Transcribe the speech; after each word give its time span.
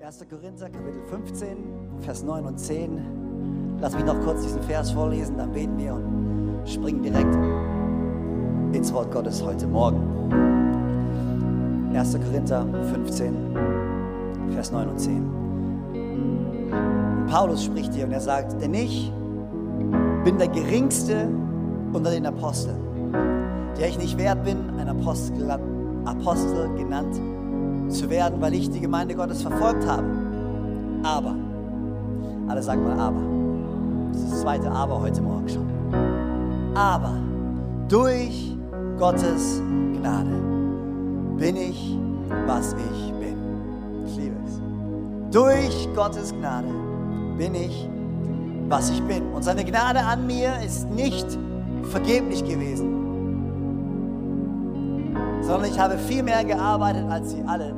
1. 0.00 0.24
Korinther, 0.30 0.70
Kapitel 0.70 1.02
15, 1.10 1.56
Vers 2.02 2.22
9 2.22 2.44
und 2.44 2.56
10. 2.56 3.76
Lass 3.80 3.96
mich 3.96 4.04
noch 4.04 4.20
kurz 4.20 4.42
diesen 4.42 4.62
Vers 4.62 4.92
vorlesen, 4.92 5.36
dann 5.36 5.50
beten 5.50 5.76
wir 5.76 5.94
und 5.94 6.60
springen 6.66 7.02
direkt 7.02 7.34
ins 8.76 8.92
Wort 8.92 9.10
Gottes 9.10 9.42
heute 9.42 9.66
Morgen. 9.66 10.30
1. 11.92 12.16
Korinther 12.24 12.64
15, 12.92 13.34
Vers 14.52 14.70
9 14.70 14.88
und 14.88 15.00
10. 15.00 15.16
Und 16.70 17.26
Paulus 17.28 17.64
spricht 17.64 17.92
hier 17.92 18.04
und 18.04 18.12
er 18.12 18.20
sagt, 18.20 18.62
denn 18.62 18.74
ich 18.74 19.12
bin 20.22 20.38
der 20.38 20.48
Geringste 20.48 21.28
unter 21.92 22.12
den 22.12 22.26
Aposteln, 22.26 22.78
der 23.76 23.88
ich 23.88 23.98
nicht 23.98 24.16
wert 24.16 24.44
bin, 24.44 24.58
ein 24.78 24.88
Apostel, 24.88 25.50
Apostel 26.04 26.72
genannt 26.76 27.20
zu 27.88 28.10
werden, 28.10 28.40
weil 28.40 28.54
ich 28.54 28.70
die 28.70 28.80
Gemeinde 28.80 29.14
Gottes 29.14 29.42
verfolgt 29.42 29.86
habe. 29.86 30.04
Aber, 31.02 31.34
alle 32.48 32.62
sagen 32.62 32.84
mal 32.84 32.98
aber. 32.98 33.20
Das 34.12 34.22
ist 34.22 34.32
das 34.32 34.40
zweite 34.40 34.70
Aber 34.70 35.00
heute 35.00 35.20
Morgen 35.20 35.48
schon. 35.48 35.66
Aber 36.74 37.14
durch 37.88 38.56
Gottes 38.98 39.60
Gnade 40.00 40.30
bin 41.36 41.56
ich, 41.56 41.98
was 42.46 42.74
ich 42.74 43.12
bin. 43.14 43.36
Ich 44.06 44.16
liebe 44.16 44.36
es. 44.46 44.60
Durch 45.30 45.88
Gottes 45.94 46.32
Gnade 46.32 46.68
bin 47.36 47.54
ich, 47.54 47.88
was 48.68 48.90
ich 48.90 49.02
bin. 49.02 49.22
Und 49.32 49.44
seine 49.44 49.64
Gnade 49.64 50.00
an 50.00 50.26
mir 50.26 50.52
ist 50.64 50.88
nicht 50.90 51.26
vergeblich 51.84 52.44
gewesen, 52.44 52.98
sondern 55.42 55.70
ich 55.70 55.78
habe 55.78 55.96
viel 55.96 56.22
mehr 56.22 56.44
gearbeitet 56.44 57.04
als 57.08 57.30
sie 57.30 57.42
alle. 57.46 57.74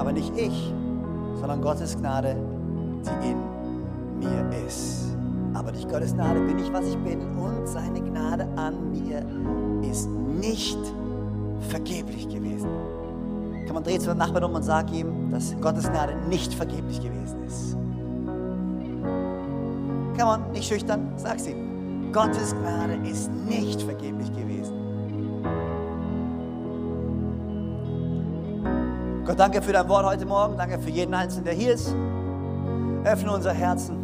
Aber 0.00 0.12
nicht 0.12 0.32
ich, 0.34 0.72
sondern 1.38 1.60
Gottes 1.60 1.94
Gnade, 1.94 2.34
die 3.04 3.28
in 3.28 3.36
mir 4.18 4.66
ist. 4.66 5.14
Aber 5.52 5.72
durch 5.72 5.86
Gottes 5.86 6.14
Gnade 6.14 6.40
bin 6.40 6.58
ich, 6.58 6.72
was 6.72 6.86
ich 6.86 6.96
bin 6.96 7.20
und 7.36 7.68
seine 7.68 8.00
Gnade 8.00 8.48
an 8.56 8.92
mir 8.92 9.22
ist 9.90 10.08
nicht 10.08 10.78
vergeblich 11.68 12.30
gewesen. 12.30 12.70
Kann 13.66 13.74
man 13.74 13.84
drehen 13.84 14.00
zu 14.00 14.08
dem 14.08 14.16
Nachbarn 14.16 14.44
um 14.44 14.54
und 14.54 14.62
sagen 14.62 14.88
ihm, 14.94 15.30
dass 15.30 15.54
Gottes 15.60 15.86
Gnade 15.90 16.14
nicht 16.30 16.54
vergeblich 16.54 17.02
gewesen 17.02 17.44
ist. 17.44 17.76
Kann 20.16 20.26
man 20.26 20.50
nicht 20.52 20.66
schüchtern, 20.66 21.12
sag's 21.16 21.46
ihm. 21.46 22.10
Gottes 22.10 22.54
Gnade 22.54 22.94
ist 23.06 23.30
nicht 23.46 23.82
vergeblich 23.82 24.32
gewesen. 24.32 24.79
Gott, 29.30 29.38
danke 29.38 29.62
für 29.62 29.72
dein 29.72 29.88
Wort 29.88 30.04
heute 30.04 30.26
Morgen. 30.26 30.56
Danke 30.56 30.76
für 30.80 30.90
jeden 30.90 31.14
Einzelnen, 31.14 31.44
der 31.44 31.54
hier 31.54 31.74
ist. 31.74 31.94
Öffne 33.04 33.30
unser 33.32 33.52
Herzen, 33.52 33.96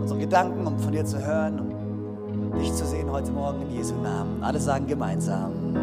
unsere 0.00 0.18
Gedanken, 0.18 0.66
um 0.66 0.78
von 0.78 0.92
dir 0.92 1.04
zu 1.04 1.22
hören 1.22 1.60
und 1.60 2.58
dich 2.58 2.72
zu 2.72 2.86
sehen 2.86 3.10
heute 3.10 3.30
Morgen 3.30 3.60
in 3.60 3.72
Jesu 3.72 3.94
Namen. 3.96 4.42
Alle 4.42 4.58
sagen 4.58 4.86
gemeinsam. 4.86 5.76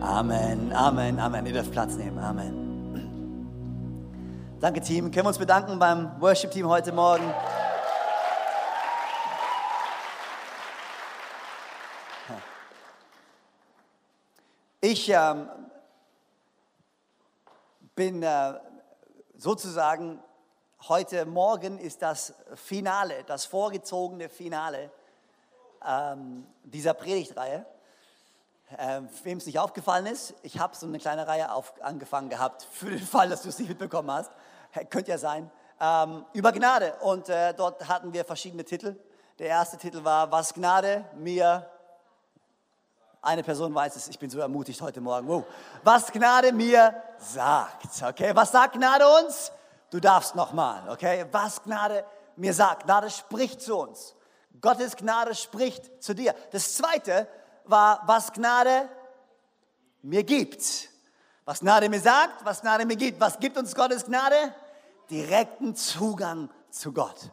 Amen, 0.00 0.72
Amen, 0.72 1.18
Amen. 1.18 1.44
Ihr 1.44 1.52
dürft 1.52 1.70
Platz 1.70 1.96
nehmen. 1.96 2.18
Amen. 2.18 2.54
Danke, 4.58 4.80
Team. 4.80 5.10
Können 5.10 5.26
wir 5.26 5.28
uns 5.28 5.38
bedanken 5.38 5.78
beim 5.78 6.18
Worship-Team 6.18 6.66
heute 6.66 6.92
Morgen? 6.92 7.24
Ich 14.80 15.10
ähm, 15.10 15.46
bin 17.94 18.22
äh, 18.22 18.54
sozusagen, 19.36 20.22
heute 20.88 21.26
Morgen 21.26 21.78
ist 21.78 22.02
das 22.02 22.34
Finale, 22.54 23.24
das 23.24 23.44
vorgezogene 23.44 24.28
Finale 24.28 24.90
ähm, 25.86 26.46
dieser 26.64 26.94
Predigtreihe. 26.94 27.66
Ähm, 28.78 29.08
Wem 29.24 29.36
es 29.36 29.44
nicht 29.44 29.58
aufgefallen 29.58 30.06
ist, 30.06 30.34
ich 30.42 30.58
habe 30.58 30.74
so 30.74 30.86
eine 30.86 30.98
kleine 30.98 31.26
Reihe 31.26 31.50
angefangen 31.80 32.30
gehabt, 32.30 32.66
für 32.70 32.90
den 32.90 32.98
Fall, 33.00 33.28
dass 33.28 33.42
du 33.42 33.50
es 33.50 33.58
nicht 33.58 33.68
mitbekommen 33.68 34.10
hast. 34.10 34.30
Könnte 34.88 35.10
ja 35.10 35.18
sein. 35.18 35.50
Ähm, 35.78 36.24
über 36.32 36.52
Gnade. 36.52 36.94
Und 37.00 37.28
äh, 37.28 37.52
dort 37.52 37.86
hatten 37.88 38.14
wir 38.14 38.24
verschiedene 38.24 38.64
Titel. 38.64 38.96
Der 39.38 39.48
erste 39.48 39.76
Titel 39.76 40.04
war, 40.04 40.30
was 40.30 40.54
Gnade 40.54 41.04
mir 41.16 41.68
eine 43.22 43.44
Person 43.44 43.72
weiß 43.72 43.94
es, 43.96 44.08
ich 44.08 44.18
bin 44.18 44.28
so 44.28 44.40
ermutigt 44.40 44.82
heute 44.82 45.00
Morgen. 45.00 45.28
Wow. 45.28 45.44
Was 45.84 46.10
Gnade 46.10 46.52
mir 46.52 46.94
sagt. 47.18 48.02
Okay, 48.02 48.32
was 48.34 48.50
sagt 48.50 48.74
Gnade 48.74 49.04
uns? 49.22 49.52
Du 49.90 50.00
darfst 50.00 50.34
nochmal. 50.34 50.88
Okay, 50.90 51.24
was 51.30 51.62
Gnade 51.62 52.04
mir 52.36 52.52
sagt. 52.52 52.84
Gnade 52.84 53.10
spricht 53.10 53.62
zu 53.62 53.76
uns. 53.76 54.16
Gottes 54.60 54.96
Gnade 54.96 55.34
spricht 55.34 56.02
zu 56.02 56.14
dir. 56.14 56.34
Das 56.50 56.74
zweite 56.74 57.28
war, 57.64 58.02
was 58.06 58.32
Gnade 58.32 58.88
mir 60.02 60.24
gibt. 60.24 60.88
Was 61.44 61.60
Gnade 61.60 61.88
mir 61.88 62.00
sagt, 62.00 62.44
was 62.44 62.60
Gnade 62.60 62.84
mir 62.86 62.96
gibt. 62.96 63.20
Was 63.20 63.38
gibt 63.38 63.56
uns 63.56 63.74
Gottes 63.74 64.04
Gnade? 64.04 64.54
Direkten 65.10 65.76
Zugang 65.76 66.50
zu 66.70 66.92
Gott. 66.92 67.30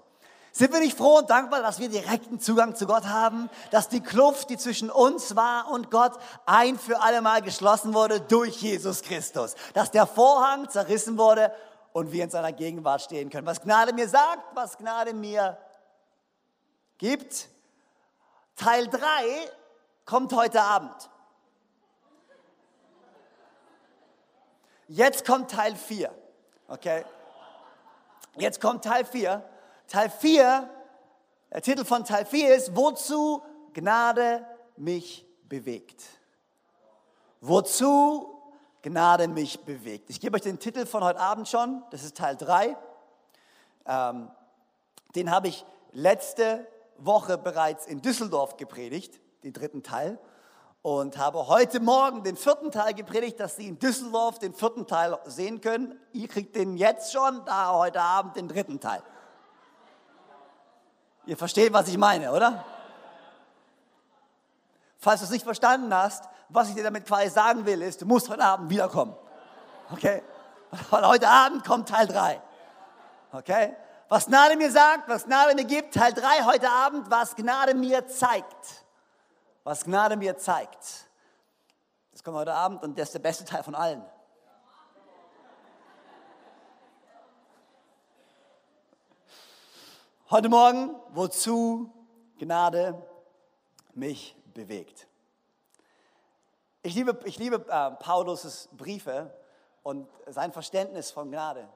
Sind 0.52 0.74
wir 0.74 0.80
nicht 0.80 0.98
froh 0.98 1.20
und 1.20 1.30
dankbar, 1.30 1.62
dass 1.62 1.80
wir 1.80 1.90
direkten 1.90 2.40
Zugang 2.40 2.76
zu 2.76 2.88
Gott 2.88 3.06
haben, 3.06 3.50
dass 3.72 3.88
die 3.88 4.02
Kluft, 4.02 4.50
die 4.50 4.58
zwischen 4.58 4.90
uns 4.90 5.36
war 5.36 5.70
und 5.70 5.92
Gott, 5.92 6.14
ein 6.46 6.78
für 6.78 7.02
alle 7.02 7.22
Mal 7.22 7.42
geschlossen 7.42 7.94
wurde 7.94 8.20
durch 8.20 8.62
Jesus 8.62 9.02
Christus, 9.04 9.56
dass 9.74 9.92
der 9.92 10.08
Vorhang 10.08 10.70
zerrissen 10.70 11.18
wurde 11.18 11.54
und 11.94 12.12
wir 12.12 12.24
in 12.24 12.30
seiner 12.30 12.52
Gegenwart 12.52 13.02
stehen 13.02 13.30
können. 13.30 13.46
Was 13.46 13.62
Gnade 13.62 13.94
mir 13.94 14.10
sagt, 14.10 14.56
was 14.56 14.78
Gnade 14.78 15.14
mir 15.14 15.58
gibt. 17.00 17.48
Teil 18.56 18.88
3 18.88 19.00
kommt 20.06 20.34
heute 20.34 20.62
Abend. 20.62 21.10
Jetzt 24.88 25.26
kommt 25.26 25.52
Teil 25.52 25.76
4. 25.76 26.14
Okay? 26.68 27.06
Jetzt 28.36 28.60
kommt 28.62 28.84
Teil 28.84 29.06
4. 29.06 29.44
Teil 29.90 30.12
4, 30.12 30.70
der 31.52 31.62
Titel 31.64 31.84
von 31.84 32.06
Teil 32.06 32.24
4 32.24 32.56
ist, 32.56 32.76
wozu 32.76 33.42
Gnade 33.74 34.46
mich 34.78 35.26
bewegt. 35.48 36.04
Wozu 37.42 38.40
Gnade 38.84 39.28
mich 39.28 39.66
bewegt. 39.66 40.12
Ich 40.12 40.20
gebe 40.20 40.36
euch 40.36 40.44
den 40.44 40.60
Titel 40.60 40.86
von 40.86 41.04
heute 41.04 41.20
Abend 41.20 41.48
schon, 41.48 41.84
das 41.90 42.04
ist 42.04 42.16
Teil 42.16 42.38
3. 42.38 42.78
Ähm, 43.88 44.30
den 45.16 45.32
habe 45.32 45.48
ich 45.48 45.66
letzte 45.92 46.68
Woche 47.00 47.40
bereits 47.40 47.88
in 47.88 48.04
Düsseldorf 48.04 48.58
gepredigt, 48.58 49.20
den 49.44 49.54
dritten 49.54 49.82
Teil. 49.82 50.20
Und 50.84 51.18
habe 51.18 51.48
heute 51.48 51.80
Morgen 51.80 52.24
den 52.24 52.38
vierten 52.38 52.72
Teil 52.72 52.94
gepredigt, 52.94 53.40
dass 53.40 53.56
Sie 53.56 53.68
in 53.68 53.80
Düsseldorf 53.80 54.38
den 54.38 54.54
vierten 54.54 54.86
Teil 54.86 55.18
sehen 55.26 55.62
können. 55.62 56.00
Ihr 56.14 56.28
kriegt 56.28 56.56
den 56.56 56.78
jetzt 56.78 57.12
schon, 57.12 57.44
da 57.46 57.74
heute 57.74 58.02
Abend 58.02 58.36
den 58.36 58.48
dritten 58.48 58.80
Teil. 58.80 59.02
Ihr 61.30 61.38
versteht, 61.38 61.72
was 61.72 61.88
ich 61.88 61.98
meine, 62.00 62.32
oder? 62.32 62.66
Falls 64.98 65.20
du 65.20 65.26
es 65.26 65.30
nicht 65.30 65.44
verstanden 65.44 65.94
hast, 65.94 66.28
was 66.50 66.70
ich 66.70 66.74
dir 66.74 66.82
damit 66.82 67.06
quasi 67.06 67.30
sagen 67.30 67.68
will, 67.68 67.84
ist, 67.84 68.02
du 68.02 68.08
musst 68.08 68.28
heute 68.32 68.44
Abend 68.44 68.72
wiederkommen. 68.72 69.16
Okay? 69.92 70.24
Weil 70.90 71.08
heute 71.08 71.30
Abend 71.30 71.64
kommt 71.64 71.88
Teil 71.88 72.08
3. 72.08 72.42
Okay? 73.32 73.76
Was 74.08 74.26
Gnade 74.26 74.56
mir 74.56 74.72
sagt, 74.72 75.08
was 75.08 75.26
Gnade 75.26 75.54
mir 75.54 75.66
gibt, 75.66 75.94
Teil 75.94 76.14
3 76.14 76.46
heute 76.46 76.68
Abend, 76.68 77.12
was 77.12 77.36
Gnade 77.36 77.76
mir 77.76 78.08
zeigt. 78.08 78.84
Was 79.64 79.86
Gnade 79.86 80.18
mir 80.18 80.36
zeigt. 80.36 81.10
Das 82.12 82.24
kommt 82.24 82.38
heute 82.38 82.56
Abend 82.56 82.82
und 82.82 82.98
das 82.98 83.10
ist 83.10 83.14
der 83.14 83.20
beste 83.20 83.46
Teil 83.46 83.62
von 83.62 83.76
allen. 83.76 84.04
Heute 90.32 90.48
Morgen, 90.48 90.96
wozu 91.10 91.92
Gnade 92.38 93.04
mich 93.96 94.36
bewegt. 94.54 95.08
Ich 96.84 96.94
liebe, 96.94 97.20
ich 97.24 97.40
liebe 97.40 97.66
äh, 97.68 97.92
Paulus' 97.96 98.70
Briefe 98.74 99.34
und 99.82 100.08
sein 100.28 100.54
Verständnis 100.54 101.10
von 101.10 101.32
Gnade. 101.32 101.68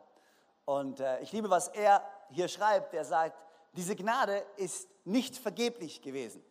Und 0.65 0.99
äh, 0.99 1.19
ich 1.21 1.31
liebe, 1.31 1.49
was 1.49 1.69
er 1.69 2.07
hier 2.29 2.47
schreibt. 2.47 2.93
Er 2.93 3.05
sagt, 3.05 3.35
diese 3.71 3.95
Gnade 3.95 4.45
ist 4.57 4.87
nicht 5.03 5.35
vergeblich 5.35 6.03
gewesen. 6.03 6.45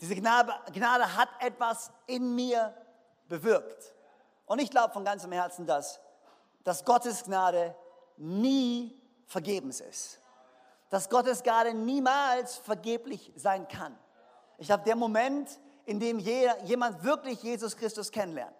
Diese 0.00 0.14
Gnade, 0.14 0.52
Gnade 0.72 1.16
hat 1.16 1.30
etwas 1.40 1.90
in 2.06 2.36
mir 2.36 2.72
bewirkt. 3.28 3.96
Und 4.46 4.60
ich 4.60 4.70
glaube 4.70 4.92
von 4.92 5.04
ganzem 5.04 5.32
Herzen, 5.32 5.66
dass, 5.66 5.98
dass 6.62 6.84
Gottes 6.84 7.24
Gnade 7.24 7.74
nie 8.16 8.96
vergebens 9.26 9.80
ist 9.80 10.20
dass 10.90 11.08
Gottes 11.08 11.42
Gnade 11.42 11.72
niemals 11.72 12.56
vergeblich 12.56 13.32
sein 13.36 13.66
kann. 13.68 13.96
Ich 14.58 14.66
glaube, 14.66 14.84
der 14.84 14.96
Moment, 14.96 15.48
in 15.86 15.98
dem 15.98 16.18
jeder, 16.18 16.62
jemand 16.64 17.02
wirklich 17.02 17.42
Jesus 17.42 17.76
Christus 17.76 18.10
kennenlernt, 18.12 18.54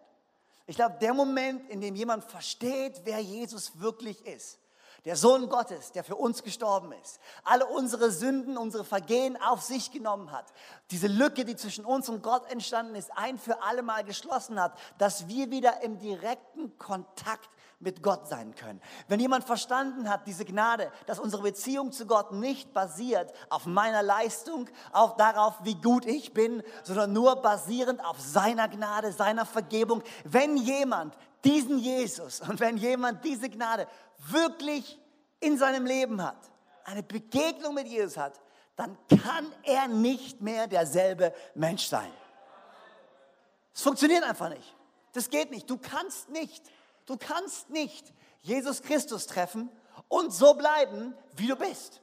Ich 0.66 0.76
glaube, 0.76 0.96
der 1.00 1.12
Moment, 1.12 1.68
in 1.68 1.80
dem 1.80 1.96
jemand 1.96 2.24
versteht, 2.24 3.02
wer 3.04 3.18
Jesus 3.18 3.80
wirklich 3.80 4.24
ist, 4.24 4.60
der 5.04 5.16
Sohn 5.16 5.48
Gottes, 5.48 5.92
der 5.92 6.04
für 6.04 6.14
uns 6.14 6.44
gestorben 6.44 6.92
ist, 7.02 7.18
alle 7.42 7.66
unsere 7.66 8.10
Sünden, 8.12 8.56
unsere 8.56 8.84
Vergehen 8.84 9.36
auf 9.42 9.62
sich 9.62 9.90
genommen 9.90 10.30
hat, 10.30 10.46
diese 10.92 11.08
Lücke, 11.08 11.44
die 11.44 11.56
zwischen 11.56 11.84
uns 11.84 12.08
und 12.08 12.22
Gott 12.22 12.48
entstanden 12.52 12.94
ist, 12.94 13.10
ein 13.16 13.38
für 13.38 13.62
alle 13.62 13.82
Mal 13.82 14.04
geschlossen 14.04 14.60
hat, 14.60 14.78
dass 14.98 15.26
wir 15.26 15.50
wieder 15.50 15.82
im 15.82 15.98
direkten 15.98 16.78
Kontakt 16.78 17.50
mit 17.80 18.02
Gott 18.02 18.28
sein 18.28 18.54
können. 18.54 18.80
Wenn 19.08 19.20
jemand 19.20 19.44
verstanden 19.44 20.08
hat, 20.08 20.26
diese 20.26 20.44
Gnade, 20.44 20.92
dass 21.06 21.18
unsere 21.18 21.42
Beziehung 21.42 21.92
zu 21.92 22.06
Gott 22.06 22.32
nicht 22.32 22.72
basiert 22.72 23.32
auf 23.48 23.66
meiner 23.66 24.02
Leistung, 24.02 24.68
auf 24.92 25.16
darauf, 25.16 25.54
wie 25.62 25.74
gut 25.74 26.04
ich 26.04 26.32
bin, 26.32 26.62
sondern 26.82 27.12
nur 27.12 27.36
basierend 27.36 28.04
auf 28.04 28.20
seiner 28.20 28.68
Gnade, 28.68 29.12
seiner 29.12 29.46
Vergebung. 29.46 30.02
Wenn 30.24 30.56
jemand 30.56 31.16
diesen 31.44 31.78
Jesus 31.78 32.40
und 32.40 32.60
wenn 32.60 32.76
jemand 32.76 33.24
diese 33.24 33.48
Gnade 33.48 33.88
wirklich 34.18 35.00
in 35.40 35.56
seinem 35.56 35.86
Leben 35.86 36.22
hat, 36.22 36.36
eine 36.84 37.02
Begegnung 37.02 37.74
mit 37.74 37.88
Jesus 37.88 38.16
hat, 38.18 38.40
dann 38.76 38.96
kann 39.08 39.46
er 39.62 39.88
nicht 39.88 40.40
mehr 40.40 40.66
derselbe 40.66 41.34
Mensch 41.54 41.86
sein. 41.86 42.10
Es 43.74 43.82
funktioniert 43.82 44.24
einfach 44.24 44.48
nicht. 44.48 44.76
Das 45.12 45.30
geht 45.30 45.50
nicht. 45.50 45.68
Du 45.68 45.78
kannst 45.78 46.28
nicht, 46.28 46.62
du 47.06 47.16
kannst 47.16 47.70
nicht 47.70 48.12
Jesus 48.42 48.82
Christus 48.82 49.26
treffen 49.26 49.70
und 50.08 50.32
so 50.32 50.54
bleiben, 50.54 51.14
wie 51.36 51.46
du 51.46 51.56
bist. 51.56 52.00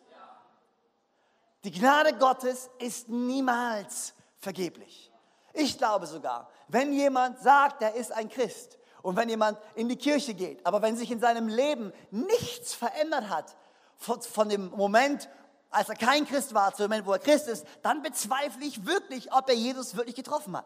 Die 1.63 1.71
Gnade 1.71 2.13
Gottes 2.13 2.69
ist 2.79 3.09
niemals 3.09 4.13
vergeblich. 4.39 5.11
Ich 5.53 5.77
glaube 5.77 6.05
sogar, 6.05 6.49
wenn 6.67 6.93
jemand 6.93 7.39
sagt, 7.39 7.81
er 7.81 7.95
ist 7.95 8.11
ein 8.11 8.29
Christ 8.29 8.77
und 9.01 9.15
wenn 9.15 9.27
jemand 9.27 9.57
in 9.75 9.89
die 9.89 9.95
Kirche 9.95 10.33
geht, 10.33 10.65
aber 10.65 10.81
wenn 10.81 10.95
sich 10.95 11.09
in 11.09 11.19
seinem 11.19 11.47
Leben 11.47 11.91
nichts 12.11 12.73
verändert 12.73 13.29
hat, 13.29 13.55
von, 13.97 14.21
von 14.21 14.49
dem 14.49 14.69
Moment, 14.69 15.27
als 15.71 15.89
er 15.89 15.95
kein 15.95 16.27
Christ 16.27 16.53
war, 16.53 16.73
zu 16.73 16.83
dem 16.83 16.91
Moment, 16.91 17.07
wo 17.07 17.13
er 17.13 17.19
Christ 17.19 17.47
ist, 17.47 17.65
dann 17.81 18.03
bezweifle 18.03 18.63
ich 18.63 18.85
wirklich, 18.85 19.33
ob 19.33 19.49
er 19.49 19.55
Jesus 19.55 19.95
wirklich 19.95 20.15
getroffen 20.15 20.55
hat. 20.55 20.65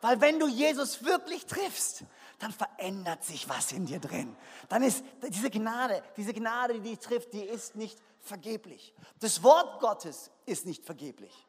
Weil 0.00 0.20
wenn 0.20 0.38
du 0.38 0.46
Jesus 0.46 1.04
wirklich 1.04 1.46
triffst, 1.46 2.04
dann 2.38 2.52
verändert 2.52 3.24
sich 3.24 3.48
was 3.48 3.72
in 3.72 3.86
dir 3.86 4.00
drin. 4.00 4.36
Dann 4.68 4.82
ist 4.82 5.04
diese 5.28 5.50
Gnade, 5.50 6.02
diese 6.16 6.32
Gnade, 6.32 6.74
die 6.74 6.90
dich 6.90 6.98
trifft, 7.00 7.32
die 7.32 7.42
ist 7.42 7.74
nicht 7.74 7.98
vergeblich. 8.20 8.94
Das 9.20 9.42
Wort 9.42 9.80
Gottes 9.80 10.30
ist 10.46 10.66
nicht 10.66 10.84
vergeblich. 10.84 11.46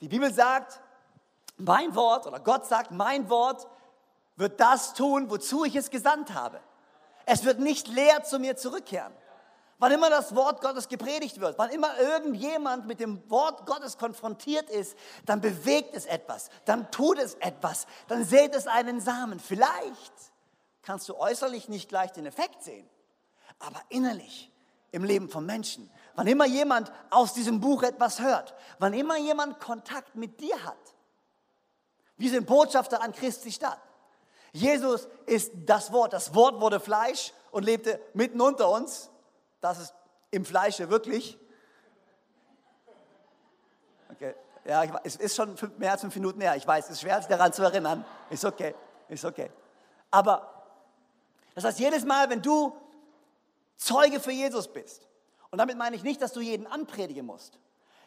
Die 0.00 0.08
Bibel 0.08 0.32
sagt, 0.32 0.80
mein 1.56 1.94
Wort 1.94 2.26
oder 2.26 2.40
Gott 2.40 2.66
sagt, 2.66 2.90
mein 2.90 3.28
Wort 3.28 3.66
wird 4.36 4.60
das 4.60 4.94
tun, 4.94 5.30
wozu 5.30 5.64
ich 5.64 5.76
es 5.76 5.90
gesandt 5.90 6.34
habe. 6.34 6.60
Es 7.26 7.44
wird 7.44 7.58
nicht 7.58 7.88
leer 7.88 8.22
zu 8.24 8.38
mir 8.38 8.56
zurückkehren. 8.56 9.12
Wann 9.78 9.92
immer 9.92 10.08
das 10.08 10.34
Wort 10.34 10.60
Gottes 10.60 10.88
gepredigt 10.88 11.40
wird, 11.40 11.58
wann 11.58 11.70
immer 11.70 11.98
irgendjemand 11.98 12.86
mit 12.86 13.00
dem 13.00 13.28
Wort 13.30 13.66
Gottes 13.66 13.98
konfrontiert 13.98 14.70
ist, 14.70 14.96
dann 15.26 15.40
bewegt 15.40 15.94
es 15.94 16.06
etwas, 16.06 16.48
dann 16.64 16.90
tut 16.90 17.18
es 17.18 17.34
etwas, 17.34 17.86
dann 18.08 18.24
sät 18.24 18.54
es 18.54 18.66
einen 18.66 19.00
Samen. 19.00 19.40
Vielleicht 19.40 20.12
kannst 20.82 21.08
du 21.08 21.16
äußerlich 21.16 21.68
nicht 21.68 21.88
gleich 21.88 22.12
den 22.12 22.26
Effekt 22.26 22.62
sehen, 22.62 22.88
aber 23.58 23.80
innerlich 23.88 24.50
im 24.92 25.02
Leben 25.02 25.28
von 25.28 25.44
Menschen, 25.44 25.90
wann 26.14 26.28
immer 26.28 26.46
jemand 26.46 26.92
aus 27.10 27.34
diesem 27.34 27.60
Buch 27.60 27.82
etwas 27.82 28.20
hört, 28.20 28.54
wann 28.78 28.94
immer 28.94 29.16
jemand 29.16 29.58
Kontakt 29.58 30.14
mit 30.14 30.40
dir 30.40 30.62
hat, 30.64 30.94
wir 32.16 32.30
sind 32.30 32.46
Botschafter 32.46 33.02
an 33.02 33.12
Christi 33.12 33.50
Stadt. 33.50 33.80
Jesus 34.52 35.08
ist 35.26 35.52
das 35.66 35.92
Wort. 35.92 36.12
Das 36.12 36.34
Wort 36.34 36.60
wurde 36.60 36.78
Fleisch 36.78 37.32
und 37.50 37.64
lebte 37.64 38.00
mitten 38.14 38.40
unter 38.40 38.70
uns. 38.70 39.10
Das 39.64 39.78
ist 39.78 39.94
im 40.30 40.44
Fleische 40.44 40.90
wirklich. 40.90 41.38
Okay. 44.12 44.34
Ja, 44.66 45.00
es 45.02 45.16
ist 45.16 45.34
schon 45.34 45.56
mehr 45.78 45.92
als 45.92 46.02
fünf 46.02 46.14
Minuten 46.16 46.38
her. 46.42 46.54
Ich 46.54 46.66
weiß, 46.66 46.84
es 46.84 46.90
ist 46.90 47.00
schwer, 47.00 47.16
sich 47.16 47.28
daran 47.28 47.50
zu 47.50 47.62
erinnern. 47.62 48.04
Ist 48.28 48.44
okay, 48.44 48.74
ist 49.08 49.24
okay. 49.24 49.50
Aber 50.10 50.66
das 51.54 51.64
heißt, 51.64 51.78
jedes 51.78 52.04
Mal, 52.04 52.28
wenn 52.28 52.42
du 52.42 52.76
Zeuge 53.78 54.20
für 54.20 54.32
Jesus 54.32 54.70
bist, 54.70 55.08
und 55.50 55.56
damit 55.56 55.78
meine 55.78 55.96
ich 55.96 56.02
nicht, 56.02 56.20
dass 56.20 56.34
du 56.34 56.42
jeden 56.42 56.66
anpredigen 56.66 57.24
musst, 57.24 57.58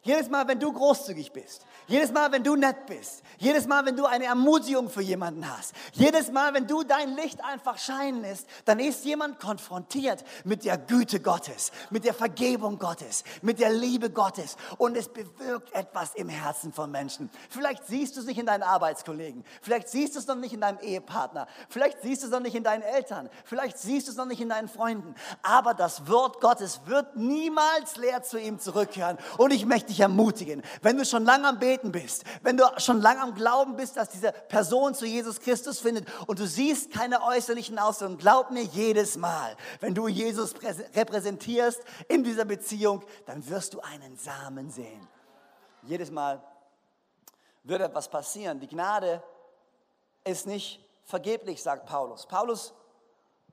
jedes 0.08 0.30
Mal, 0.30 0.48
wenn 0.48 0.60
du 0.60 0.72
großzügig 0.72 1.34
bist, 1.34 1.66
jedes 1.88 2.14
Mal, 2.14 2.32
wenn 2.32 2.44
du 2.44 2.56
nett 2.56 2.86
bist, 2.86 3.24
jedes 3.40 3.68
Mal, 3.68 3.86
wenn 3.86 3.98
du 3.98 4.06
eine 4.06 4.24
Ermutigung 4.24 4.90
für 4.90 5.02
jemanden 5.02 5.46
hast, 5.50 5.74
jedes 5.92 6.32
Mal, 6.32 6.54
wenn 6.54 6.66
du 6.66 6.84
dein 6.84 7.16
Licht 7.16 7.44
einfach 7.44 7.78
scheinen 7.78 8.22
lässt, 8.22 8.48
dann 8.64 8.80
ist 8.80 9.04
jemand 9.04 9.40
konfrontiert 9.40 10.24
mit 10.46 10.64
der 10.64 10.78
Güte 10.78 11.20
Gottes, 11.20 11.72
mit 11.90 12.06
der 12.06 12.14
Vergebung 12.14 12.80
Gottes, 12.80 13.26
mit 13.42 13.60
der 13.60 13.70
Liebe 13.70 14.10
Gottes. 14.10 14.56
Und 14.78 14.96
es 14.96 15.10
bewirkt 15.10 15.74
etwas 15.74 16.16
im 16.16 16.30
Herzen 16.30 16.72
von 16.72 16.90
Menschen. 16.90 17.30
Vielleicht 17.50 17.86
siehst 17.86 18.16
du 18.16 18.22
es 18.22 18.26
nicht 18.26 18.40
in 18.40 18.46
deinen 18.46 18.64
Arbeitskollegen, 18.64 19.44
vielleicht 19.62 19.90
siehst 19.90 20.16
du 20.16 20.20
es 20.20 20.28
noch 20.28 20.36
nicht 20.36 20.54
in 20.54 20.62
deinem 20.62 20.80
Ehepartner, 20.80 21.48
vielleicht 21.68 22.02
siehst 22.02 22.22
du 22.22 22.28
es 22.28 22.32
noch 22.32 22.40
nicht 22.40 22.56
in 22.56 22.64
deinen 22.64 22.82
Eltern, 22.82 23.30
vielleicht 23.44 23.78
siehst 23.78 24.08
du 24.08 24.12
es 24.12 24.18
noch 24.18 24.26
nicht 24.26 24.40
in 24.40 24.50
deinen 24.50 24.70
Freunden, 24.70 25.16
aber 25.44 25.74
das 25.74 26.08
Wort 26.08 26.40
Gottes 26.40 26.80
wird 26.86 27.18
niemals 27.18 27.98
leer 27.98 28.24
zu 28.24 28.40
ihm 28.40 28.58
zurückkehren. 28.58 29.18
Und 29.38 29.52
ich 29.52 29.66
möchte 29.66 29.88
dich 29.88 29.97
dich 29.98 30.02
ermutigen, 30.04 30.62
wenn 30.82 30.98
du 30.98 31.06
schon 31.06 31.26
lange 31.26 31.48
am 31.48 31.60
Beten 31.60 31.92
bist, 31.92 32.24
wenn 32.44 32.58
du 32.58 32.64
schon 32.78 33.02
lange 33.02 33.22
am 33.22 33.34
Glauben 33.34 33.76
bist, 33.76 33.98
dass 33.98 34.10
diese 34.10 34.32
Person 34.32 34.94
zu 34.94 35.06
Jesus 35.06 35.40
Christus 35.40 35.80
findet 35.80 36.08
und 36.28 36.40
du 36.40 36.48
siehst 36.48 36.92
keine 36.92 37.24
äußerlichen 37.24 37.80
Auswirkungen, 37.80 38.20
glaub 38.20 38.52
mir 38.52 38.64
jedes 38.64 39.18
Mal, 39.18 39.56
wenn 39.80 39.96
du 39.96 40.08
Jesus 40.08 40.54
repräsentierst 40.96 41.82
in 42.08 42.24
dieser 42.24 42.46
Beziehung, 42.46 43.04
dann 43.26 43.48
wirst 43.50 43.74
du 43.74 43.82
einen 43.82 44.18
Samen 44.18 44.70
sehen. 44.70 45.08
Jedes 45.84 46.12
Mal 46.12 46.42
wird 47.64 47.82
etwas 47.82 48.08
passieren. 48.08 48.60
Die 48.60 48.68
Gnade 48.68 49.22
ist 50.24 50.46
nicht 50.46 50.80
vergeblich, 51.06 51.62
sagt 51.62 51.86
Paulus. 51.86 52.26
Paulus 52.26 52.74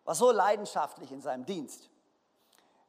war 0.04 0.14
so 0.14 0.30
leidenschaftlich 0.30 1.10
in 1.10 1.22
seinem 1.22 1.46
Dienst, 1.46 1.88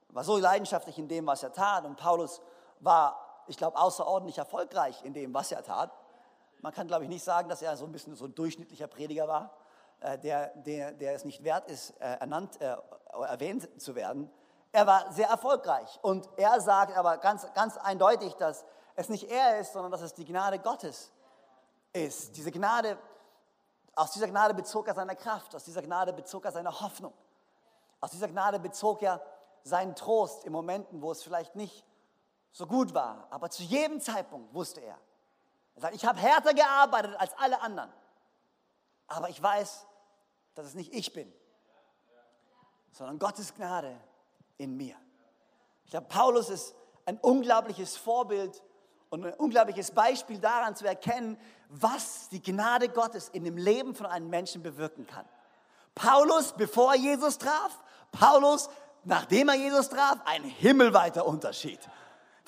war 0.09 0.23
so 0.23 0.37
leidenschaftlich 0.37 0.97
in 0.97 1.07
dem, 1.07 1.25
was 1.27 1.43
er 1.43 1.53
tat. 1.53 1.85
Und 1.85 1.97
Paulus 1.97 2.41
war 2.79 3.24
ich 3.47 3.57
glaube, 3.57 3.77
außerordentlich 3.77 4.37
erfolgreich 4.37 5.03
in 5.03 5.13
dem, 5.13 5.33
was 5.33 5.51
er 5.51 5.63
tat. 5.63 5.91
Man 6.61 6.73
kann, 6.73 6.87
glaube 6.87 7.03
ich, 7.03 7.09
nicht 7.09 7.23
sagen, 7.23 7.49
dass 7.49 7.61
er 7.61 7.77
so 7.77 7.85
ein 7.85 7.91
bisschen 7.91 8.15
so 8.15 8.25
ein 8.25 8.35
durchschnittlicher 8.35 8.87
Prediger 8.87 9.27
war, 9.27 9.53
äh, 9.99 10.17
der, 10.17 10.47
der, 10.55 10.91
der 10.91 11.13
es 11.13 11.25
nicht 11.25 11.43
wert 11.43 11.69
ist, 11.69 11.91
äh, 11.99 12.17
ernannt, 12.19 12.59
äh, 12.61 12.75
erwähnt 13.27 13.69
zu 13.81 13.95
werden. 13.95 14.31
Er 14.71 14.87
war 14.87 15.11
sehr 15.13 15.29
erfolgreich 15.29 15.99
und 16.01 16.27
er 16.37 16.59
sagt 16.59 16.97
aber 16.97 17.17
ganz, 17.17 17.47
ganz 17.53 17.77
eindeutig, 17.77 18.33
dass 18.35 18.65
es 18.95 19.09
nicht 19.09 19.29
er 19.29 19.59
ist, 19.59 19.73
sondern 19.73 19.91
dass 19.91 20.01
es 20.01 20.13
die 20.13 20.25
Gnade 20.25 20.59
Gottes 20.59 21.11
ist. 21.93 22.35
Diese 22.35 22.51
Gnade, 22.51 22.97
aus 23.95 24.11
dieser 24.11 24.27
Gnade 24.27 24.53
bezog 24.53 24.87
er 24.87 24.93
seine 24.93 25.15
Kraft, 25.15 25.55
aus 25.55 25.63
dieser 25.63 25.81
Gnade 25.81 26.13
bezog 26.13 26.45
er 26.45 26.51
seine 26.51 26.81
Hoffnung, 26.81 27.13
aus 28.01 28.11
dieser 28.11 28.27
Gnade 28.27 28.59
bezog 28.59 29.01
er 29.01 29.21
seinen 29.63 29.95
Trost 29.95 30.43
in 30.43 30.51
Momenten, 30.51 31.01
wo 31.01 31.11
es 31.11 31.23
vielleicht 31.23 31.55
nicht 31.55 31.85
so 32.55 32.65
gut 32.65 32.93
war. 32.93 33.27
Aber 33.31 33.49
zu 33.49 33.63
jedem 33.63 33.99
Zeitpunkt 33.99 34.53
wusste 34.53 34.79
er, 34.79 34.97
er 35.75 35.81
sagt, 35.81 35.95
ich 35.95 36.05
habe 36.05 36.17
härter 36.17 36.53
gearbeitet 36.53 37.13
als 37.17 37.37
alle 37.37 37.59
anderen. 37.61 37.91
Aber 39.07 39.29
ich 39.29 39.43
weiß, 39.43 39.85
dass 40.55 40.65
es 40.65 40.73
nicht 40.73 40.93
ich 40.93 41.11
bin, 41.11 41.31
sondern 42.93 43.19
Gottes 43.19 43.53
Gnade 43.53 43.99
in 44.57 44.77
mir. 44.77 44.95
Ich 45.83 45.91
glaube, 45.91 46.07
Paulus 46.07 46.49
ist 46.49 46.73
ein 47.05 47.17
unglaubliches 47.17 47.97
Vorbild 47.97 48.63
und 49.09 49.25
ein 49.25 49.33
unglaubliches 49.33 49.91
Beispiel 49.91 50.39
daran 50.39 50.77
zu 50.77 50.85
erkennen, 50.85 51.37
was 51.67 52.29
die 52.29 52.41
Gnade 52.41 52.87
Gottes 52.87 53.27
in 53.27 53.43
dem 53.43 53.57
Leben 53.57 53.95
von 53.95 54.05
einem 54.05 54.29
Menschen 54.29 54.63
bewirken 54.63 55.05
kann. 55.05 55.25
Paulus, 55.93 56.53
bevor 56.53 56.93
er 56.93 56.99
Jesus 56.99 57.37
traf, 57.37 57.83
Paulus, 58.13 58.69
nachdem 59.03 59.49
er 59.49 59.55
Jesus 59.55 59.89
traf, 59.89 60.19
ein 60.23 60.43
himmelweiter 60.43 61.25
Unterschied. 61.25 61.81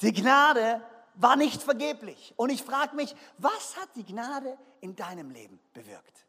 Die 0.01 0.13
Gnade 0.13 0.81
war 1.15 1.35
nicht 1.35 1.61
vergeblich. 1.61 2.33
Und 2.37 2.49
ich 2.49 2.63
frage 2.63 2.95
mich, 2.95 3.15
was 3.37 3.77
hat 3.77 3.89
die 3.95 4.05
Gnade 4.05 4.57
in 4.81 4.95
deinem 4.95 5.31
Leben 5.31 5.59
bewirkt? 5.73 6.25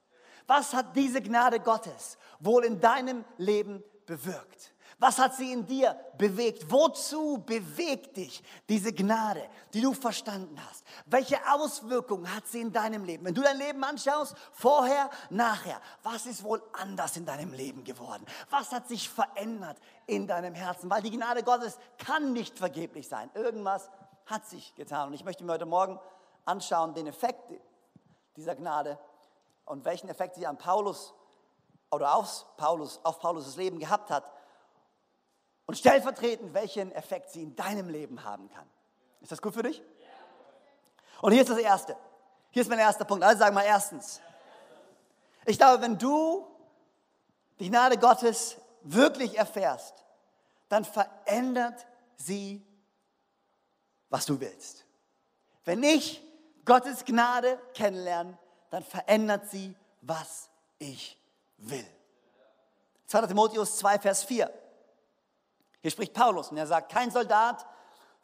Was 0.46 0.72
hat 0.72 0.96
diese 0.96 1.20
Gnade 1.20 1.60
Gottes 1.60 2.16
wohl 2.40 2.64
in 2.64 2.80
deinem 2.80 3.24
Leben 3.36 3.84
bewirkt? 4.06 4.72
Was 5.00 5.18
hat 5.18 5.34
sie 5.36 5.52
in 5.52 5.64
dir 5.64 5.96
bewegt? 6.16 6.68
Wozu 6.72 7.38
bewegt 7.46 8.16
dich 8.16 8.42
diese 8.68 8.92
Gnade, 8.92 9.48
die 9.72 9.80
du 9.80 9.92
verstanden 9.92 10.58
hast? 10.68 10.84
Welche 11.06 11.38
Auswirkungen 11.52 12.34
hat 12.34 12.48
sie 12.48 12.60
in 12.60 12.72
deinem 12.72 13.04
Leben? 13.04 13.24
Wenn 13.24 13.34
du 13.34 13.42
dein 13.42 13.58
Leben 13.58 13.84
anschaust, 13.84 14.34
vorher, 14.52 15.08
nachher, 15.30 15.80
was 16.02 16.26
ist 16.26 16.42
wohl 16.42 16.60
anders 16.72 17.16
in 17.16 17.24
deinem 17.24 17.52
Leben 17.52 17.84
geworden? 17.84 18.26
Was 18.50 18.72
hat 18.72 18.88
sich 18.88 19.08
verändert 19.08 19.78
in 20.06 20.26
deinem 20.26 20.54
Herzen? 20.54 20.90
Weil 20.90 21.02
die 21.02 21.12
Gnade 21.12 21.44
Gottes 21.44 21.78
kann 21.98 22.32
nicht 22.32 22.58
vergeblich 22.58 23.06
sein. 23.06 23.30
Irgendwas 23.34 23.90
hat 24.26 24.46
sich 24.46 24.74
getan. 24.74 25.08
Und 25.08 25.14
ich 25.14 25.24
möchte 25.24 25.44
mir 25.44 25.52
heute 25.52 25.66
Morgen 25.66 26.00
anschauen, 26.44 26.94
den 26.94 27.06
Effekt 27.06 27.52
dieser 28.36 28.56
Gnade 28.56 28.98
und 29.64 29.84
welchen 29.84 30.08
Effekt 30.08 30.34
sie 30.34 30.46
an 30.46 30.58
Paulus 30.58 31.14
oder 31.92 32.16
aufs 32.16 32.46
Paulus, 32.56 32.98
auf 33.04 33.20
Paulus' 33.20 33.56
Leben 33.56 33.78
gehabt 33.78 34.10
hat 34.10 34.24
und 35.68 35.76
stellvertretend, 35.76 36.54
welchen 36.54 36.90
Effekt 36.92 37.30
sie 37.30 37.42
in 37.42 37.54
deinem 37.54 37.90
Leben 37.90 38.24
haben 38.24 38.48
kann. 38.48 38.66
Ist 39.20 39.30
das 39.30 39.42
gut 39.42 39.52
für 39.52 39.62
dich? 39.62 39.82
Und 41.20 41.32
hier 41.32 41.42
ist 41.42 41.50
das 41.50 41.58
Erste. 41.58 41.94
Hier 42.50 42.62
ist 42.62 42.68
mein 42.68 42.78
erster 42.78 43.04
Punkt. 43.04 43.22
Also 43.22 43.40
sagen 43.40 43.54
wir 43.54 43.64
erstens. 43.64 44.22
Ich 45.44 45.58
glaube, 45.58 45.82
wenn 45.82 45.98
du 45.98 46.46
die 47.60 47.68
Gnade 47.68 47.98
Gottes 47.98 48.56
wirklich 48.82 49.36
erfährst, 49.36 50.06
dann 50.70 50.86
verändert 50.86 51.86
sie, 52.16 52.64
was 54.08 54.24
du 54.24 54.40
willst. 54.40 54.86
Wenn 55.66 55.82
ich 55.82 56.22
Gottes 56.64 57.04
Gnade 57.04 57.60
kennenlerne, 57.74 58.38
dann 58.70 58.82
verändert 58.82 59.50
sie, 59.50 59.74
was 60.00 60.48
ich 60.78 61.20
will. 61.58 61.86
2. 63.08 63.26
Timotheus 63.26 63.76
2, 63.76 63.98
Vers 63.98 64.24
4. 64.24 64.50
Hier 65.80 65.90
spricht 65.90 66.14
Paulus 66.14 66.50
und 66.50 66.56
er 66.56 66.66
sagt, 66.66 66.90
kein 66.90 67.10
Soldat 67.10 67.66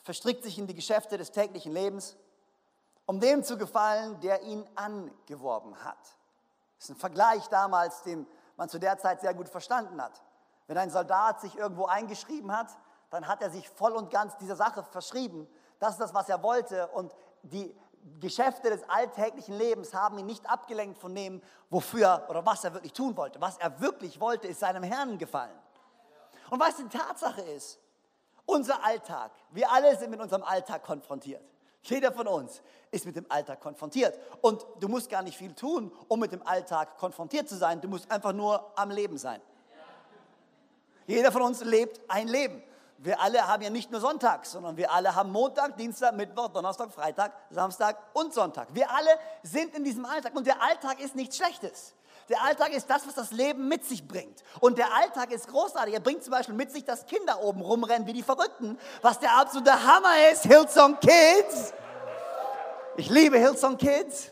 verstrickt 0.03 0.43
sich 0.43 0.59
in 0.59 0.67
die 0.67 0.75
Geschäfte 0.75 1.17
des 1.17 1.31
täglichen 1.31 1.73
Lebens, 1.73 2.17
um 3.07 3.21
dem 3.21 3.43
zu 3.45 3.57
gefallen, 3.57 4.21
der 4.21 4.43
ihn 4.43 4.69
angeworben 4.75 5.83
hat. 5.85 5.99
Das 6.79 6.89
ist 6.89 6.91
ein 6.91 6.97
Vergleich 6.97 7.47
damals, 7.49 8.03
den 8.03 8.27
man 8.57 8.69
zu 8.69 8.79
der 8.79 8.99
Zeit 8.99 9.21
sehr 9.21 9.35
gut 9.35 9.49
verstanden 9.49 10.01
hat. 10.03 10.23
Wenn 10.67 10.79
ein 10.79 10.91
Soldat 10.91 11.41
sich 11.41 11.57
irgendwo 11.57 11.87
eingeschrieben 11.87 12.53
hat, 12.57 12.69
dann 13.11 13.29
hat 13.29 13.43
er 13.43 13.51
sich 13.51 13.69
voll 13.69 13.93
und 13.93 14.11
ganz 14.11 14.37
dieser 14.39 14.57
Sache 14.57 14.83
verschrieben. 14.83 15.47
Das 15.79 15.93
ist 15.93 16.01
das, 16.01 16.15
was 16.15 16.29
er 16.29 16.43
wollte. 16.43 16.89
Und 16.89 17.15
die 17.43 17.75
Geschäfte 18.21 18.71
des 18.71 18.89
alltäglichen 18.89 19.57
Lebens 19.57 19.95
haben 19.95 20.19
ihn 20.19 20.27
nicht 20.27 20.49
abgelenkt 20.49 20.99
von 20.99 21.15
dem, 21.15 21.43
wofür 21.71 22.27
oder 22.29 22.45
was 22.45 22.65
er 22.65 22.75
wirklich 22.75 22.93
tun 22.93 23.17
wollte. 23.17 23.41
Was 23.41 23.57
er 23.59 23.81
wirklich 23.81 24.21
wollte, 24.21 24.49
ist 24.49 24.61
seinem 24.61 24.83
Herrn 24.83 25.19
gefallen. 25.19 25.59
Und 26.51 26.61
was 26.61 26.77
die 26.77 26.89
Tatsache 26.89 27.41
ist, 27.43 27.79
unser 28.47 28.85
Alltag, 28.85 29.33
wir 29.51 29.71
alle 29.71 29.97
sind 29.97 30.11
mit 30.11 30.21
unserem 30.21 30.43
Alltag 30.43 30.83
konfrontiert. 30.83 31.43
Jeder 31.83 32.13
von 32.13 32.27
uns 32.27 32.63
ist 32.91 33.05
mit 33.05 33.17
dem 33.17 33.27
Alltag 33.31 33.61
konfrontiert. 33.61 34.19
Und 34.41 34.65
du 34.81 34.89
musst 34.89 35.11
gar 35.11 35.23
nicht 35.23 35.37
viel 35.37 35.55
tun, 35.55 35.93
um 36.09 36.21
mit 36.21 36.33
dem 36.33 36.47
Alltag 36.47 36.97
konfrontiert 36.97 37.49
zu 37.49 37.57
sein. 37.57 37.81
Du 37.81 37.89
musst 37.89 38.11
einfach 38.11 38.33
nur 38.33 38.73
am 38.79 38.91
Leben 38.91 39.19
sein. 39.19 39.41
Jeder 41.07 41.31
von 41.31 41.43
uns 41.43 41.63
lebt 41.63 42.01
ein 42.09 42.29
Leben. 42.29 42.63
Wir 42.99 43.21
alle 43.21 43.47
haben 43.47 43.63
ja 43.63 43.69
nicht 43.69 43.91
nur 43.91 44.01
Sonntag, 44.01 44.47
sondern 44.47 44.77
wir 44.79 44.91
alle 44.91 45.15
haben 45.15 45.31
Montag, 45.31 45.77
Dienstag, 45.77 46.15
Mittwoch, 46.15 46.49
Donnerstag, 46.49 46.91
Freitag, 46.91 47.33
Samstag 47.51 47.99
und 48.15 48.33
Sonntag. 48.33 48.69
Wir 48.73 48.91
alle 48.91 49.11
sind 49.43 49.75
in 49.75 49.85
diesem 49.85 50.07
Alltag 50.07 50.35
und 50.35 50.47
der 50.47 50.63
Alltag 50.63 51.01
ist 51.01 51.15
nichts 51.15 51.37
Schlechtes. 51.37 51.95
Der 52.29 52.43
Alltag 52.43 52.73
ist 52.73 52.89
das, 52.89 53.07
was 53.07 53.15
das 53.15 53.31
Leben 53.33 53.69
mit 53.69 53.85
sich 53.85 54.07
bringt. 54.07 54.43
Und 54.61 54.79
der 54.79 54.95
Alltag 54.95 55.31
ist 55.33 55.49
großartig. 55.49 55.95
Er 55.95 56.01
bringt 56.01 56.23
zum 56.23 56.31
Beispiel 56.31 56.55
mit 56.55 56.71
sich, 56.73 56.85
dass 56.85 57.07
Kinder 57.07 57.43
oben 57.43 57.61
rumrennen 57.61 58.07
wie 58.07 58.13
die 58.13 58.23
Verrückten, 58.23 58.79
was 59.03 59.19
der 59.19 59.37
absolute 59.39 59.73
Hammer 59.73 60.31
ist. 60.33 60.45
Hillsong 60.45 60.99
Kids. 61.01 61.73
Ich 62.97 63.11
liebe 63.11 63.39
Hillsong 63.39 63.77
Kids. 63.77 64.31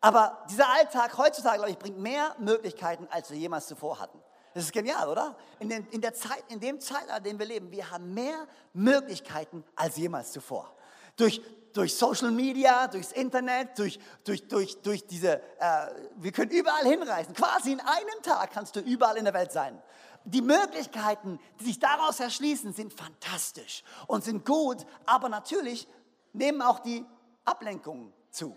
Aber 0.00 0.44
dieser 0.50 0.68
Alltag 0.68 1.16
heutzutage, 1.16 1.56
glaube 1.56 1.70
ich, 1.70 1.78
bringt 1.78 1.98
mehr 1.98 2.34
Möglichkeiten, 2.38 3.06
als 3.10 3.30
wir 3.30 3.38
jemals 3.38 3.68
zuvor 3.68 4.00
hatten. 4.00 4.20
Das 4.54 4.64
ist 4.64 4.72
genial, 4.72 5.08
oder? 5.08 5.36
In, 5.60 5.68
den, 5.68 5.86
in, 5.88 6.00
der 6.00 6.12
Zeit, 6.12 6.44
in 6.48 6.60
dem 6.60 6.80
Zeitalter, 6.80 7.18
in 7.18 7.24
dem 7.24 7.38
wir 7.38 7.46
leben, 7.46 7.70
wir 7.70 7.90
haben 7.90 8.12
mehr 8.12 8.46
Möglichkeiten 8.74 9.64
als 9.76 9.96
jemals 9.96 10.32
zuvor. 10.32 10.74
Durch, 11.16 11.40
durch 11.72 11.94
Social 11.94 12.30
Media, 12.30 12.86
durchs 12.88 13.12
Internet, 13.12 13.78
durch, 13.78 13.98
durch, 14.24 14.46
durch, 14.48 14.80
durch 14.82 15.06
diese, 15.06 15.40
äh, 15.58 15.86
wir 16.16 16.32
können 16.32 16.50
überall 16.50 16.84
hinreisen. 16.84 17.34
Quasi 17.34 17.72
in 17.72 17.80
einem 17.80 18.22
Tag 18.22 18.52
kannst 18.52 18.76
du 18.76 18.80
überall 18.80 19.16
in 19.16 19.24
der 19.24 19.34
Welt 19.34 19.52
sein. 19.52 19.80
Die 20.24 20.42
Möglichkeiten, 20.42 21.40
die 21.58 21.64
sich 21.64 21.78
daraus 21.80 22.20
erschließen, 22.20 22.72
sind 22.72 22.92
fantastisch 22.92 23.82
und 24.06 24.22
sind 24.22 24.44
gut, 24.46 24.86
aber 25.04 25.28
natürlich 25.28 25.88
nehmen 26.32 26.62
auch 26.62 26.78
die 26.78 27.04
Ablenkungen 27.44 28.12
zu. 28.30 28.56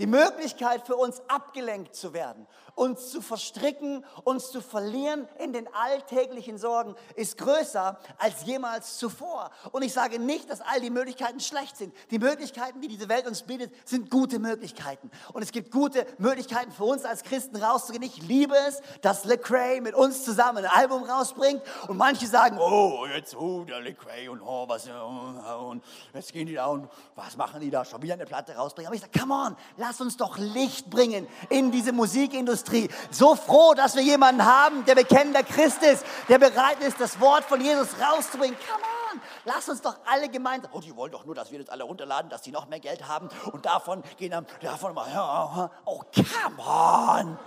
Die 0.00 0.06
Möglichkeit 0.06 0.86
für 0.86 0.96
uns 0.96 1.20
abgelenkt 1.28 1.94
zu 1.94 2.14
werden, 2.14 2.46
uns 2.74 3.10
zu 3.10 3.20
verstricken, 3.20 4.02
uns 4.24 4.50
zu 4.50 4.62
verlieren 4.62 5.28
in 5.38 5.52
den 5.52 5.68
alltäglichen 5.74 6.56
Sorgen 6.56 6.94
ist 7.16 7.36
größer 7.36 7.98
als 8.16 8.46
jemals 8.46 8.96
zuvor. 8.96 9.50
Und 9.72 9.82
ich 9.82 9.92
sage 9.92 10.18
nicht, 10.18 10.48
dass 10.48 10.62
all 10.62 10.80
die 10.80 10.88
Möglichkeiten 10.88 11.38
schlecht 11.38 11.76
sind. 11.76 11.94
Die 12.10 12.18
Möglichkeiten, 12.18 12.80
die 12.80 12.88
diese 12.88 13.10
Welt 13.10 13.26
uns 13.26 13.42
bietet, 13.42 13.74
sind 13.86 14.08
gute 14.08 14.38
Möglichkeiten. 14.38 15.10
Und 15.34 15.42
es 15.42 15.52
gibt 15.52 15.70
gute 15.70 16.06
Möglichkeiten 16.16 16.72
für 16.72 16.84
uns 16.84 17.04
als 17.04 17.22
Christen 17.22 17.56
rauszugehen. 17.56 18.02
Ich 18.02 18.22
liebe 18.22 18.54
es, 18.68 18.80
dass 19.02 19.26
Lecrae 19.26 19.82
mit 19.82 19.94
uns 19.94 20.24
zusammen 20.24 20.64
ein 20.64 20.70
Album 20.70 21.02
rausbringt. 21.02 21.60
Und 21.88 21.98
manche 21.98 22.26
sagen, 22.26 22.58
oh, 22.58 23.04
jetzt, 23.14 23.36
oh, 23.36 23.64
der 23.64 23.80
Lecrae 23.80 24.30
und 24.30 24.40
oh, 24.40 24.66
was, 24.66 24.88
oh, 24.88 25.68
und 25.68 25.84
jetzt 26.14 26.32
gehen 26.32 26.46
die 26.46 26.54
da 26.54 26.68
und 26.68 26.88
was 27.14 27.36
machen 27.36 27.60
die 27.60 27.68
da? 27.68 27.84
Schon 27.84 28.00
wieder 28.00 28.14
eine 28.14 28.24
Platte 28.24 28.54
rausbringen. 28.54 28.86
Aber 28.86 28.94
ich 28.94 29.02
sage, 29.02 29.18
come 29.18 29.34
on, 29.34 29.56
lass 29.76 29.89
lass 29.90 30.00
uns 30.00 30.16
doch 30.16 30.38
Licht 30.38 30.88
bringen 30.88 31.26
in 31.48 31.72
diese 31.72 31.92
Musikindustrie. 31.92 32.88
So 33.10 33.34
froh, 33.34 33.74
dass 33.74 33.96
wir 33.96 34.02
jemanden 34.02 34.44
haben, 34.44 34.84
der 34.84 34.94
bekennender 34.94 35.42
Christ 35.42 35.82
ist, 35.82 36.04
der 36.28 36.38
bereit 36.38 36.80
ist, 36.80 37.00
das 37.00 37.18
Wort 37.18 37.42
von 37.42 37.60
Jesus 37.60 37.88
rauszubringen. 38.00 38.56
Come 38.70 38.84
on, 39.12 39.20
lass 39.46 39.68
uns 39.68 39.82
doch 39.82 39.96
alle 40.06 40.28
gemeinsam. 40.28 40.70
Oh, 40.72 40.80
die 40.80 40.94
wollen 40.94 41.10
doch 41.10 41.26
nur, 41.26 41.34
dass 41.34 41.50
wir 41.50 41.58
das 41.58 41.68
alle 41.70 41.82
runterladen, 41.82 42.30
dass 42.30 42.42
die 42.42 42.52
noch 42.52 42.68
mehr 42.68 42.78
Geld 42.78 43.08
haben 43.08 43.30
und 43.50 43.66
davon 43.66 44.04
gehen 44.16 44.30
dann, 44.30 44.46
davon 44.62 44.94
mal, 44.94 45.70
oh, 45.84 46.02
come 46.14 46.62
on. 46.64 47.38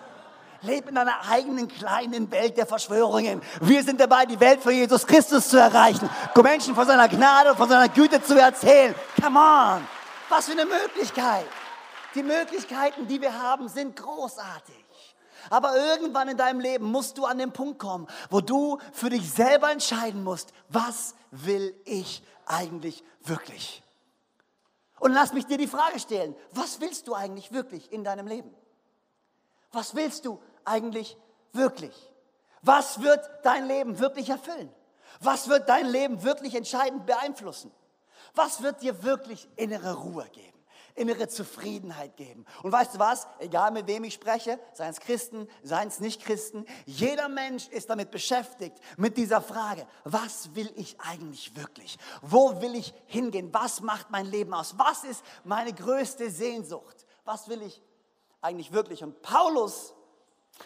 Leb 0.63 0.89
in 0.89 0.97
einer 0.97 1.25
eigenen 1.29 1.69
kleinen 1.69 2.29
Welt 2.29 2.57
der 2.57 2.65
Verschwörungen. 2.65 3.41
Wir 3.61 3.83
sind 3.83 4.01
dabei, 4.01 4.25
die 4.25 4.39
Welt 4.41 4.61
für 4.61 4.71
Jesus 4.71 5.07
Christus 5.07 5.47
zu 5.47 5.57
erreichen, 5.57 6.09
Menschen 6.43 6.75
von 6.75 6.85
seiner 6.85 7.07
Gnade, 7.07 7.55
von 7.55 7.69
seiner 7.69 7.87
Güte 7.87 8.21
zu 8.21 8.37
erzählen. 8.37 8.93
Come 9.21 9.39
on. 9.39 9.87
Was 10.27 10.47
für 10.47 10.51
eine 10.53 10.65
Möglichkeit. 10.65 11.45
Die 12.15 12.23
Möglichkeiten, 12.23 13.07
die 13.07 13.21
wir 13.21 13.41
haben, 13.41 13.67
sind 13.67 13.95
großartig. 13.95 14.75
Aber 15.49 15.75
irgendwann 15.75 16.29
in 16.29 16.37
deinem 16.37 16.59
Leben 16.59 16.85
musst 16.85 17.17
du 17.17 17.25
an 17.25 17.37
den 17.37 17.51
Punkt 17.51 17.79
kommen, 17.79 18.07
wo 18.29 18.39
du 18.39 18.77
für 18.93 19.09
dich 19.09 19.29
selber 19.31 19.71
entscheiden 19.71 20.23
musst, 20.23 20.53
was 20.69 21.15
will 21.31 21.75
ich 21.85 22.23
eigentlich 22.45 23.03
wirklich? 23.23 23.83
Und 24.99 25.11
lass 25.13 25.33
mich 25.33 25.45
dir 25.45 25.57
die 25.57 25.67
Frage 25.67 25.99
stellen, 25.99 26.35
was 26.51 26.79
willst 26.79 27.07
du 27.07 27.13
eigentlich 27.13 27.51
wirklich 27.51 27.91
in 27.91 28.03
deinem 28.03 28.27
Leben? 28.27 28.53
Was 29.71 29.95
willst 29.95 30.25
du 30.25 30.41
eigentlich 30.63 31.17
wirklich? 31.51 31.93
Was 32.61 33.01
wird 33.01 33.27
dein 33.43 33.67
Leben 33.67 33.99
wirklich 33.99 34.29
erfüllen? 34.29 34.73
Was 35.19 35.49
wird 35.49 35.67
dein 35.67 35.87
Leben 35.87 36.23
wirklich 36.23 36.55
entscheidend 36.55 37.05
beeinflussen? 37.05 37.71
Was 38.35 38.61
wird 38.61 38.81
dir 38.81 39.03
wirklich 39.03 39.49
innere 39.57 39.93
Ruhe 39.95 40.27
geben? 40.31 40.52
Innere 40.95 41.27
Zufriedenheit 41.27 42.15
geben. 42.17 42.45
Und 42.61 42.71
weißt 42.71 42.95
du 42.95 42.99
was? 42.99 43.27
Egal 43.39 43.71
mit 43.71 43.87
wem 43.87 44.03
ich 44.03 44.13
spreche, 44.13 44.59
seien 44.73 44.91
es 44.91 44.99
Christen, 44.99 45.47
seien 45.63 45.87
es 45.87 45.99
Nicht-Christen, 45.99 46.65
jeder 46.85 47.29
Mensch 47.29 47.67
ist 47.69 47.89
damit 47.89 48.11
beschäftigt, 48.11 48.77
mit 48.97 49.17
dieser 49.17 49.41
Frage, 49.41 49.87
was 50.03 50.53
will 50.55 50.71
ich 50.75 50.99
eigentlich 50.99 51.55
wirklich? 51.55 51.97
Wo 52.21 52.61
will 52.61 52.75
ich 52.75 52.93
hingehen? 53.07 53.53
Was 53.53 53.81
macht 53.81 54.11
mein 54.11 54.25
Leben 54.25 54.53
aus? 54.53 54.77
Was 54.77 55.03
ist 55.03 55.23
meine 55.43 55.73
größte 55.73 56.29
Sehnsucht? 56.29 57.05
Was 57.25 57.47
will 57.49 57.61
ich 57.61 57.81
eigentlich 58.41 58.71
wirklich? 58.71 59.03
Und 59.03 59.21
Paulus, 59.21 59.93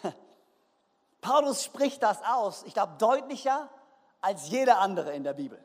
Paulus 1.21 1.63
spricht 1.63 2.03
das 2.03 2.21
aus, 2.23 2.63
ich 2.63 2.73
glaube 2.73 2.95
deutlicher 2.97 3.69
als 4.21 4.49
jeder 4.49 4.79
andere 4.79 5.13
in 5.13 5.23
der 5.23 5.33
Bibel. 5.33 5.63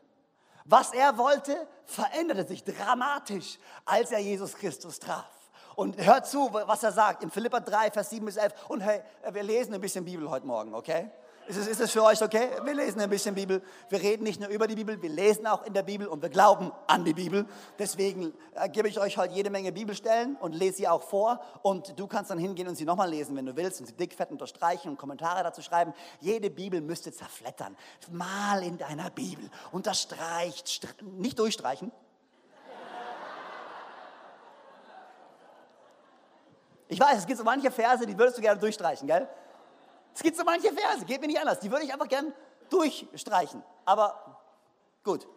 Was 0.65 0.93
er 0.93 1.17
wollte, 1.17 1.67
veränderte 1.85 2.47
sich 2.47 2.63
dramatisch, 2.63 3.57
als 3.85 4.11
er 4.11 4.19
Jesus 4.19 4.55
Christus 4.55 4.99
traf. 4.99 5.25
Und 5.75 5.97
hört 5.97 6.27
zu, 6.27 6.53
was 6.53 6.83
er 6.83 6.91
sagt 6.91 7.23
in 7.23 7.31
Philippa 7.31 7.59
3, 7.59 7.91
Vers 7.91 8.11
7 8.11 8.25
bis 8.25 8.37
11. 8.37 8.53
Und 8.69 8.81
hey, 8.81 9.01
wir 9.31 9.43
lesen 9.43 9.73
ein 9.73 9.81
bisschen 9.81 10.05
Bibel 10.05 10.29
heute 10.29 10.45
Morgen, 10.45 10.75
okay? 10.75 11.09
Ist 11.45 11.57
es, 11.57 11.67
ist 11.67 11.81
es 11.81 11.91
für 11.91 12.03
euch 12.03 12.21
okay? 12.21 12.51
Wir 12.63 12.73
lesen 12.73 13.01
ein 13.01 13.09
bisschen 13.09 13.35
Bibel. 13.35 13.61
Wir 13.89 14.01
reden 14.01 14.23
nicht 14.23 14.39
nur 14.39 14.49
über 14.49 14.65
die 14.65 14.75
Bibel, 14.75 15.01
wir 15.01 15.09
lesen 15.09 15.45
auch 15.45 15.63
in 15.65 15.73
der 15.73 15.83
Bibel 15.83 16.07
und 16.07 16.21
wir 16.21 16.29
glauben 16.29 16.71
an 16.87 17.03
die 17.03 17.13
Bibel. 17.13 17.45
Deswegen 17.77 18.33
äh, 18.55 18.69
gebe 18.69 18.87
ich 18.87 18.97
euch 18.97 19.17
heute 19.17 19.33
jede 19.33 19.49
Menge 19.49 19.73
Bibelstellen 19.73 20.37
und 20.37 20.53
lese 20.53 20.77
sie 20.77 20.87
auch 20.87 21.03
vor. 21.03 21.41
Und 21.61 21.99
du 21.99 22.07
kannst 22.07 22.31
dann 22.31 22.37
hingehen 22.37 22.67
und 22.69 22.75
sie 22.75 22.85
nochmal 22.85 23.09
lesen, 23.09 23.35
wenn 23.35 23.45
du 23.45 23.55
willst, 23.57 23.81
und 23.81 23.87
sie 23.87 23.93
dick, 23.93 24.13
fett 24.13 24.31
unterstreichen 24.31 24.89
und 24.89 24.97
Kommentare 24.97 25.43
dazu 25.43 25.61
schreiben. 25.61 25.93
Jede 26.21 26.49
Bibel 26.49 26.79
müsste 26.79 27.11
zerflettern. 27.11 27.75
Mal 28.09 28.63
in 28.63 28.77
deiner 28.77 29.09
Bibel. 29.09 29.49
Unterstreicht, 29.73 30.95
nicht 31.01 31.37
durchstreichen. 31.39 31.91
Ich 36.87 36.99
weiß, 36.99 37.17
es 37.17 37.25
gibt 37.25 37.37
so 37.37 37.43
manche 37.43 37.71
Verse, 37.71 38.05
die 38.05 38.17
würdest 38.17 38.37
du 38.37 38.41
gerne 38.41 38.59
durchstreichen, 38.59 39.07
gell? 39.07 39.27
Es 40.13 40.21
gibt 40.21 40.37
so 40.37 40.43
manche 40.43 40.71
Verse, 40.73 41.05
geht 41.05 41.21
mir 41.21 41.27
nicht 41.27 41.39
anders. 41.39 41.59
Die 41.59 41.71
würde 41.71 41.85
ich 41.85 41.93
einfach 41.93 42.07
gern 42.07 42.33
durchstreichen. 42.69 43.63
Aber 43.85 44.39
gut. 45.03 45.27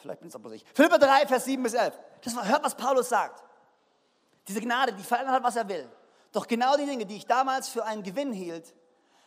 Vielleicht 0.00 0.20
bin 0.20 0.28
es 0.28 0.36
auch 0.36 0.40
bloß 0.40 0.52
ich. 0.52 0.64
Philipper 0.74 0.98
3, 0.98 1.26
Vers 1.26 1.44
7 1.46 1.62
bis 1.62 1.74
11. 1.74 1.98
Das 2.22 2.36
war, 2.36 2.46
hört, 2.46 2.62
was 2.62 2.74
Paulus 2.74 3.08
sagt. 3.08 3.42
Diese 4.46 4.60
Gnade, 4.60 4.92
die 4.92 5.02
verändert 5.02 5.34
hat, 5.36 5.42
was 5.42 5.56
er 5.56 5.68
will. 5.68 5.88
Doch 6.32 6.46
genau 6.46 6.76
die 6.76 6.84
Dinge, 6.84 7.06
die 7.06 7.16
ich 7.16 7.26
damals 7.26 7.68
für 7.68 7.84
einen 7.84 8.02
Gewinn 8.02 8.32
hielt, 8.32 8.74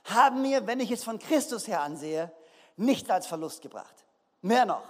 haben 0.04 0.42
mir, 0.42 0.68
wenn 0.68 0.80
ich 0.80 0.92
es 0.92 1.04
von 1.04 1.20
Christus 1.20 1.68
her 1.68 1.82
ansehe, 1.82 2.32
nicht 2.76 3.10
als 3.10 3.26
Verlust 3.28 3.62
gebracht. 3.62 4.06
Mehr 4.42 4.66
noch, 4.66 4.84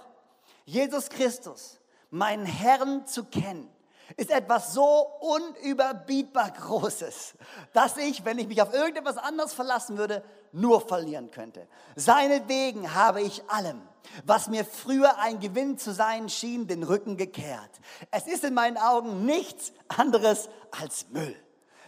Jesus 0.64 1.08
Christus, 1.08 1.80
meinen 2.10 2.44
Herrn 2.44 3.06
zu 3.06 3.24
kennen, 3.24 3.70
ist 4.16 4.30
etwas 4.30 4.72
so 4.72 5.06
unüberbietbar 5.20 6.50
Großes, 6.50 7.34
dass 7.72 7.96
ich, 7.96 8.24
wenn 8.24 8.38
ich 8.38 8.48
mich 8.48 8.62
auf 8.62 8.72
irgendetwas 8.72 9.18
anderes 9.18 9.52
verlassen 9.52 9.98
würde, 9.98 10.22
nur 10.52 10.80
verlieren 10.80 11.30
könnte. 11.30 11.66
Seinetwegen 11.96 12.94
habe 12.94 13.20
ich 13.20 13.42
allem, 13.50 13.82
was 14.24 14.48
mir 14.48 14.64
früher 14.64 15.18
ein 15.18 15.40
Gewinn 15.40 15.78
zu 15.78 15.92
sein 15.92 16.28
schien, 16.28 16.66
den 16.66 16.82
Rücken 16.82 17.16
gekehrt. 17.16 17.70
Es 18.10 18.26
ist 18.26 18.44
in 18.44 18.54
meinen 18.54 18.78
Augen 18.78 19.26
nichts 19.26 19.72
anderes 19.88 20.48
als 20.70 21.08
Müll. 21.10 21.36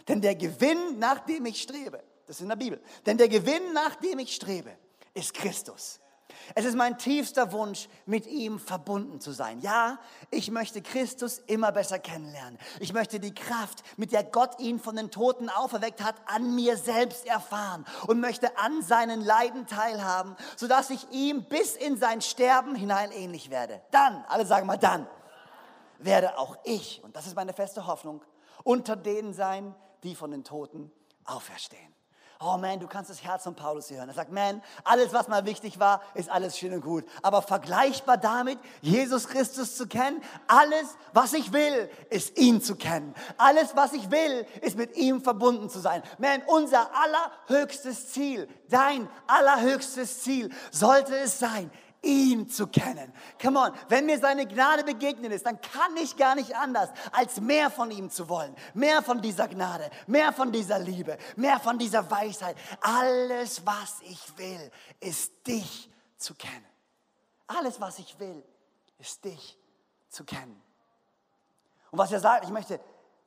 Denn 0.07 0.21
der 0.21 0.35
Gewinn, 0.35 0.99
nach 0.99 1.19
dem 1.19 1.45
ich 1.45 1.61
strebe, 1.61 2.03
das 2.27 2.37
ist 2.37 2.41
in 2.41 2.49
der 2.49 2.55
Bibel, 2.55 2.81
denn 3.05 3.17
der 3.17 3.29
Gewinn, 3.29 3.73
nach 3.73 3.95
dem 3.95 4.19
ich 4.19 4.35
strebe, 4.35 4.71
ist 5.13 5.33
Christus. 5.33 6.00
Es 6.55 6.65
ist 6.65 6.75
mein 6.75 6.97
tiefster 6.97 7.51
Wunsch, 7.51 7.87
mit 8.05 8.27
ihm 8.27 8.59
verbunden 8.59 9.19
zu 9.19 9.31
sein. 9.31 9.59
Ja, 9.61 9.99
ich 10.29 10.51
möchte 10.51 10.81
Christus 10.81 11.39
immer 11.39 11.71
besser 11.71 11.99
kennenlernen. 11.99 12.59
Ich 12.79 12.93
möchte 12.93 13.19
die 13.19 13.33
Kraft, 13.33 13.83
mit 13.97 14.11
der 14.11 14.23
Gott 14.23 14.59
ihn 14.59 14.79
von 14.79 14.95
den 14.95 15.11
Toten 15.11 15.49
auferweckt 15.49 16.03
hat, 16.03 16.15
an 16.25 16.55
mir 16.55 16.77
selbst 16.77 17.25
erfahren 17.25 17.85
und 18.07 18.19
möchte 18.19 18.57
an 18.57 18.81
seinen 18.81 19.21
Leiden 19.21 19.67
teilhaben, 19.67 20.35
sodass 20.55 20.89
ich 20.89 21.09
ihm 21.11 21.43
bis 21.45 21.75
in 21.75 21.97
sein 21.97 22.21
Sterben 22.21 22.75
hinein 22.75 23.11
ähnlich 23.11 23.49
werde. 23.49 23.81
Dann, 23.91 24.23
alle 24.27 24.45
sagen 24.45 24.67
mal 24.67 24.77
dann, 24.77 25.07
werde 25.99 26.37
auch 26.37 26.57
ich, 26.63 27.03
und 27.03 27.15
das 27.15 27.27
ist 27.27 27.35
meine 27.35 27.53
feste 27.53 27.87
Hoffnung, 27.87 28.23
unter 28.63 28.95
denen 28.95 29.33
sein, 29.33 29.75
die 30.03 30.15
von 30.15 30.31
den 30.31 30.43
Toten 30.43 30.91
auferstehen 31.25 32.00
oh 32.41 32.57
man, 32.57 32.79
du 32.79 32.87
kannst 32.87 33.09
das 33.09 33.23
Herz 33.23 33.43
von 33.43 33.55
Paulus 33.55 33.89
hören. 33.89 34.09
Er 34.09 34.15
sagt, 34.15 34.31
man, 34.31 34.61
alles, 34.83 35.13
was 35.13 35.27
mal 35.27 35.45
wichtig 35.45 35.79
war, 35.79 36.01
ist 36.13 36.29
alles 36.29 36.57
schön 36.57 36.73
und 36.73 36.81
gut. 36.81 37.05
Aber 37.21 37.41
vergleichbar 37.41 38.17
damit, 38.17 38.59
Jesus 38.81 39.27
Christus 39.27 39.75
zu 39.77 39.87
kennen, 39.87 40.21
alles, 40.47 40.97
was 41.13 41.33
ich 41.33 41.53
will, 41.53 41.89
ist 42.09 42.37
ihn 42.37 42.61
zu 42.61 42.75
kennen. 42.75 43.13
Alles, 43.37 43.75
was 43.75 43.93
ich 43.93 44.09
will, 44.11 44.45
ist 44.61 44.77
mit 44.77 44.97
ihm 44.97 45.21
verbunden 45.21 45.69
zu 45.69 45.79
sein. 45.79 46.01
Man, 46.17 46.41
unser 46.47 46.89
allerhöchstes 46.93 48.11
Ziel, 48.11 48.49
dein 48.69 49.07
allerhöchstes 49.27 50.21
Ziel 50.21 50.49
sollte 50.71 51.15
es 51.17 51.39
sein, 51.39 51.71
ihn 52.01 52.49
zu 52.49 52.67
kennen. 52.67 53.13
Come 53.41 53.59
on, 53.59 53.71
wenn 53.89 54.05
mir 54.05 54.19
seine 54.19 54.47
Gnade 54.47 54.83
begegnet 54.83 55.31
ist, 55.31 55.45
dann 55.45 55.59
kann 55.61 55.95
ich 55.97 56.17
gar 56.17 56.35
nicht 56.35 56.55
anders, 56.55 56.89
als 57.11 57.39
mehr 57.39 57.69
von 57.69 57.91
ihm 57.91 58.09
zu 58.09 58.27
wollen. 58.27 58.55
Mehr 58.73 59.03
von 59.03 59.21
dieser 59.21 59.47
Gnade, 59.47 59.89
mehr 60.07 60.33
von 60.33 60.51
dieser 60.51 60.79
Liebe, 60.79 61.17
mehr 61.35 61.59
von 61.59 61.77
dieser 61.77 62.09
Weisheit. 62.09 62.57
Alles, 62.81 63.65
was 63.65 64.01
ich 64.01 64.37
will, 64.37 64.71
ist 64.99 65.45
dich 65.45 65.89
zu 66.17 66.33
kennen. 66.33 66.65
Alles, 67.47 67.79
was 67.79 67.99
ich 67.99 68.19
will, 68.19 68.43
ist 68.97 69.23
dich 69.23 69.57
zu 70.09 70.23
kennen. 70.23 70.61
Und 71.91 71.99
was 71.99 72.11
er 72.11 72.19
sagt, 72.19 72.45
ich 72.45 72.51
möchte 72.51 72.79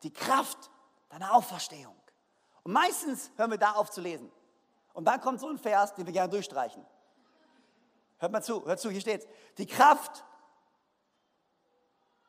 die 0.03 0.13
Kraft 0.13 0.71
deiner 1.11 1.35
Auferstehung. 1.35 1.95
Und 2.63 2.73
meistens 2.73 3.31
hören 3.37 3.51
wir 3.51 3.59
da 3.59 3.73
auf 3.73 3.91
zu 3.91 4.01
lesen. 4.01 4.33
Und 4.95 5.05
dann 5.05 5.21
kommt 5.21 5.41
so 5.41 5.49
ein 5.49 5.59
Vers, 5.59 5.95
den 5.95 6.07
wir 6.07 6.13
gerne 6.13 6.31
durchstreichen. 6.31 6.85
Hört 8.19 8.33
mal 8.33 8.43
zu, 8.43 8.65
hört 8.65 8.81
zu, 8.81 8.91
hier 8.91 9.01
steht 9.01 9.27
Die 9.59 9.67
Kraft, 9.67 10.25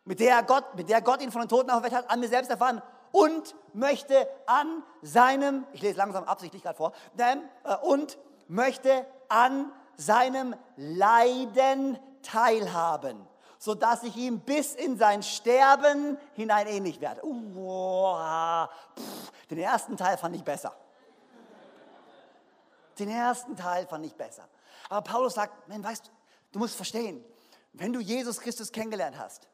mit 0.06 0.20
der, 0.20 0.44
Gott, 0.44 0.76
mit 0.76 0.90
der 0.90 1.02
Gott 1.02 1.22
ihn 1.22 1.32
von 1.32 1.42
den 1.42 1.50
Toten 1.50 1.70
auferweckt 1.70 1.96
hat, 1.96 2.10
an 2.10 2.20
mir 2.20 2.30
selbst 2.30 2.50
erfahren 2.50 2.82
und 3.12 3.56
möchte 3.74 4.28
an 4.46 4.84
seinem, 5.02 5.66
ich 5.74 5.82
lese 5.82 5.98
langsam 5.98 6.26
absichtlich 6.26 6.64
gerade 6.64 6.78
vor, 6.78 6.94
äh, 7.18 7.36
und 7.82 8.18
möchte 8.48 9.06
an 9.30 9.72
seinem 9.98 10.56
Leiden 10.76 11.98
teilhaben, 12.22 13.26
sodass 13.58 14.04
ich 14.04 14.16
ihm 14.16 14.42
bis 14.42 14.76
in 14.76 14.98
sein 14.98 15.24
Sterben 15.24 16.18
hinein 16.34 16.68
ähnlich 16.68 17.02
werde. 17.02 17.26
Uh, 17.26 18.68
pff, 18.98 19.48
den 19.50 19.60
ersten 19.60 19.98
Teil 19.98 20.18
fand 20.18 20.36
ich 20.36 20.44
besser. 20.44 20.74
Den 23.00 23.10
ersten 23.10 23.56
Teil 23.56 23.88
fand 23.88 24.06
ich 24.06 24.16
besser. 24.16 24.48
Aber 24.90 25.02
Paulus 25.02 25.34
sagt, 25.34 25.68
man, 25.68 25.84
weißt, 25.84 26.12
du 26.52 26.60
musst 26.60 26.76
verstehen, 26.76 27.24
wenn 27.74 27.92
du 27.92 28.00
Jesus 28.00 28.40
Christus 28.40 28.72
kennengelernt 28.72 29.18
hast, 29.18 29.48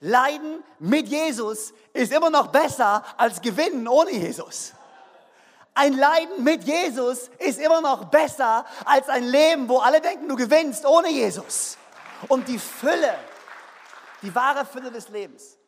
Leiden 0.00 0.64
mit 0.78 1.08
Jesus 1.08 1.74
ist 1.92 2.12
immer 2.12 2.30
noch 2.30 2.48
besser 2.48 3.04
als 3.18 3.40
Gewinnen 3.40 3.86
ohne 3.86 4.10
Jesus. 4.10 4.72
Ein 5.74 5.92
Leiden 5.92 6.42
mit 6.42 6.64
Jesus 6.64 7.30
ist 7.38 7.60
immer 7.60 7.80
noch 7.80 8.06
besser 8.06 8.64
als 8.84 9.08
ein 9.08 9.24
Leben, 9.24 9.68
wo 9.68 9.78
alle 9.78 10.00
denken, 10.00 10.26
du 10.26 10.36
gewinnst 10.36 10.84
ohne 10.86 11.10
Jesus. 11.10 11.76
Und 12.28 12.48
die 12.48 12.58
Fülle, 12.58 13.14
die 14.22 14.34
wahre 14.34 14.64
Fülle 14.64 14.90
des 14.90 15.08
Lebens, 15.10 15.58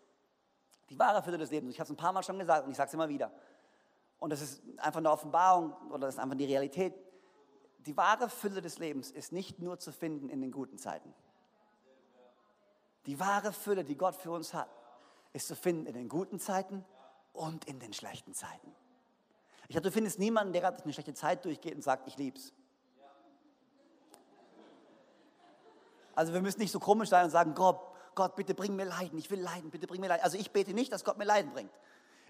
die 0.91 0.99
wahre 0.99 1.23
Fülle 1.23 1.39
des 1.39 1.51
Lebens, 1.51 1.73
ich 1.73 1.79
habe 1.79 1.85
es 1.85 1.91
ein 1.91 1.97
paar 1.97 2.13
Mal 2.13 2.23
schon 2.23 2.39
gesagt 2.39 2.65
und 2.65 2.73
ich 2.73 2.77
sage 2.77 2.89
es 2.89 2.95
immer 2.95 3.09
wieder, 3.09 3.31
und 4.19 4.31
das 4.31 4.41
ist 4.41 4.63
einfach 4.79 4.99
eine 4.99 5.11
Offenbarung 5.11 5.73
oder 5.91 6.07
das 6.07 6.15
ist 6.15 6.21
einfach 6.21 6.37
die 6.37 6.45
Realität, 6.47 6.95
die 7.87 7.97
wahre 7.97 8.29
Fülle 8.29 8.61
des 8.61 8.79
Lebens 8.79 9.11
ist 9.11 9.33
nicht 9.33 9.59
nur 9.59 9.79
zu 9.79 9.92
finden 9.92 10.29
in 10.29 10.40
den 10.40 10.51
guten 10.51 10.79
Zeiten. 10.79 11.12
Die 13.07 13.18
wahre 13.18 13.53
Fülle, 13.53 13.85
die 13.85 13.97
Gott 13.97 14.14
für 14.14 14.31
uns 14.31 14.55
hat, 14.55 14.68
ist 15.33 15.49
zu 15.49 15.57
finden 15.57 15.87
in 15.87 15.95
den 15.95 16.09
guten 16.09 16.38
Zeiten 16.38 16.85
und 17.33 17.64
in 17.64 17.81
den 17.81 17.92
schlechten 17.92 18.35
Zeiten. 18.35 18.75
Ich 19.64 19.71
glaube, 19.71 19.88
du 19.88 19.92
findest 19.92 20.18
niemanden, 20.18 20.53
der 20.53 20.62
gerade 20.62 20.83
eine 20.83 20.92
schlechte 20.92 21.14
Zeit 21.14 21.45
durchgeht 21.45 21.75
und 21.75 21.83
sagt, 21.83 22.07
ich 22.07 22.16
lieb's. 22.16 22.53
Also 26.14 26.33
wir 26.35 26.42
müssen 26.42 26.61
nicht 26.61 26.73
so 26.73 26.79
komisch 26.79 27.09
sein 27.09 27.25
und 27.25 27.31
sagen, 27.31 27.55
Gott, 27.55 27.81
Gott, 28.14 28.37
bitte 28.37 28.55
bring 28.55 28.77
mir 28.77 28.85
Leiden, 28.85 29.18
ich 29.18 29.31
will 29.31 29.40
Leiden, 29.40 29.71
bitte 29.71 29.87
bring 29.87 30.01
mir 30.01 30.09
Leiden. 30.09 30.23
Also 30.23 30.37
ich 30.37 30.51
bete 30.51 30.75
nicht, 30.75 30.92
dass 30.92 31.05
Gott 31.05 31.16
mir 31.16 31.25
Leiden 31.25 31.53
bringt. 31.53 31.73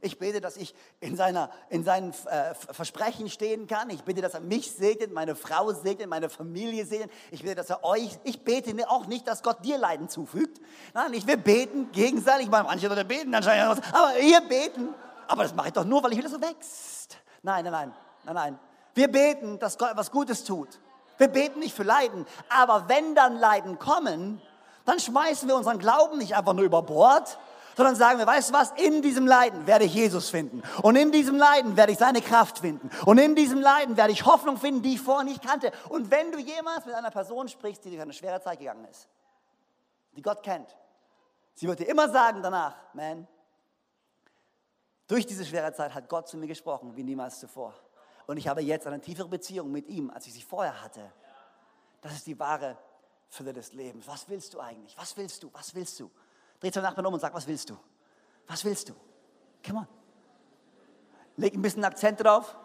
Ich 0.04 0.18
bete, 0.18 0.40
dass 0.40 0.56
ich 0.56 0.74
in, 0.98 1.16
seiner, 1.16 1.48
in 1.70 1.84
seinen 1.84 2.10
äh, 2.10 2.54
Versprechen 2.54 3.30
stehen 3.30 3.68
kann. 3.68 3.88
Ich 3.88 4.02
bete, 4.02 4.20
dass 4.20 4.34
er 4.34 4.40
mich 4.40 4.72
segnet, 4.72 5.12
meine 5.12 5.36
Frau 5.36 5.72
segnet, 5.72 6.08
meine 6.08 6.28
Familie 6.28 6.84
segnet. 6.84 7.10
Ich 7.30 7.42
bete, 7.42 7.54
dass 7.54 7.70
er 7.70 7.84
euch, 7.84 8.18
ich 8.24 8.42
bete 8.42 8.74
auch 8.90 9.06
nicht, 9.06 9.28
dass 9.28 9.44
Gott 9.44 9.64
dir 9.64 9.78
Leiden 9.78 10.08
zufügt. 10.08 10.60
Nein, 10.92 11.14
ich 11.14 11.24
will 11.26 11.36
beten 11.36 11.92
gegenseitig. 11.92 12.50
Meine, 12.50 12.64
manche 12.64 12.88
Leute 12.88 13.04
beten 13.04 13.32
anscheinend, 13.32 13.80
aber 13.94 14.18
ihr 14.18 14.40
beten. 14.40 14.88
Aber 15.28 15.44
das 15.44 15.54
mache 15.54 15.68
ich 15.68 15.72
doch 15.72 15.84
nur, 15.84 16.02
weil 16.02 16.10
ich 16.10 16.18
will, 16.18 16.24
dass 16.24 16.32
er 16.32 16.42
wächst. 16.42 17.16
Nein, 17.42 17.64
nein, 17.64 17.72
nein, 17.72 17.94
nein, 18.24 18.34
nein. 18.34 18.58
Wir 18.94 19.06
beten, 19.06 19.60
dass 19.60 19.78
Gott 19.78 19.92
etwas 19.92 20.10
Gutes 20.10 20.42
tut. 20.42 20.68
Wir 21.16 21.28
beten 21.28 21.60
nicht 21.60 21.76
für 21.76 21.84
Leiden. 21.84 22.26
Aber 22.48 22.88
wenn 22.88 23.14
dann 23.14 23.38
Leiden 23.38 23.78
kommen, 23.78 24.42
dann 24.84 24.98
schmeißen 24.98 25.48
wir 25.48 25.54
unseren 25.54 25.78
Glauben 25.78 26.18
nicht 26.18 26.34
einfach 26.34 26.54
nur 26.54 26.64
über 26.64 26.82
Bord, 26.82 27.38
sondern 27.76 27.96
sagen 27.96 28.18
wir, 28.18 28.26
weißt 28.26 28.50
du 28.50 28.54
was, 28.54 28.72
in 28.72 29.02
diesem 29.02 29.26
Leiden 29.26 29.66
werde 29.66 29.84
ich 29.84 29.94
Jesus 29.94 30.30
finden. 30.30 30.62
Und 30.82 30.96
in 30.96 31.12
diesem 31.12 31.36
Leiden 31.36 31.76
werde 31.76 31.92
ich 31.92 31.98
seine 31.98 32.20
Kraft 32.20 32.58
finden. 32.58 32.90
Und 33.06 33.18
in 33.18 33.34
diesem 33.34 33.60
Leiden 33.60 33.96
werde 33.96 34.12
ich 34.12 34.24
Hoffnung 34.24 34.56
finden, 34.56 34.82
die 34.82 34.94
ich 34.94 35.00
vorher 35.00 35.24
nicht 35.24 35.42
kannte. 35.42 35.72
Und 35.88 36.10
wenn 36.10 36.32
du 36.32 36.38
jemals 36.38 36.84
mit 36.86 36.94
einer 36.94 37.10
Person 37.10 37.48
sprichst, 37.48 37.84
die 37.84 37.90
durch 37.90 38.02
eine 38.02 38.12
schwere 38.12 38.40
Zeit 38.40 38.58
gegangen 38.58 38.84
ist, 38.86 39.08
die 40.16 40.22
Gott 40.22 40.42
kennt, 40.42 40.76
sie 41.54 41.66
wird 41.66 41.80
dir 41.80 41.88
immer 41.88 42.08
sagen 42.08 42.42
danach, 42.42 42.74
man, 42.92 43.26
durch 45.06 45.26
diese 45.26 45.44
schwere 45.44 45.72
Zeit 45.72 45.94
hat 45.94 46.08
Gott 46.08 46.28
zu 46.28 46.36
mir 46.36 46.46
gesprochen, 46.46 46.96
wie 46.96 47.02
niemals 47.02 47.38
zuvor. 47.40 47.74
Und 48.26 48.36
ich 48.36 48.48
habe 48.48 48.62
jetzt 48.62 48.86
eine 48.86 49.00
tiefere 49.00 49.28
Beziehung 49.28 49.70
mit 49.70 49.88
ihm, 49.88 50.10
als 50.10 50.26
ich 50.26 50.32
sie 50.32 50.42
vorher 50.42 50.82
hatte. 50.82 51.12
Das 52.00 52.12
ist 52.12 52.26
die 52.26 52.38
wahre 52.38 52.76
Fülle 53.28 53.52
des 53.52 53.72
Lebens. 53.72 54.06
Was 54.06 54.28
willst 54.28 54.54
du 54.54 54.60
eigentlich? 54.60 54.96
Was 54.98 55.16
willst 55.16 55.42
du? 55.42 55.50
Was 55.52 55.74
willst 55.74 55.98
du? 56.00 56.10
Dreh 56.62 56.70
zum 56.70 56.84
Nachbarn 56.84 57.06
um 57.06 57.14
und 57.14 57.20
sag, 57.20 57.34
was 57.34 57.44
willst 57.48 57.68
du? 57.70 57.76
Was 58.46 58.64
willst 58.64 58.88
du? 58.88 58.94
Come 59.66 59.80
on. 59.80 59.88
Leg 61.36 61.54
ein 61.54 61.62
bisschen 61.62 61.84
Akzent 61.84 62.22
drauf. 62.22 62.56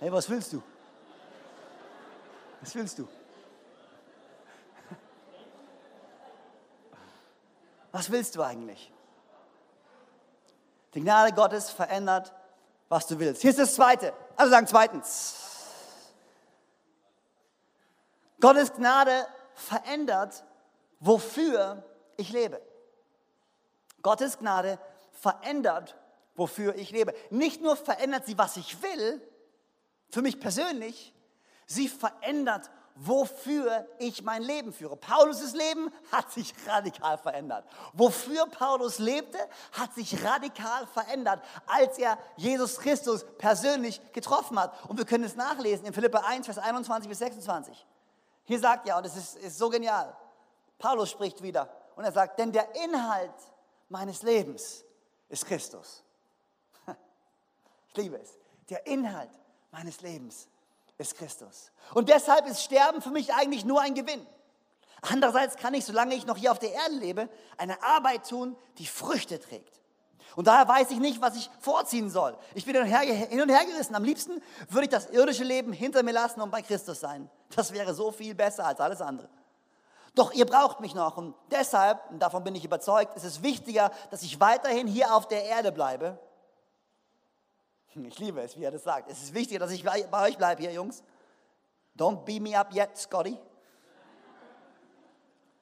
Hey, 0.00 0.10
was 0.10 0.28
willst 0.30 0.54
du? 0.54 0.62
Was 2.62 2.74
willst 2.74 2.98
du? 2.98 3.06
Was 7.90 8.10
willst 8.10 8.36
du 8.36 8.42
eigentlich? 8.42 8.90
Die 10.94 11.02
Gnade 11.02 11.34
Gottes 11.34 11.68
verändert, 11.68 12.32
was 12.88 13.06
du 13.06 13.18
willst. 13.18 13.42
Hier 13.42 13.50
ist 13.50 13.58
das 13.58 13.74
Zweite. 13.74 14.14
Also 14.34 14.50
sagen 14.50 14.66
zweitens. 14.66 15.36
Gottes 18.40 18.72
Gnade 18.72 19.26
verändert, 19.54 20.42
wofür 21.00 21.84
ich 22.16 22.30
lebe. 22.30 22.60
Gottes 24.02 24.38
Gnade 24.38 24.78
verändert, 25.12 25.96
wofür 26.34 26.74
ich 26.76 26.90
lebe. 26.90 27.14
Nicht 27.30 27.62
nur 27.62 27.76
verändert 27.76 28.26
sie, 28.26 28.38
was 28.38 28.56
ich 28.56 28.82
will, 28.82 29.20
für 30.10 30.22
mich 30.22 30.40
persönlich, 30.40 31.14
sie 31.66 31.88
verändert, 31.88 32.70
wofür 32.94 33.86
ich 33.98 34.22
mein 34.22 34.42
Leben 34.42 34.72
führe. 34.72 34.96
Paulus' 34.96 35.54
Leben 35.54 35.90
hat 36.10 36.30
sich 36.30 36.52
radikal 36.66 37.16
verändert. 37.16 37.64
Wofür 37.94 38.46
Paulus 38.46 38.98
lebte, 38.98 39.38
hat 39.72 39.94
sich 39.94 40.22
radikal 40.24 40.86
verändert, 40.88 41.42
als 41.66 41.96
er 41.98 42.18
Jesus 42.36 42.78
Christus 42.78 43.24
persönlich 43.38 44.00
getroffen 44.12 44.58
hat. 44.58 44.74
Und 44.88 44.98
wir 44.98 45.06
können 45.06 45.24
es 45.24 45.36
nachlesen 45.36 45.86
in 45.86 45.94
Philippa 45.94 46.18
1, 46.18 46.46
Vers 46.46 46.58
21 46.58 47.08
bis 47.08 47.18
26. 47.20 47.86
Hier 48.44 48.58
sagt 48.58 48.86
er, 48.86 48.98
und 48.98 49.06
es 49.06 49.16
ist, 49.16 49.36
ist 49.36 49.56
so 49.56 49.70
genial, 49.70 50.14
Paulus 50.78 51.10
spricht 51.10 51.42
wieder 51.42 51.70
und 51.96 52.04
er 52.04 52.12
sagt, 52.12 52.38
denn 52.38 52.52
der 52.52 52.74
Inhalt 52.84 53.34
meines 53.88 54.22
Lebens 54.22 54.84
ist 55.28 55.46
Christus. 55.46 56.02
Ich 57.88 57.96
liebe 57.96 58.16
es. 58.16 58.38
Der 58.70 58.86
Inhalt 58.86 59.30
meines 59.70 60.00
Lebens 60.00 60.48
ist 60.96 61.14
Christus. 61.16 61.70
Und 61.92 62.08
deshalb 62.08 62.46
ist 62.46 62.62
Sterben 62.62 63.02
für 63.02 63.10
mich 63.10 63.34
eigentlich 63.34 63.64
nur 63.64 63.82
ein 63.82 63.94
Gewinn. 63.94 64.26
Andererseits 65.02 65.56
kann 65.56 65.74
ich, 65.74 65.84
solange 65.84 66.14
ich 66.14 66.26
noch 66.26 66.36
hier 66.36 66.52
auf 66.52 66.58
der 66.58 66.72
Erde 66.72 66.94
lebe, 66.94 67.28
eine 67.58 67.82
Arbeit 67.82 68.28
tun, 68.28 68.56
die 68.78 68.86
Früchte 68.86 69.40
trägt. 69.40 69.80
Und 70.36 70.46
daher 70.46 70.66
weiß 70.66 70.90
ich 70.92 70.98
nicht, 70.98 71.20
was 71.20 71.36
ich 71.36 71.50
vorziehen 71.60 72.08
soll. 72.08 72.36
Ich 72.54 72.64
bin 72.64 72.74
hin 72.74 73.40
und 73.40 73.48
her 73.50 73.66
gerissen. 73.66 73.94
Am 73.94 74.04
liebsten 74.04 74.42
würde 74.68 74.84
ich 74.84 74.90
das 74.90 75.10
irdische 75.10 75.44
Leben 75.44 75.72
hinter 75.72 76.02
mir 76.02 76.12
lassen 76.12 76.40
und 76.40 76.50
bei 76.50 76.62
Christus 76.62 77.00
sein. 77.00 77.28
Das 77.54 77.72
wäre 77.72 77.92
so 77.92 78.10
viel 78.10 78.34
besser 78.34 78.64
als 78.64 78.80
alles 78.80 79.00
andere. 79.02 79.28
Doch 80.14 80.32
ihr 80.32 80.44
braucht 80.44 80.80
mich 80.80 80.94
noch 80.94 81.16
und 81.16 81.34
deshalb, 81.50 82.10
und 82.10 82.18
davon 82.18 82.44
bin 82.44 82.54
ich 82.54 82.64
überzeugt, 82.64 83.16
ist 83.16 83.24
es 83.24 83.42
wichtiger, 83.42 83.90
dass 84.10 84.22
ich 84.22 84.40
weiterhin 84.40 84.86
hier 84.86 85.14
auf 85.14 85.26
der 85.26 85.44
Erde 85.44 85.72
bleibe. 85.72 86.18
Ich 87.94 88.18
liebe 88.18 88.40
es, 88.40 88.56
wie 88.56 88.64
er 88.64 88.70
das 88.70 88.84
sagt. 88.84 89.10
Es 89.10 89.22
ist 89.22 89.34
wichtiger, 89.34 89.58
dass 89.58 89.70
ich 89.70 89.84
bei 89.84 90.28
euch 90.28 90.36
bleibe 90.36 90.62
hier, 90.62 90.72
Jungs. 90.72 91.02
Don't 91.96 92.24
beat 92.24 92.42
me 92.42 92.58
up 92.58 92.72
yet, 92.74 92.96
Scotty. 92.96 93.38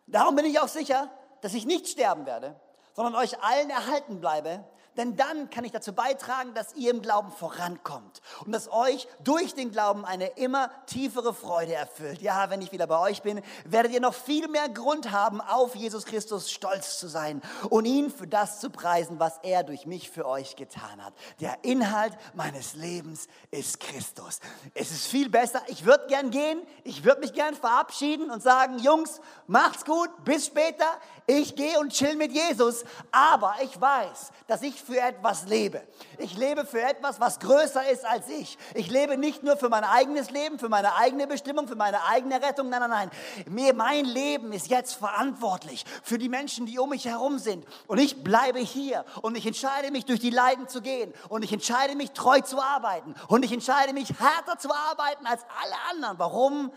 Darum 0.07 0.35
bin 0.35 0.45
ich 0.45 0.59
auch 0.59 0.69
sicher, 0.69 1.09
dass 1.41 1.55
ich 1.55 1.65
nicht 1.65 1.89
sterben 1.89 2.27
werde, 2.27 2.59
sondern 2.93 3.15
euch 3.15 3.41
allen 3.43 3.71
erhalten 3.71 4.21
bleibe, 4.21 4.65
denn 4.97 5.17
dann 5.17 5.51
kann 5.51 5.65
ich 5.65 5.73
dazu 5.73 5.93
beitragen, 5.93 6.55
dass 6.55 6.75
ihr 6.75 6.91
im 6.91 7.03
Glauben 7.03 7.31
vorankommt 7.31 8.21
und 8.45 8.53
dass 8.53 8.71
euch 8.71 9.07
durch 9.23 9.55
den 9.55 9.71
Glauben 9.71 10.05
eine 10.05 10.27
immer 10.37 10.71
tiefere 10.87 11.33
Freude 11.33 11.75
erfüllt. 11.75 12.23
Ja, 12.23 12.51
wenn 12.51 12.61
ich 12.63 12.73
wieder 12.73 12.87
bei 12.87 12.99
euch 12.99 13.23
bin, 13.23 13.43
werdet 13.65 13.93
ihr 13.93 14.01
noch 14.01 14.15
viel 14.15 14.49
mehr 14.49 14.69
Grund 14.69 15.11
haben, 15.11 15.41
auf 15.41 15.75
Jesus 15.75 16.05
Christus 16.05 16.51
stolz 16.51 16.99
zu 16.99 17.09
sein 17.09 17.41
und 17.69 17.85
ihn 17.85 18.11
für 18.11 18.27
das 18.27 18.61
zu 18.61 18.71
preisen, 18.71 19.19
was 19.19 19.39
er 19.43 19.63
durch 19.63 19.87
mich 19.87 20.11
für 20.11 20.27
euch 20.27 20.57
getan 20.57 21.05
hat. 21.05 21.15
Der 21.41 21.59
Inhalt 21.63 22.13
meines 22.35 22.75
Lebens 22.75 23.29
ist 23.51 23.81
Christus. 23.81 24.41
Es 24.75 24.91
ist 24.91 25.07
viel 25.07 25.29
besser. 25.29 25.63
Ich 25.69 25.85
würde 25.85 26.07
gern 26.09 26.31
gehen, 26.31 26.61
ich 26.85 27.05
würde 27.05 27.21
mich 27.21 27.33
gern 27.33 27.55
verabschieden 27.55 28.31
und 28.31 28.43
sagen, 28.43 28.79
Jungs, 28.79 29.21
macht's 29.47 29.85
gut, 29.85 30.11
bis 30.25 30.47
später. 30.47 30.87
Ich 31.27 31.55
gehe 31.55 31.79
und 31.79 31.93
chill 31.93 32.17
mit 32.17 32.33
Jesus, 32.33 32.85
aber 33.13 33.55
ich 33.63 33.81
weiß, 33.81 34.33
dass 34.49 34.63
ich 34.63 34.80
für 34.81 34.99
etwas 34.99 35.47
lebe. 35.47 35.87
Ich 36.19 36.37
lebe 36.37 36.65
für 36.65 36.83
etwas, 36.83 37.21
was 37.21 37.39
größer 37.41 37.89
ist 37.91 38.05
als 38.05 38.29
ich. 38.29 38.59
Ich 38.75 38.91
lebe 38.91 39.17
nicht 39.17 39.43
nur 39.43 39.57
für 39.57 39.69
mein 39.69 39.85
eigenes 39.85 40.31
Leben, 40.31 40.59
für 40.59 40.69
meine 40.69 40.97
eigene 40.97 41.27
Bestimmung, 41.27 41.69
für 41.69 41.77
meine 41.77 42.05
eigene 42.07 42.43
Rettung. 42.43 42.69
Nein, 42.69 42.81
nein, 42.81 42.91
nein. 42.91 43.11
Mir, 43.47 43.75
mein 43.75 44.05
Leben 44.05 44.53
ist 44.53 44.69
jetzt 44.69 44.95
verantwortlich 44.95 45.85
für 46.03 46.19
die 46.19 46.29
Menschen, 46.29 46.67
die 46.67 46.79
um 46.79 46.91
mich 46.91 47.05
herum 47.05 47.39
sind. 47.39 47.65
Und 47.87 47.99
ich 47.99 48.23
bleibe 48.25 48.59
hier 48.59 49.05
und 49.23 49.37
ich 49.37 49.47
entscheide 49.47 49.91
mich, 49.91 50.05
durch 50.05 50.21
die 50.21 50.31
Leiden 50.31 50.69
zu 50.69 50.83
gehen. 50.83 51.13
Und 51.29 51.45
ich 51.45 51.53
entscheide 51.53 51.95
mich, 51.95 52.13
treu 52.13 52.41
zu 52.41 52.61
arbeiten. 52.61 53.15
Und 53.29 53.45
ich 53.45 53.53
entscheide 53.53 53.93
mich, 53.93 54.09
härter 54.19 54.59
zu 54.59 54.73
arbeiten 54.73 55.27
als 55.27 55.43
alle 55.63 55.75
anderen. 55.91 56.19
Warum? 56.19 56.73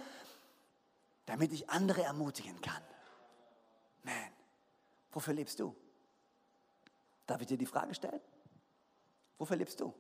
Damit 1.26 1.54
ich 1.54 1.70
andere 1.70 2.04
ermutigen 2.04 2.60
kann. 2.62 2.82
Man. 4.04 4.14
Wofür 5.12 5.34
lebst 5.34 5.60
du? 5.60 5.76
Darf 7.26 7.42
ich 7.42 7.48
dir 7.48 7.58
die 7.58 7.66
Frage 7.66 7.94
stellen? 7.94 8.22
Wofür 9.38 9.58
lebst 9.58 9.80
du? 9.80 9.94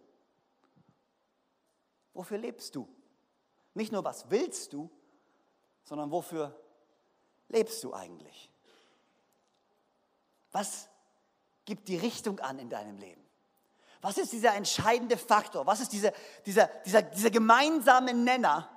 Wofür 2.13 2.37
lebst 2.37 2.75
du? 2.75 2.87
Nicht 3.73 3.91
nur, 3.91 4.03
was 4.03 4.29
willst 4.29 4.73
du, 4.73 4.89
sondern 5.83 6.11
wofür 6.11 6.55
lebst 7.47 7.83
du 7.83 7.93
eigentlich? 7.93 8.49
Was 10.51 10.87
gibt 11.65 11.87
die 11.87 11.97
Richtung 11.97 12.39
an 12.39 12.59
in 12.59 12.69
deinem 12.69 12.97
Leben? 12.97 13.21
Was 14.01 14.17
ist 14.17 14.33
dieser 14.33 14.53
entscheidende 14.53 15.17
Faktor? 15.17 15.65
Was 15.65 15.79
ist 15.79 15.91
dieser, 15.93 16.11
dieser, 16.45 16.67
dieser, 16.85 17.01
dieser 17.01 17.31
gemeinsame 17.31 18.13
Nenner, 18.13 18.69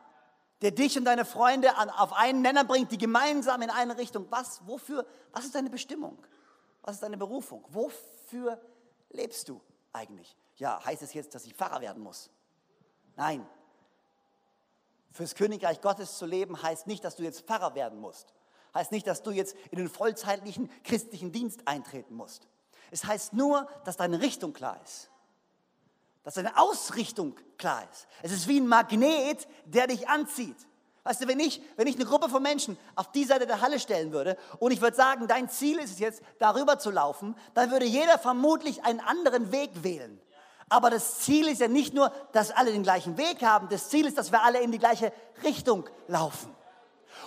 der 0.62 0.70
dich 0.70 0.96
und 0.96 1.04
deine 1.04 1.24
Freunde 1.24 1.76
an, 1.76 1.90
auf 1.90 2.12
einen 2.12 2.40
Nenner 2.42 2.64
bringt, 2.64 2.90
die 2.90 2.98
gemeinsam 2.98 3.60
in 3.62 3.70
eine 3.70 3.98
Richtung. 3.98 4.26
Was, 4.30 4.66
wofür, 4.66 5.06
was 5.32 5.44
ist 5.44 5.54
deine 5.54 5.68
Bestimmung? 5.68 6.24
Was 6.82 6.94
ist 6.94 7.02
deine 7.02 7.18
Berufung? 7.18 7.64
Wofür 7.68 8.15
lebst 9.10 9.48
du 9.48 9.60
eigentlich? 9.92 10.36
Ja, 10.56 10.84
heißt 10.84 11.02
es 11.02 11.14
jetzt, 11.14 11.34
dass 11.34 11.44
ich 11.44 11.54
Pfarrer 11.54 11.80
werden 11.80 12.02
muss? 12.02 12.30
Nein. 13.16 13.46
Fürs 15.12 15.34
Königreich 15.34 15.80
Gottes 15.80 16.18
zu 16.18 16.26
leben 16.26 16.60
heißt 16.62 16.86
nicht, 16.86 17.04
dass 17.04 17.16
du 17.16 17.22
jetzt 17.22 17.46
Pfarrer 17.46 17.74
werden 17.74 18.00
musst. 18.00 18.34
Heißt 18.74 18.92
nicht, 18.92 19.06
dass 19.06 19.22
du 19.22 19.30
jetzt 19.30 19.56
in 19.70 19.78
den 19.78 19.88
vollzeitlichen 19.88 20.70
christlichen 20.82 21.32
Dienst 21.32 21.66
eintreten 21.66 22.14
musst. 22.14 22.46
Es 22.90 23.04
heißt 23.04 23.32
nur, 23.32 23.66
dass 23.84 23.96
deine 23.96 24.20
Richtung 24.20 24.52
klar 24.52 24.80
ist 24.82 25.10
dass 26.26 26.34
deine 26.34 26.58
Ausrichtung 26.58 27.36
klar 27.56 27.88
ist. 27.92 28.08
Es 28.20 28.32
ist 28.32 28.48
wie 28.48 28.58
ein 28.58 28.66
Magnet, 28.66 29.46
der 29.64 29.86
dich 29.86 30.08
anzieht. 30.08 30.56
Weißt 31.06 31.22
du, 31.22 31.28
wenn 31.28 31.38
ich, 31.38 31.62
wenn 31.76 31.86
ich 31.86 31.94
eine 31.94 32.04
Gruppe 32.04 32.28
von 32.28 32.42
Menschen 32.42 32.76
auf 32.96 33.12
die 33.12 33.24
Seite 33.24 33.46
der 33.46 33.60
Halle 33.60 33.78
stellen 33.78 34.10
würde 34.10 34.36
und 34.58 34.72
ich 34.72 34.80
würde 34.80 34.96
sagen, 34.96 35.28
dein 35.28 35.48
Ziel 35.48 35.78
ist 35.78 35.92
es 35.92 35.98
jetzt, 36.00 36.20
darüber 36.40 36.80
zu 36.80 36.90
laufen, 36.90 37.36
dann 37.54 37.70
würde 37.70 37.86
jeder 37.86 38.18
vermutlich 38.18 38.84
einen 38.84 38.98
anderen 38.98 39.52
Weg 39.52 39.70
wählen. 39.84 40.20
Aber 40.68 40.90
das 40.90 41.20
Ziel 41.20 41.46
ist 41.46 41.60
ja 41.60 41.68
nicht 41.68 41.94
nur, 41.94 42.10
dass 42.32 42.50
alle 42.50 42.72
den 42.72 42.82
gleichen 42.82 43.16
Weg 43.16 43.40
haben, 43.42 43.68
das 43.68 43.88
Ziel 43.88 44.04
ist, 44.04 44.18
dass 44.18 44.32
wir 44.32 44.42
alle 44.42 44.60
in 44.60 44.72
die 44.72 44.80
gleiche 44.80 45.12
Richtung 45.44 45.88
laufen. 46.08 46.52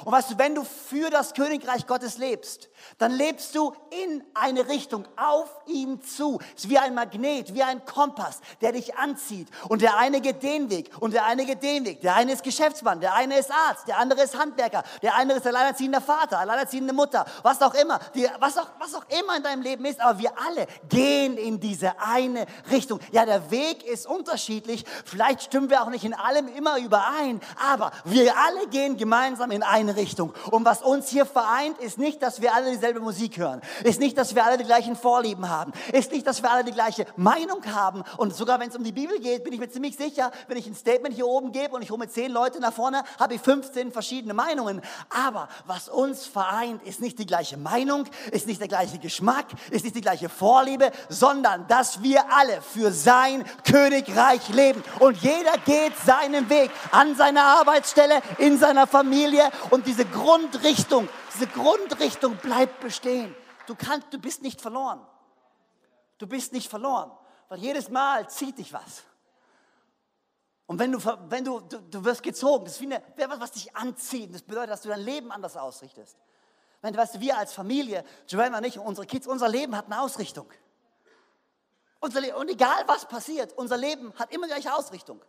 Und 0.06 0.12
weißt 0.14 0.32
du, 0.32 0.38
wenn 0.38 0.56
du 0.56 0.64
für 0.64 1.10
das 1.10 1.34
Königreich 1.34 1.86
Gottes 1.86 2.18
lebst, 2.18 2.70
dann 2.98 3.12
lebst 3.12 3.56
du 3.56 3.74
in 4.06 4.24
eine 4.34 4.68
Richtung, 4.68 5.06
auf 5.18 5.50
ihn 5.68 6.02
zu. 6.02 6.40
Es 6.56 6.66
ist 6.66 6.70
wie 6.70 6.78
ein 6.78 6.94
Magnet, 6.94 7.54
wie 7.54 7.64
ein 7.64 7.84
Kompass, 7.86 8.40
der 8.62 8.72
dich 8.72 8.96
anzieht. 8.96 9.50
Und 9.68 9.82
der 9.82 9.98
eine 9.98 10.22
geht 10.22 10.42
den 10.44 10.70
Weg 10.70 10.92
und 11.00 11.14
der 11.14 11.26
eine 11.26 11.46
geht 11.46 11.64
den 11.64 11.86
Weg. 11.86 12.02
Der 12.02 12.16
eine 12.16 12.34
ist 12.34 12.44
Geschäftsmann, 12.44 13.02
der 13.02 13.14
eine 13.14 13.38
ist 13.38 13.52
Arzt, 13.52 13.88
der 13.88 13.98
andere 13.98 14.24
ist 14.24 14.38
Handwerker, 14.38 14.84
der 15.02 15.16
andere 15.16 15.40
ist 15.40 15.48
alleinerziehender 15.48 16.02
Vater, 16.02 16.40
alleinerziehende 16.40 16.94
Mutter, 16.94 17.26
was 17.44 17.62
auch 17.62 17.74
immer. 17.74 18.00
Die, 18.16 18.28
was, 18.40 18.58
auch, 18.58 18.68
was 18.80 18.96
auch 18.96 19.06
immer 19.20 19.38
in 19.38 19.44
deinem 19.44 19.62
Leben 19.62 19.86
ist, 19.86 20.00
aber 20.00 20.20
wir 20.20 20.32
alle 20.40 20.68
gehen 20.88 21.38
in 21.38 21.60
diese 21.60 22.00
eine 22.00 22.46
Richtung. 22.72 23.00
Ja, 23.12 23.26
der 23.26 23.52
Weg 23.52 23.84
ist 23.84 24.08
unterschiedlich. 24.08 24.86
Vielleicht 25.04 25.44
stimmen 25.44 25.70
wir 25.70 25.82
auch 25.82 25.90
nicht 25.90 26.06
in 26.06 26.14
allem 26.14 26.48
immer 26.48 26.78
überein, 26.78 27.42
aber 27.72 27.92
wir 28.06 28.38
alle 28.38 28.68
gehen 28.68 28.98
gemeinsam 28.98 29.52
in 29.52 29.64
eine 29.64 29.79
Richtung. 29.88 30.34
Und 30.52 30.66
was 30.66 30.82
uns 30.82 31.08
hier 31.08 31.26
vereint, 31.26 31.80
ist 31.80 31.98
nicht, 31.98 32.22
dass 32.22 32.42
wir 32.42 32.54
alle 32.54 32.72
dieselbe 32.72 33.00
Musik 33.00 33.38
hören, 33.38 33.62
ist 33.84 34.02
nicht, 34.02 34.18
dass 34.18 34.36
wir 34.36 34.44
alle 34.44 34.58
die 34.58 34.66
gleichen 34.66 34.98
Vorlieben 34.98 35.48
haben, 35.48 35.72
ist 35.94 36.12
nicht, 36.12 36.28
dass 36.28 36.44
wir 36.44 36.52
alle 36.52 36.66
die 36.66 36.74
gleiche 36.74 37.06
Meinung 37.16 37.62
haben. 37.74 38.04
Und 38.18 38.36
sogar 38.36 38.60
wenn 38.60 38.70
es 38.70 38.76
um 38.76 38.84
die 38.84 38.92
Bibel 38.92 39.18
geht, 39.20 39.44
bin 39.46 39.54
ich 39.54 39.60
mir 39.60 39.70
ziemlich 39.70 39.96
sicher, 39.96 40.32
wenn 40.48 40.58
ich 40.58 40.68
ein 40.68 40.76
Statement 40.76 41.16
hier 41.16 41.28
oben 41.28 41.52
gebe 41.52 41.76
und 41.76 41.82
ich 41.82 41.92
hole 41.92 42.00
mir 42.00 42.10
zehn 42.10 42.32
Leute 42.32 42.60
nach 42.60 42.74
vorne, 42.74 43.04
habe 43.18 43.36
ich 43.36 43.42
15 43.42 43.92
verschiedene 43.92 44.34
Meinungen. 44.34 44.82
Aber 45.10 45.48
was 45.66 45.88
uns 45.88 46.26
vereint, 46.26 46.84
ist 46.84 47.00
nicht 47.00 47.20
die 47.20 47.26
gleiche 47.26 47.58
Meinung, 47.58 48.06
ist 48.32 48.48
nicht 48.48 48.60
der 48.60 48.68
gleiche 48.68 48.98
Geschmack, 48.98 49.46
ist 49.70 49.84
nicht 49.84 49.96
die 49.96 50.02
gleiche 50.02 50.28
Vorliebe, 50.28 50.92
sondern 51.08 51.68
dass 51.68 52.02
wir 52.02 52.32
alle 52.34 52.62
für 52.62 52.92
sein 52.92 53.46
Königreich 53.70 54.50
leben. 54.50 54.84
Und 55.00 55.18
jeder 55.18 55.54
geht 55.66 55.94
seinen 56.06 56.50
Weg 56.50 56.72
an 56.92 57.16
seiner 57.16 57.44
Arbeitsstelle, 57.44 58.22
in 58.38 58.58
seiner 58.58 58.88
Familie 58.88 59.44
und 59.72 59.86
diese 59.86 60.06
Grundrichtung, 60.06 61.08
diese 61.34 61.48
Grundrichtung 61.48 62.38
bleibt 62.38 62.80
bestehen. 62.80 63.36
Du 63.68 63.76
kannst, 63.76 64.08
du 64.12 64.20
bist 64.20 64.42
nicht 64.42 64.62
verloren. 64.62 65.06
Du 66.18 66.28
bist 66.28 66.54
nicht 66.54 66.70
verloren, 66.70 67.12
weil 67.48 67.60
jedes 67.60 67.90
Mal 67.90 68.30
zieht 68.30 68.58
dich 68.58 68.74
was. 68.74 69.04
Und 70.68 70.78
wenn 70.78 70.92
du, 70.92 71.00
wenn 71.30 71.44
du, 71.44 71.62
du, 71.62 71.80
du 71.80 72.06
wirst 72.06 72.22
gezogen, 72.22 72.66
das 72.66 72.76
ist 72.76 72.82
wie 72.82 72.94
eine, 72.94 73.40
was 73.40 73.54
dich 73.54 73.76
anzieht. 73.76 74.34
Das 74.34 74.44
bedeutet, 74.44 74.70
dass 74.72 74.82
du 74.82 74.90
dein 74.90 75.00
Leben 75.00 75.32
anders 75.32 75.58
ausrichtest. 75.58 76.16
Wenn, 76.82 76.96
weißt 76.96 77.16
du, 77.16 77.20
wir 77.20 77.38
als 77.38 77.54
Familie, 77.54 78.04
Joanna 78.28 78.60
und 78.60 78.66
ich 78.66 78.78
unsere 78.78 79.08
Kids, 79.08 79.28
unser 79.28 79.50
Leben 79.50 79.76
hat 79.76 79.86
eine 79.86 80.00
Ausrichtung. 80.02 80.48
Unser 82.00 82.38
und 82.38 82.50
egal 82.50 82.84
was 82.86 83.08
passiert, 83.08 83.54
unser 83.54 83.78
Leben 83.78 84.14
hat 84.16 84.32
immer 84.32 84.46
die 84.46 84.54
gleiche 84.54 84.74
Ausrichtung. 84.74 85.22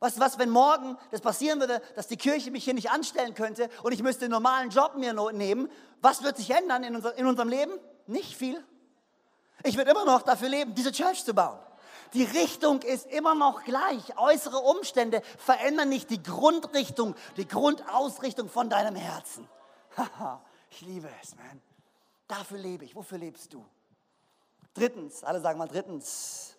Weißt 0.00 0.16
du 0.16 0.20
was, 0.20 0.38
wenn 0.38 0.50
morgen 0.50 0.96
das 1.10 1.20
passieren 1.20 1.58
würde, 1.58 1.82
dass 1.96 2.06
die 2.06 2.16
Kirche 2.16 2.50
mich 2.50 2.64
hier 2.64 2.74
nicht 2.74 2.90
anstellen 2.90 3.34
könnte 3.34 3.68
und 3.82 3.92
ich 3.92 4.02
müsste 4.02 4.26
einen 4.26 4.32
normalen 4.32 4.70
Job 4.70 4.94
mir 4.96 5.12
nehmen, 5.32 5.70
was 6.00 6.22
wird 6.22 6.36
sich 6.36 6.50
ändern 6.50 6.84
in, 6.84 6.94
unser, 6.94 7.16
in 7.16 7.26
unserem 7.26 7.48
Leben? 7.48 7.72
Nicht 8.06 8.36
viel. 8.36 8.64
Ich 9.64 9.76
würde 9.76 9.90
immer 9.90 10.04
noch 10.04 10.22
dafür 10.22 10.48
leben, 10.48 10.74
diese 10.74 10.92
Church 10.92 11.24
zu 11.24 11.34
bauen. 11.34 11.58
Die 12.14 12.24
Richtung 12.24 12.82
ist 12.82 13.06
immer 13.06 13.34
noch 13.34 13.64
gleich. 13.64 14.16
Äußere 14.16 14.58
Umstände 14.58 15.22
verändern 15.36 15.88
nicht 15.88 16.10
die 16.10 16.22
Grundrichtung, 16.22 17.14
die 17.36 17.46
Grundausrichtung 17.46 18.48
von 18.48 18.70
deinem 18.70 18.94
Herzen. 18.94 19.48
ich 20.70 20.80
liebe 20.80 21.10
es, 21.22 21.36
man. 21.36 21.60
Dafür 22.26 22.58
lebe 22.58 22.84
ich. 22.84 22.94
Wofür 22.94 23.18
lebst 23.18 23.52
du? 23.52 23.64
Drittens, 24.74 25.24
alle 25.24 25.40
sagen 25.40 25.58
mal 25.58 25.68
drittens. 25.68 26.54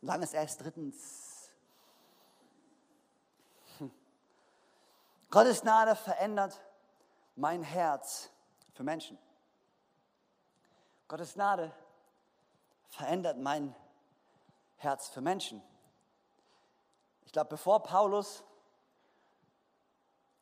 Lang 0.00 0.22
ist 0.22 0.34
erst 0.34 0.60
drittens. 0.60 1.50
Hm. 3.78 3.90
Gottes 5.32 5.62
Gnade 5.62 5.96
verändert 5.96 6.60
mein 7.36 7.62
Herz 7.62 8.28
für 8.74 8.82
Menschen. 8.82 9.18
Gottes 11.08 11.32
Gnade 11.32 11.72
verändert 12.90 13.38
mein 13.38 13.74
Herz 14.76 15.08
für 15.08 15.22
Menschen. 15.22 15.62
Ich 17.24 17.32
glaube, 17.32 17.48
bevor 17.48 17.82
Paulus, 17.82 18.44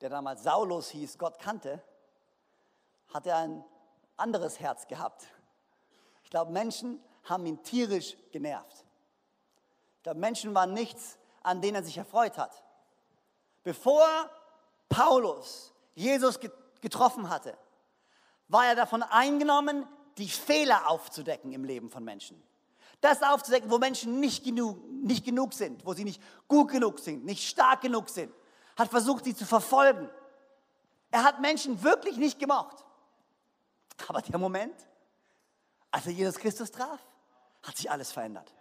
der 0.01 0.11
damals 0.11 0.43
Saulus 0.43 0.91
hieß, 0.91 1.19
Gott 1.19 1.39
kannte, 1.39 1.81
hat 3.15 3.29
er 3.29 3.37
ein 3.37 3.65
anderes 4.17 4.59
Herz 4.59 4.89
gehabt. 4.89 5.25
Ich 6.25 6.31
glaube, 6.31 6.51
Menschen 6.51 7.01
haben 7.23 7.47
ihn 7.47 7.63
tierisch 7.63 8.17
genervt. 8.33 8.85
Ich 9.99 10.03
glaube, 10.03 10.19
Menschen 10.19 10.53
waren 10.53 10.75
nichts, 10.75 11.17
an 11.45 11.61
denen 11.61 11.77
er 11.77 11.85
sich 11.85 11.97
erfreut 11.97 12.37
hat. 12.37 12.65
Bevor 13.63 14.29
Paulus 14.91 15.73
Jesus 15.95 16.39
getroffen 16.83 17.31
hatte, 17.31 17.57
war 18.49 18.67
er 18.67 18.75
davon 18.75 19.03
eingenommen, 19.03 19.87
die 20.19 20.29
Fehler 20.29 20.91
aufzudecken 20.91 21.53
im 21.53 21.65
Leben 21.65 21.89
von 21.91 22.05
Menschen. 22.05 22.43
Das 23.01 23.23
aufzudecken, 23.23 23.71
wo 23.71 23.79
Menschen 23.79 24.21
nicht 24.21 24.45
genug, 24.45 24.79
nicht 24.91 25.25
genug 25.25 25.55
sind, 25.55 25.87
wo 25.87 25.95
sie 25.95 26.05
nicht 26.05 26.21
gut 26.49 26.71
genug 26.71 26.99
sind, 26.99 27.25
nicht 27.25 27.49
stark 27.49 27.81
genug 27.81 28.11
sind. 28.11 28.31
Hat 28.77 28.91
versucht, 28.91 29.25
sie 29.25 29.35
zu 29.35 29.47
verfolgen. 29.47 30.11
Er 31.11 31.25
hat 31.25 31.41
Menschen 31.41 31.83
wirklich 31.83 32.19
nicht 32.19 32.39
gemocht. 32.39 32.85
Aber 34.09 34.21
der 34.21 34.39
Moment, 34.39 34.75
als 35.91 36.07
er 36.07 36.13
Jesus 36.13 36.37
Christus 36.37 36.71
traf, 36.71 37.01
hat 37.63 37.77
sich 37.77 37.91
alles 37.91 38.13
verändert. 38.13 38.53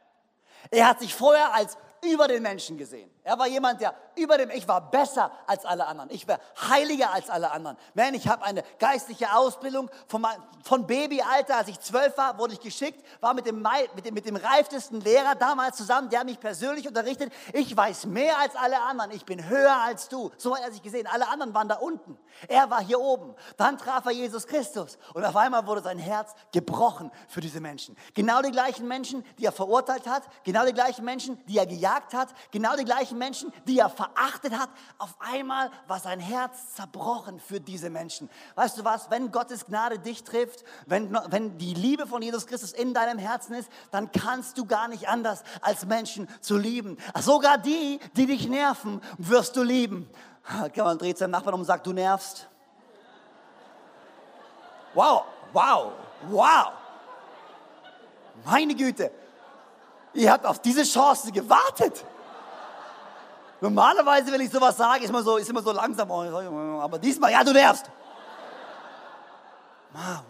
Er 0.71 0.87
hat 0.87 0.99
sich 0.99 1.13
vorher 1.13 1.53
als 1.53 1.77
über 2.03 2.27
den 2.27 2.43
Menschen 2.43 2.77
gesehen. 2.77 3.09
Er 3.29 3.37
war 3.37 3.45
jemand, 3.45 3.79
der 3.79 3.93
über 4.15 4.39
dem, 4.39 4.49
ich 4.49 4.67
war 4.67 4.89
besser 4.89 5.31
als 5.45 5.63
alle 5.63 5.85
anderen. 5.85 6.09
Ich 6.09 6.27
war 6.27 6.39
heiliger 6.67 7.13
als 7.13 7.29
alle 7.29 7.51
anderen. 7.51 7.77
Man, 7.93 8.15
ich 8.15 8.27
habe 8.27 8.43
eine 8.43 8.63
geistliche 8.79 9.31
Ausbildung 9.35 9.87
von, 10.07 10.25
von 10.63 10.87
Babyalter, 10.87 11.57
als 11.57 11.67
ich 11.67 11.79
zwölf 11.79 12.17
war, 12.17 12.39
wurde 12.39 12.53
ich 12.53 12.59
geschickt, 12.59 13.05
war 13.21 13.35
mit 13.35 13.45
dem, 13.45 13.63
mit, 13.93 14.03
dem, 14.03 14.15
mit 14.15 14.25
dem 14.25 14.35
reiftesten 14.35 14.99
Lehrer 15.01 15.35
damals 15.35 15.77
zusammen, 15.77 16.09
der 16.09 16.23
mich 16.23 16.39
persönlich 16.39 16.87
unterrichtet. 16.87 17.31
Ich 17.53 17.77
weiß 17.77 18.07
mehr 18.07 18.39
als 18.39 18.55
alle 18.55 18.81
anderen. 18.81 19.11
Ich 19.11 19.25
bin 19.25 19.47
höher 19.47 19.77
als 19.77 20.09
du. 20.09 20.31
So 20.37 20.55
hat 20.55 20.63
er 20.63 20.71
sich 20.71 20.81
gesehen. 20.81 21.05
Alle 21.05 21.27
anderen 21.27 21.53
waren 21.53 21.69
da 21.69 21.75
unten. 21.75 22.17
Er 22.47 22.71
war 22.71 22.81
hier 22.81 22.99
oben. 22.99 23.35
Dann 23.57 23.77
traf 23.77 24.07
er 24.07 24.11
Jesus 24.11 24.47
Christus. 24.47 24.97
Und 25.13 25.23
auf 25.23 25.35
einmal 25.35 25.67
wurde 25.67 25.83
sein 25.83 25.99
Herz 25.99 26.33
gebrochen 26.51 27.11
für 27.27 27.41
diese 27.41 27.61
Menschen. 27.61 27.95
Genau 28.15 28.41
die 28.41 28.51
gleichen 28.51 28.87
Menschen, 28.87 29.23
die 29.37 29.45
er 29.45 29.51
verurteilt 29.51 30.07
hat. 30.07 30.23
Genau 30.43 30.65
die 30.65 30.73
gleichen 30.73 31.05
Menschen, 31.05 31.39
die 31.45 31.59
er 31.59 31.67
gejagt 31.67 32.15
hat, 32.15 32.29
genau 32.49 32.75
die 32.75 32.85
gleichen 32.85 33.18
Menschen, 33.19 33.53
die 33.67 33.77
er 33.79 33.89
verachtet 33.89 34.57
hat, 34.57 34.69
auf 34.97 35.15
einmal 35.19 35.69
war 35.87 35.99
sein 35.99 36.19
Herz 36.19 36.73
zerbrochen 36.75 37.39
für 37.39 37.59
diese 37.59 37.91
Menschen. 37.91 38.29
Weißt 38.55 38.77
du 38.77 38.83
was, 38.83 39.11
wenn 39.11 39.31
Gottes 39.31 39.67
Gnade 39.67 39.99
dich 39.99 40.23
trifft, 40.23 40.63
wenn, 40.87 41.15
wenn 41.29 41.57
die 41.59 41.75
Liebe 41.75 42.07
von 42.07 42.21
Jesus 42.21 42.47
Christus 42.47 42.71
in 42.71 42.93
deinem 42.95 43.19
Herzen 43.19 43.53
ist, 43.53 43.69
dann 43.91 44.11
kannst 44.11 44.57
du 44.57 44.65
gar 44.65 44.87
nicht 44.87 45.07
anders, 45.07 45.43
als 45.61 45.85
Menschen 45.85 46.27
zu 46.41 46.57
lieben. 46.57 46.97
Sogar 47.19 47.59
die, 47.59 47.99
die 48.15 48.25
dich 48.25 48.47
nerven, 48.49 49.01
wirst 49.17 49.55
du 49.55 49.61
lieben. 49.61 50.09
Man 50.75 50.97
dreht 50.97 51.17
seinen 51.19 51.31
Nachbarn 51.31 51.53
um 51.53 51.59
und 51.59 51.67
sagt, 51.67 51.85
du 51.85 51.93
nervst. 51.93 52.47
Wow, 54.95 55.25
wow, 55.53 55.91
wow. 56.29 56.71
Meine 58.45 58.73
Güte, 58.73 59.11
Ihr 60.13 60.31
habt 60.31 60.45
auf 60.45 60.59
diese 60.59 60.83
Chance 60.83 61.31
gewartet. 61.31 62.03
Normalerweise, 63.61 64.31
wenn 64.31 64.41
ich 64.41 64.49
sowas 64.49 64.77
sage, 64.77 65.03
ist 65.03 65.09
immer 65.09 65.21
so, 65.21 65.37
ist 65.37 65.49
immer 65.49 65.61
so 65.61 65.71
langsam. 65.71 66.09
Aber 66.11 66.97
diesmal, 66.97 67.31
ja, 67.31 67.43
du 67.43 67.51
nervst. 67.51 67.89
Wir 69.91 70.01
haben 70.01 70.23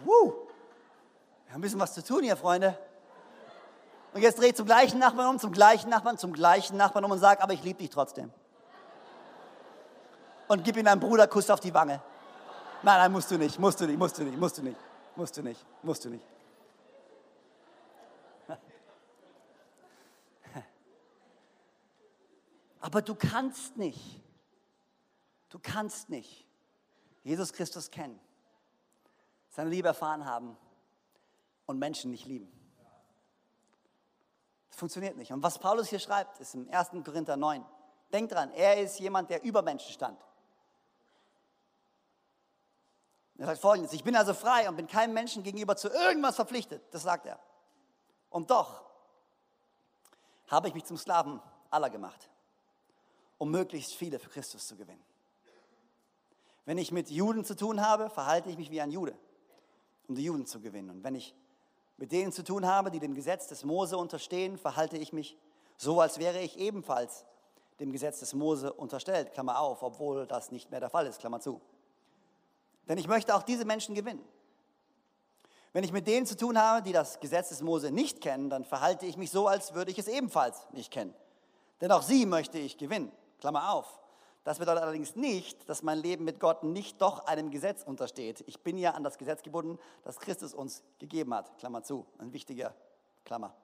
ein 1.54 1.60
bisschen 1.60 1.80
was 1.80 1.94
zu 1.94 2.02
tun 2.02 2.22
hier, 2.22 2.36
Freunde. 2.36 2.76
Und 4.12 4.22
jetzt 4.22 4.40
dreht 4.40 4.56
zum 4.56 4.66
gleichen 4.66 4.98
Nachbarn 4.98 5.28
um, 5.28 5.38
zum 5.38 5.52
gleichen 5.52 5.88
Nachbarn, 5.88 6.18
zum 6.18 6.32
gleichen 6.32 6.76
Nachbarn 6.76 7.04
um 7.04 7.12
und 7.12 7.18
sagt, 7.18 7.42
aber 7.42 7.52
ich 7.52 7.62
liebe 7.62 7.78
dich 7.78 7.90
trotzdem. 7.90 8.32
Und 10.48 10.64
gib 10.64 10.76
ihm 10.76 10.86
einen 10.86 11.00
Bruderkuss 11.00 11.48
auf 11.50 11.60
die 11.60 11.72
Wange. 11.72 12.00
Nein, 12.82 12.98
nein, 12.98 13.12
musst 13.12 13.30
du 13.30 13.38
nicht, 13.38 13.58
musst 13.58 13.80
du 13.80 13.86
nicht, 13.86 13.98
musst 13.98 14.18
du 14.18 14.24
nicht, 14.24 14.36
musst 14.36 14.58
du 14.58 14.62
nicht, 14.62 14.76
musst 15.14 15.36
du 15.36 15.42
nicht, 15.42 15.64
musst 15.82 16.04
du 16.04 16.08
nicht. 16.08 16.24
Aber 22.80 23.02
du 23.02 23.14
kannst 23.14 23.76
nicht, 23.76 24.22
du 25.50 25.58
kannst 25.58 26.08
nicht 26.08 26.46
Jesus 27.22 27.52
Christus 27.52 27.90
kennen, 27.90 28.18
seine 29.50 29.68
Liebe 29.68 29.88
erfahren 29.88 30.24
haben 30.24 30.56
und 31.66 31.78
Menschen 31.78 32.10
nicht 32.10 32.24
lieben. 32.24 32.50
Das 34.70 34.78
funktioniert 34.78 35.16
nicht. 35.16 35.30
Und 35.30 35.42
was 35.42 35.58
Paulus 35.58 35.88
hier 35.88 35.98
schreibt, 35.98 36.40
ist 36.40 36.54
im 36.54 36.68
1. 36.70 36.90
Korinther 37.04 37.36
9. 37.36 37.64
Denk 38.12 38.30
dran, 38.30 38.50
er 38.52 38.80
ist 38.80 38.98
jemand, 38.98 39.28
der 39.28 39.42
über 39.44 39.60
Menschen 39.60 39.92
stand. 39.92 40.18
Er 43.36 43.46
sagt 43.46 43.60
folgendes, 43.60 43.92
ich 43.92 44.04
bin 44.04 44.16
also 44.16 44.34
frei 44.34 44.68
und 44.68 44.76
bin 44.76 44.86
keinem 44.86 45.14
Menschen 45.14 45.42
gegenüber 45.42 45.76
zu 45.76 45.88
irgendwas 45.88 46.36
verpflichtet. 46.36 46.82
Das 46.92 47.02
sagt 47.02 47.26
er. 47.26 47.38
Und 48.30 48.50
doch 48.50 48.84
habe 50.48 50.68
ich 50.68 50.74
mich 50.74 50.84
zum 50.84 50.96
Sklaven 50.96 51.40
aller 51.70 51.90
gemacht 51.90 52.29
um 53.40 53.50
möglichst 53.50 53.94
viele 53.94 54.18
für 54.18 54.28
Christus 54.28 54.66
zu 54.66 54.76
gewinnen. 54.76 55.02
Wenn 56.66 56.76
ich 56.76 56.92
mit 56.92 57.10
Juden 57.10 57.42
zu 57.42 57.56
tun 57.56 57.80
habe, 57.80 58.10
verhalte 58.10 58.50
ich 58.50 58.58
mich 58.58 58.70
wie 58.70 58.82
ein 58.82 58.90
Jude, 58.90 59.16
um 60.08 60.14
die 60.14 60.24
Juden 60.24 60.44
zu 60.44 60.60
gewinnen. 60.60 60.90
Und 60.90 61.04
wenn 61.04 61.14
ich 61.14 61.34
mit 61.96 62.12
denen 62.12 62.32
zu 62.32 62.44
tun 62.44 62.66
habe, 62.66 62.90
die 62.90 63.00
dem 63.00 63.14
Gesetz 63.14 63.48
des 63.48 63.64
Mose 63.64 63.96
unterstehen, 63.96 64.58
verhalte 64.58 64.98
ich 64.98 65.14
mich 65.14 65.38
so, 65.78 66.02
als 66.02 66.18
wäre 66.18 66.38
ich 66.38 66.58
ebenfalls 66.58 67.24
dem 67.80 67.92
Gesetz 67.92 68.20
des 68.20 68.34
Mose 68.34 68.74
unterstellt, 68.74 69.32
Klammer 69.32 69.58
auf, 69.58 69.82
obwohl 69.82 70.26
das 70.26 70.52
nicht 70.52 70.70
mehr 70.70 70.80
der 70.80 70.90
Fall 70.90 71.06
ist, 71.06 71.18
Klammer 71.18 71.40
zu. 71.40 71.62
Denn 72.90 72.98
ich 72.98 73.08
möchte 73.08 73.34
auch 73.34 73.42
diese 73.42 73.64
Menschen 73.64 73.94
gewinnen. 73.94 74.22
Wenn 75.72 75.82
ich 75.82 75.92
mit 75.92 76.06
denen 76.06 76.26
zu 76.26 76.36
tun 76.36 76.58
habe, 76.58 76.82
die 76.82 76.92
das 76.92 77.20
Gesetz 77.20 77.48
des 77.48 77.62
Mose 77.62 77.90
nicht 77.90 78.20
kennen, 78.20 78.50
dann 78.50 78.66
verhalte 78.66 79.06
ich 79.06 79.16
mich 79.16 79.30
so, 79.30 79.48
als 79.48 79.72
würde 79.72 79.92
ich 79.92 79.98
es 79.98 80.08
ebenfalls 80.08 80.68
nicht 80.72 80.92
kennen. 80.92 81.14
Denn 81.80 81.90
auch 81.90 82.02
sie 82.02 82.26
möchte 82.26 82.58
ich 82.58 82.76
gewinnen. 82.76 83.10
Klammer 83.40 83.72
auf. 83.72 84.00
Das 84.44 84.58
bedeutet 84.58 84.82
allerdings 84.82 85.16
nicht, 85.16 85.68
dass 85.68 85.82
mein 85.82 85.98
Leben 85.98 86.24
mit 86.24 86.40
Gott 86.40 86.62
nicht 86.62 87.02
doch 87.02 87.26
einem 87.26 87.50
Gesetz 87.50 87.82
untersteht. 87.82 88.42
Ich 88.46 88.60
bin 88.60 88.78
ja 88.78 88.92
an 88.92 89.04
das 89.04 89.18
Gesetz 89.18 89.42
gebunden, 89.42 89.78
das 90.02 90.18
Christus 90.18 90.54
uns 90.54 90.82
gegeben 90.98 91.34
hat. 91.34 91.58
Klammer 91.58 91.82
zu. 91.82 92.06
Ein 92.18 92.32
wichtiger 92.32 92.74
Klammer. 93.24 93.54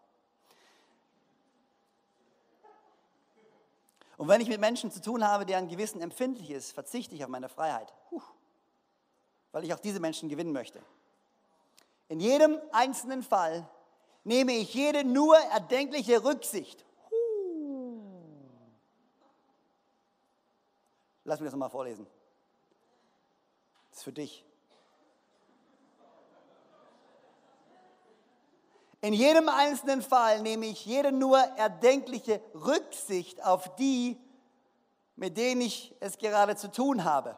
Und 4.18 4.28
wenn 4.28 4.40
ich 4.40 4.48
mit 4.48 4.60
Menschen 4.60 4.90
zu 4.90 5.00
tun 5.00 5.26
habe, 5.26 5.46
deren 5.46 5.68
Gewissen 5.68 6.00
empfindlich 6.00 6.50
ist, 6.50 6.72
verzichte 6.72 7.14
ich 7.14 7.24
auf 7.24 7.30
meine 7.30 7.48
Freiheit. 7.48 7.92
Puh. 8.08 8.22
Weil 9.52 9.64
ich 9.64 9.72
auch 9.74 9.80
diese 9.80 10.00
Menschen 10.00 10.28
gewinnen 10.28 10.52
möchte. 10.52 10.80
In 12.08 12.20
jedem 12.20 12.58
einzelnen 12.72 13.22
Fall 13.22 13.68
nehme 14.24 14.52
ich 14.52 14.72
jede 14.74 15.04
nur 15.04 15.36
erdenkliche 15.36 16.22
Rücksicht 16.24 16.84
Lass 21.26 21.40
mich 21.40 21.48
das 21.48 21.54
nochmal 21.54 21.70
vorlesen. 21.70 22.06
Das 23.90 23.98
ist 23.98 24.04
für 24.04 24.12
dich. 24.12 24.44
In 29.00 29.12
jedem 29.12 29.48
einzelnen 29.48 30.02
Fall 30.02 30.40
nehme 30.40 30.66
ich 30.66 30.86
jede 30.86 31.10
nur 31.10 31.38
erdenkliche 31.38 32.40
Rücksicht 32.54 33.44
auf 33.44 33.74
die, 33.74 34.16
mit 35.16 35.36
denen 35.36 35.62
ich 35.62 35.96
es 35.98 36.16
gerade 36.16 36.54
zu 36.54 36.70
tun 36.70 37.02
habe. 37.02 37.36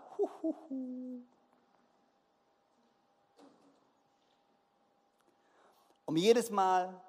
Um 6.05 6.17
jedes 6.17 6.51
Mal 6.51 7.01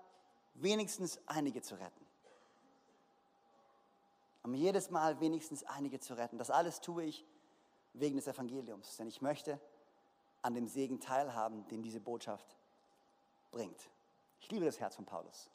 wenigstens 0.54 1.20
einige 1.26 1.62
zu 1.62 1.76
retten 1.76 2.09
um 4.50 4.56
jedes 4.56 4.90
Mal 4.90 5.20
wenigstens 5.20 5.64
einige 5.64 6.00
zu 6.00 6.16
retten. 6.16 6.40
Das 6.40 6.50
alles 6.50 6.82
tue 6.82 7.04
ich 7.04 7.24
wegen 7.94 8.16
des 8.16 8.26
Evangeliums, 8.26 8.98
denn 8.98 9.08
ich 9.08 9.22
möchte 9.22 9.60
an 10.42 10.56
dem 10.56 10.68
Segen 10.68 11.00
teilhaben, 11.00 11.68
den 11.68 11.84
diese 11.84 12.00
Botschaft 12.00 12.58
bringt. 13.52 13.90
Ich 14.40 14.50
liebe 14.50 14.66
das 14.66 14.80
Herz 14.80 14.96
von 14.96 15.06
Paulus. 15.06 15.52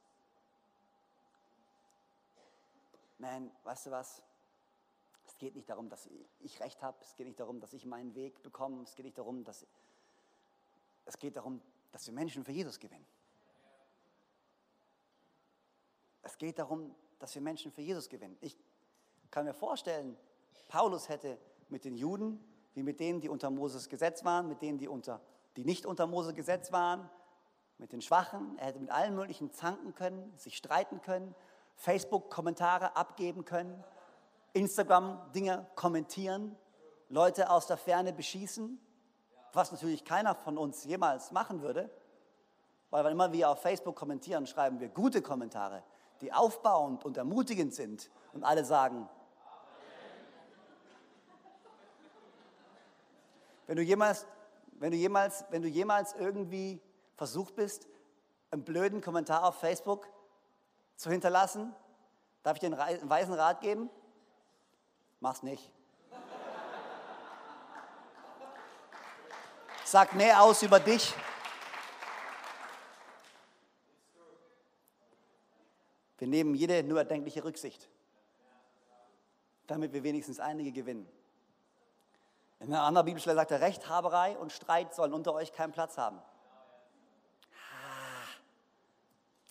man, 3.19 3.51
weißt 3.65 3.87
du 3.87 3.91
was? 3.91 4.23
Es 5.27 5.37
geht 5.39 5.57
nicht 5.57 5.69
darum, 5.69 5.89
dass 5.89 6.09
ich 6.39 6.61
recht 6.61 6.81
habe, 6.81 6.97
es 7.01 7.17
geht 7.17 7.27
nicht 7.27 7.41
darum, 7.41 7.59
dass 7.59 7.73
ich 7.73 7.87
meinen 7.87 8.15
Weg 8.15 8.43
bekomme, 8.43 8.83
es 8.83 8.95
geht 8.95 9.07
nicht 9.07 9.19
darum, 9.19 9.43
dass 9.43 9.67
es 11.07 11.19
geht 11.19 11.37
darum, 11.37 11.61
dass 11.91 12.07
wir 12.07 12.15
Menschen 12.15 12.45
für 12.45 12.53
Jesus 12.53 12.79
gewinnen. 12.79 13.07
Es 16.23 16.39
geht 16.39 16.61
darum, 16.61 16.95
dass 17.19 17.35
wir 17.35 17.43
Menschen 17.43 17.73
für 17.73 17.83
Jesus 17.83 18.09
gewinnen. 18.09 18.37
Ich 18.41 18.57
kann 19.35 19.47
mir 19.47 19.53
vorstellen, 19.53 20.17
Paulus 20.69 21.09
hätte 21.09 21.39
mit 21.69 21.85
den 21.85 21.97
Juden, 21.97 22.39
wie 22.75 22.85
mit 22.85 23.01
denen, 23.01 23.21
die 23.21 23.29
unter 23.29 23.51
Moses 23.51 23.89
Gesetz 23.89 24.25
waren, 24.25 24.47
mit 24.47 24.63
denen, 24.63 24.79
die, 24.79 24.87
unter, 24.87 25.21
die 25.57 25.65
nicht 25.65 25.87
unter 25.87 26.07
Moses 26.07 26.37
Gesetz 26.37 26.71
waren, 26.71 27.11
mit 27.79 27.91
den 27.91 28.01
Schwachen, 28.01 28.57
er 28.59 28.67
hätte 28.67 28.79
mit 28.79 28.93
allen 28.93 29.17
möglichen 29.17 29.51
zanken 29.51 29.93
können, 29.97 30.33
sich 30.37 30.57
streiten 30.57 31.03
können, 31.03 31.35
Facebook-Kommentare 31.75 32.95
abgeben 32.95 33.45
können, 33.45 33.83
Instagram-Dinge 34.53 35.67
kommentieren, 35.75 36.57
Leute 37.09 37.51
aus 37.51 37.67
der 37.67 37.77
Ferne 37.77 38.13
beschießen, 38.13 38.79
was 39.53 39.73
natürlich 39.73 40.05
keiner 40.05 40.37
von 40.37 40.57
uns 40.57 40.85
jemals 40.85 41.33
machen 41.33 41.61
würde, 41.61 41.91
weil 42.91 43.03
wenn 43.03 43.11
immer 43.11 43.33
wir 43.33 43.51
auf 43.51 43.63
Facebook 43.63 43.97
kommentieren, 43.97 44.47
schreiben 44.47 44.79
wir 44.79 44.91
gute 44.91 45.23
Kommentare, 45.23 45.83
die 46.21 46.33
aufbauend 46.33 47.05
und 47.05 47.17
ermutigend 47.17 47.75
sind 47.75 48.13
und 48.33 48.45
alle 48.45 48.65
sagen, 48.65 49.09
wenn 53.67 53.77
du 53.77 53.83
jemals, 53.83 54.27
wenn 54.73 54.91
du 54.91 54.97
jemals, 54.97 55.45
wenn 55.51 55.63
du 55.63 55.69
jemals 55.69 56.15
irgendwie 56.15 56.81
versucht 57.17 57.55
bist, 57.57 57.87
einen 58.51 58.65
blöden 58.65 59.01
Kommentar 59.01 59.45
auf 59.45 59.59
Facebook 59.59 60.09
zu 60.97 61.11
hinterlassen, 61.11 61.75
darf 62.43 62.55
ich 62.57 62.61
dir 62.61 62.67
einen 62.67 63.11
weisen 63.11 63.35
Rat 63.35 63.61
geben? 63.61 63.91
Mach's 65.21 65.43
nicht. 65.43 65.71
Sag 69.85 70.15
mehr 70.15 70.43
aus 70.43 70.63
über 70.63 70.81
dich. 70.81 71.15
Wir 76.19 76.29
nehmen 76.29 76.55
jede 76.55 76.83
nur 76.83 76.99
erdenkliche 76.99 77.45
Rücksicht, 77.45 77.89
damit 79.67 79.93
wir 79.93 80.03
wenigstens 80.03 80.41
einige 80.41 80.73
gewinnen. 80.73 81.07
In 82.65 82.73
einer 82.73 82.85
anderen 82.85 83.05
Bibelstelle 83.05 83.37
sagt 83.37 83.51
er, 83.51 83.61
Rechthaberei 83.61 84.39
und 84.39 84.51
Streit 84.51 84.95
sollen 84.95 85.13
unter 85.13 85.35
euch 85.35 85.53
keinen 85.53 85.73
Platz 85.73 85.99
haben. 85.99 86.19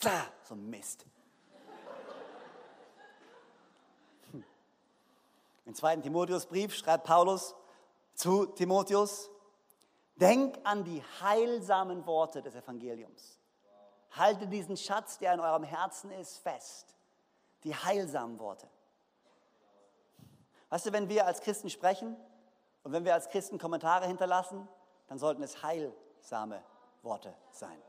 Ah, 0.03 0.25
so 0.43 0.55
Mist. 0.55 1.05
Hm. 4.31 4.43
Im 5.67 5.75
zweiten 5.75 6.01
Timotheusbrief 6.01 6.73
schreibt 6.73 7.03
Paulus 7.03 7.53
zu 8.15 8.47
Timotheus, 8.47 9.29
denk 10.15 10.57
an 10.63 10.83
die 10.83 11.03
heilsamen 11.21 12.07
Worte 12.07 12.41
des 12.41 12.55
Evangeliums. 12.55 13.39
Halte 14.09 14.47
diesen 14.47 14.75
Schatz, 14.75 15.19
der 15.19 15.35
in 15.35 15.39
eurem 15.39 15.63
Herzen 15.63 16.09
ist, 16.11 16.39
fest. 16.39 16.95
Die 17.63 17.75
heilsamen 17.75 18.39
Worte. 18.39 18.67
Weißt 20.69 20.87
du, 20.87 20.93
wenn 20.93 21.09
wir 21.09 21.27
als 21.27 21.41
Christen 21.41 21.69
sprechen 21.69 22.17
und 22.83 22.91
wenn 22.91 23.05
wir 23.05 23.13
als 23.13 23.29
Christen 23.29 23.57
Kommentare 23.57 24.05
hinterlassen, 24.07 24.67
dann 25.07 25.17
sollten 25.17 25.41
es 25.43 25.63
heilsame 25.63 26.61
Worte 27.01 27.33
sein. 27.51 27.81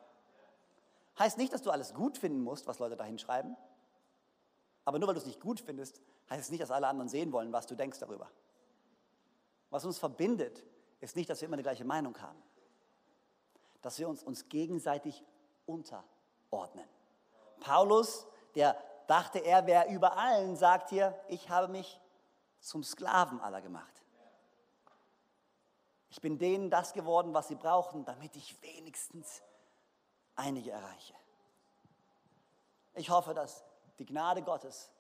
Heißt 1.19 1.39
nicht, 1.39 1.53
dass 1.53 1.63
du 1.63 1.71
alles 1.71 1.95
gut 1.95 2.19
finden 2.19 2.43
musst, 2.43 2.67
was 2.67 2.79
Leute 2.79 2.97
da 2.97 3.05
hinschreiben. 3.05 3.57
Aber 4.85 4.99
nur 4.99 5.09
weil 5.09 5.15
du 5.15 5.21
es 5.21 5.27
nicht 5.27 5.41
gut 5.41 5.61
findest, 5.61 6.01
heißt 6.31 6.43
es 6.43 6.51
nicht, 6.51 6.63
dass 6.63 6.71
alle 6.71 6.89
anderen 6.89 7.09
sehen 7.09 7.33
wollen, 7.33 7.53
was 7.53 7.67
du 7.67 7.75
denkst 7.75 7.99
darüber. 7.99 8.31
Was 9.71 9.85
uns 9.85 9.99
verbindet, 9.99 10.65
ist 11.01 11.17
nicht, 11.17 11.29
dass 11.29 11.41
wir 11.41 11.49
immer 11.49 11.57
die 11.57 11.63
gleiche 11.63 11.85
Meinung 11.85 12.21
haben. 12.21 12.41
Dass 13.83 13.99
wir 13.99 14.09
uns, 14.09 14.23
uns 14.23 14.49
gegenseitig 14.49 15.25
unterordnen. 15.67 16.89
Paulus, 17.61 18.27
der 18.55 18.77
dachte, 19.07 19.39
er 19.39 19.67
wäre 19.67 19.93
über 19.93 20.17
allen, 20.17 20.57
sagt 20.57 20.91
hier, 20.91 21.19
ich 21.29 21.51
habe 21.51 21.69
mich 21.69 22.01
zum 22.61 22.83
Sklaven 22.83 23.41
aller 23.41 23.61
gemacht. 23.61 24.04
Ich 26.15 26.21
bin 26.21 26.39
denen 26.39 26.71
das 26.71 26.93
geworden, 26.93 27.35
was 27.35 27.49
sie 27.49 27.57
brauchen, 27.57 28.05
damit 28.05 28.37
ich 28.37 28.63
wenigstens 28.63 29.43
einige 30.37 30.71
erreiche. 30.71 31.13
Ich 32.95 33.11
hoffe, 33.11 33.35
dass 33.35 33.65
die 33.99 34.07
Gnade 34.07 34.41
Gottes 34.43 34.93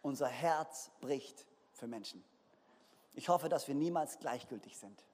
unser 0.00 0.28
Herz 0.28 0.92
bricht 1.00 1.44
für 1.72 1.88
Menschen. 1.88 2.24
Ich 3.14 3.28
hoffe, 3.28 3.48
dass 3.48 3.66
wir 3.66 3.74
niemals 3.74 4.20
gleichgültig 4.20 4.78
sind. 4.78 5.04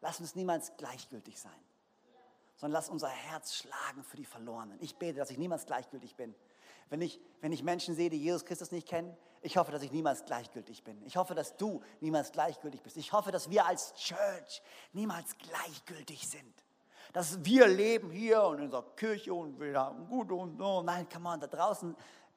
Lass 0.00 0.20
uns 0.20 0.36
niemals 0.36 0.76
gleichgültig 0.76 1.40
sein, 1.40 1.64
sondern 2.54 2.74
lass 2.74 2.88
unser 2.88 3.08
Herz 3.08 3.56
schlagen 3.56 4.04
für 4.04 4.18
die 4.18 4.24
Verlorenen. 4.24 4.78
Ich 4.80 4.94
bete, 4.94 5.18
dass 5.18 5.32
ich 5.32 5.38
niemals 5.38 5.66
gleichgültig 5.66 6.14
bin. 6.14 6.32
Wenn 6.90 7.02
ich, 7.02 7.20
wenn 7.40 7.50
ich 7.50 7.64
Menschen 7.64 7.96
sehe, 7.96 8.08
die 8.08 8.22
Jesus 8.22 8.44
Christus 8.44 8.70
nicht 8.70 8.86
kennen, 8.86 9.16
ich 9.42 9.56
hoffe, 9.56 9.72
dass 9.72 9.82
ich 9.82 9.92
niemals 9.92 10.24
gleichgültig 10.24 10.84
bin. 10.84 11.02
Ich 11.06 11.16
hoffe, 11.16 11.34
dass 11.34 11.56
du 11.56 11.82
niemals 12.00 12.32
gleichgültig 12.32 12.82
bist. 12.82 12.96
Ich 12.96 13.12
hoffe, 13.12 13.30
dass 13.30 13.50
wir 13.50 13.64
als 13.64 13.94
Church 13.94 14.62
niemals 14.92 15.36
gleichgültig 15.38 16.28
sind. 16.28 16.54
Dass 17.12 17.42
wir 17.44 17.66
leben 17.66 18.10
hier 18.10 18.42
und 18.42 18.58
in 18.58 18.64
unserer 18.64 18.84
Kirche 18.94 19.32
und 19.34 19.58
wir 19.58 19.78
haben 19.78 20.06
gut 20.06 20.30
und 20.30 20.58
so. 20.58 20.82
Nein, 20.82 21.08
come 21.08 21.28
on, 21.28 21.40
da 21.40 21.46
draußen 21.46 21.96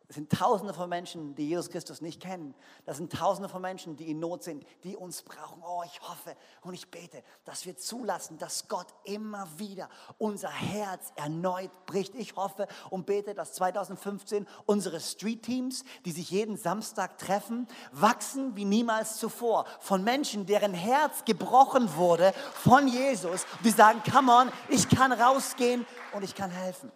es 0.10 0.16
sind 0.16 0.32
Tausende 0.32 0.74
von 0.74 0.90
Menschen, 0.90 1.34
die 1.34 1.48
Jesus 1.48 1.70
Christus 1.70 2.02
nicht 2.02 2.22
kennen. 2.22 2.54
Das 2.86 2.98
sind 2.98 3.12
Tausende 3.12 3.48
von 3.48 3.62
Menschen, 3.62 3.96
die 3.96 4.12
in 4.12 4.20
Not 4.20 4.44
sind, 4.44 4.66
die 4.84 4.98
uns 4.98 5.24
brauchen. 5.24 5.64
Oh, 5.66 5.82
ich 5.86 6.00
hoffe 6.02 6.36
und 6.62 6.74
ich 6.74 6.92
bete, 6.92 7.24
dass 7.46 7.66
wir 7.66 7.78
zulassen, 7.78 8.38
dass 8.38 8.68
Gott 8.68 8.88
immer 9.06 9.48
wieder 9.58 9.90
unser 10.18 10.52
Herz 10.52 11.14
erneut 11.16 11.72
bricht. 11.86 12.16
Ich 12.16 12.36
hoffe 12.36 12.68
und 12.90 13.06
bete, 13.06 13.34
dass 13.34 13.54
2015 13.54 14.46
unsere 14.66 15.00
Street 15.00 15.42
Teams, 15.44 15.86
die 16.04 16.12
sich 16.12 16.30
jeden 16.30 16.58
Samstag 16.58 17.18
treffen, 17.18 17.68
wachsen 17.94 18.58
wie 18.58 18.66
niemals 18.66 19.18
zuvor. 19.18 19.66
Von 19.80 20.04
Menschen, 20.04 20.46
deren 20.46 20.74
Herz 20.74 21.24
gebrochen 21.24 21.96
wurde 21.96 22.34
von 22.54 22.90
Jesus. 22.90 23.46
Die 23.64 23.72
sagen, 23.72 24.02
come 24.12 24.32
on, 24.32 24.52
ich 24.68 24.90
kann 24.90 25.14
rausgehen 25.14 25.86
und 26.12 26.24
ich 26.24 26.36
kann 26.36 26.52
helfen. 26.52 26.92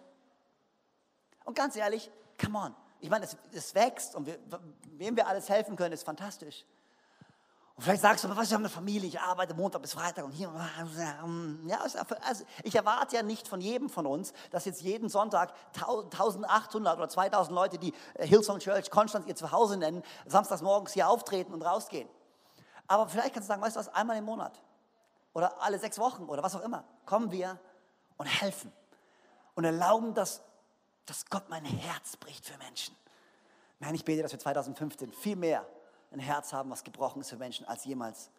Und 1.46 1.56
ganz 1.56 1.74
ehrlich, 1.74 2.10
come 2.38 2.58
on 2.58 2.74
ich 3.00 3.10
meine, 3.10 3.24
es, 3.24 3.36
es 3.52 3.74
wächst 3.74 4.14
und 4.14 4.26
wir, 4.26 4.38
wem 4.96 5.16
wir 5.16 5.26
alles 5.26 5.48
helfen 5.48 5.76
können, 5.76 5.92
ist 5.92 6.04
fantastisch. 6.04 6.64
Und 7.78 7.84
vielleicht 7.84 8.02
sagst 8.02 8.24
du, 8.24 8.28
aber 8.28 8.36
was, 8.36 8.48
ich 8.48 8.52
habe 8.54 8.62
eine 8.62 8.68
Familie, 8.68 9.08
ich 9.08 9.20
arbeite 9.20 9.54
Montag 9.54 9.82
bis 9.82 9.92
Freitag 9.92 10.24
und 10.24 10.32
hier. 10.32 10.50
Ja, 11.66 11.78
also 11.78 12.44
ich 12.64 12.74
erwarte 12.74 13.14
ja 13.14 13.22
nicht 13.22 13.46
von 13.46 13.60
jedem 13.60 13.88
von 13.88 14.04
uns, 14.04 14.32
dass 14.50 14.64
jetzt 14.64 14.82
jeden 14.82 15.08
Sonntag 15.08 15.52
1800 15.74 16.98
oder 16.98 17.08
2000 17.08 17.54
Leute, 17.54 17.78
die 17.78 17.94
äh, 18.14 18.26
Hillsong 18.26 18.58
Church 18.58 18.90
Konstanz 18.90 19.26
ihr 19.26 19.36
Zuhause 19.36 19.76
nennen, 19.76 20.02
samstags 20.26 20.60
morgens 20.60 20.92
hier 20.92 21.08
auftreten 21.08 21.54
und 21.54 21.62
rausgehen. 21.62 22.08
Aber 22.88 23.08
vielleicht 23.08 23.34
kannst 23.34 23.48
du 23.48 23.52
sagen, 23.52 23.62
weißt 23.62 23.76
du 23.76 23.80
was, 23.80 23.94
einmal 23.94 24.16
im 24.16 24.24
Monat 24.24 24.60
oder 25.32 25.62
alle 25.62 25.78
sechs 25.78 26.00
Wochen 26.00 26.24
oder 26.24 26.42
was 26.42 26.56
auch 26.56 26.64
immer, 26.64 26.82
kommen 27.06 27.30
wir 27.30 27.60
und 28.16 28.26
helfen 28.26 28.72
und 29.54 29.62
erlauben, 29.62 30.14
dass 30.14 30.42
dass 31.08 31.26
Gott 31.26 31.48
mein 31.48 31.64
Herz 31.64 32.16
bricht 32.16 32.44
für 32.44 32.58
Menschen. 32.58 32.94
Nein, 33.80 33.94
ich 33.94 34.04
bete, 34.04 34.22
dass 34.22 34.32
wir 34.32 34.38
2015 34.38 35.12
viel 35.12 35.36
mehr 35.36 35.66
ein 36.10 36.18
Herz 36.18 36.52
haben, 36.52 36.70
was 36.70 36.84
gebrochen 36.84 37.20
ist 37.20 37.30
für 37.30 37.36
Menschen 37.36 37.66
als 37.66 37.84
jemals 37.84 38.30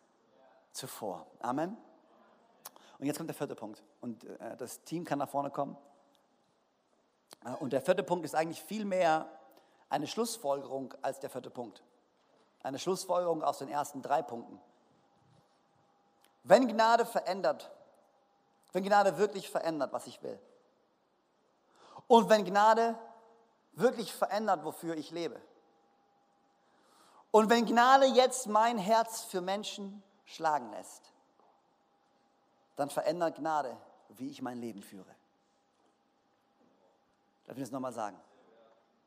zuvor. 0.71 1.25
Amen. 1.39 1.77
Und 2.99 3.05
jetzt 3.05 3.17
kommt 3.17 3.29
der 3.29 3.35
vierte 3.35 3.55
Punkt. 3.55 3.81
Und 4.01 4.23
äh, 4.23 4.57
das 4.57 4.83
Team 4.83 5.03
kann 5.03 5.19
nach 5.19 5.29
vorne 5.29 5.49
kommen. 5.49 5.77
Äh, 7.45 7.51
und 7.53 7.73
der 7.73 7.81
vierte 7.81 8.03
Punkt 8.03 8.25
ist 8.25 8.35
eigentlich 8.35 8.61
viel 8.61 8.85
mehr 8.85 9.29
eine 9.89 10.05
Schlussfolgerung 10.05 10.93
als 11.01 11.19
der 11.19 11.29
vierte 11.29 11.49
Punkt. 11.49 11.81
Eine 12.61 12.77
Schlussfolgerung 12.77 13.41
aus 13.41 13.59
den 13.59 13.69
ersten 13.69 14.01
drei 14.01 14.21
Punkten. 14.21 14.59
Wenn 16.43 16.67
Gnade 16.67 17.05
verändert, 17.05 17.71
wenn 18.73 18.83
Gnade 18.83 19.17
wirklich 19.17 19.49
verändert, 19.49 19.93
was 19.93 20.05
ich 20.07 20.21
will, 20.21 20.39
und 22.09 22.27
wenn 22.27 22.43
Gnade 22.43 22.97
wirklich 23.73 24.11
verändert, 24.13 24.65
wofür 24.65 24.97
ich 24.97 25.11
lebe. 25.11 25.39
Und 27.31 27.51
wenn 27.51 27.67
Gnade 27.67 28.07
jetzt 28.07 28.47
mein 28.47 28.79
Herz 28.79 29.23
für 29.23 29.41
Menschen 29.41 30.01
schlagen 30.25 30.71
lässt, 30.71 31.13
dann 32.75 32.89
verändert 32.89 33.35
Gnade, 33.37 33.77
wie 34.09 34.29
ich 34.31 34.41
mein 34.41 34.57
Leben 34.57 34.81
führe. 34.81 35.15
Darf 37.45 37.55
ich 37.55 37.63
das 37.63 37.71
nochmal 37.71 37.93
sagen? 37.93 38.19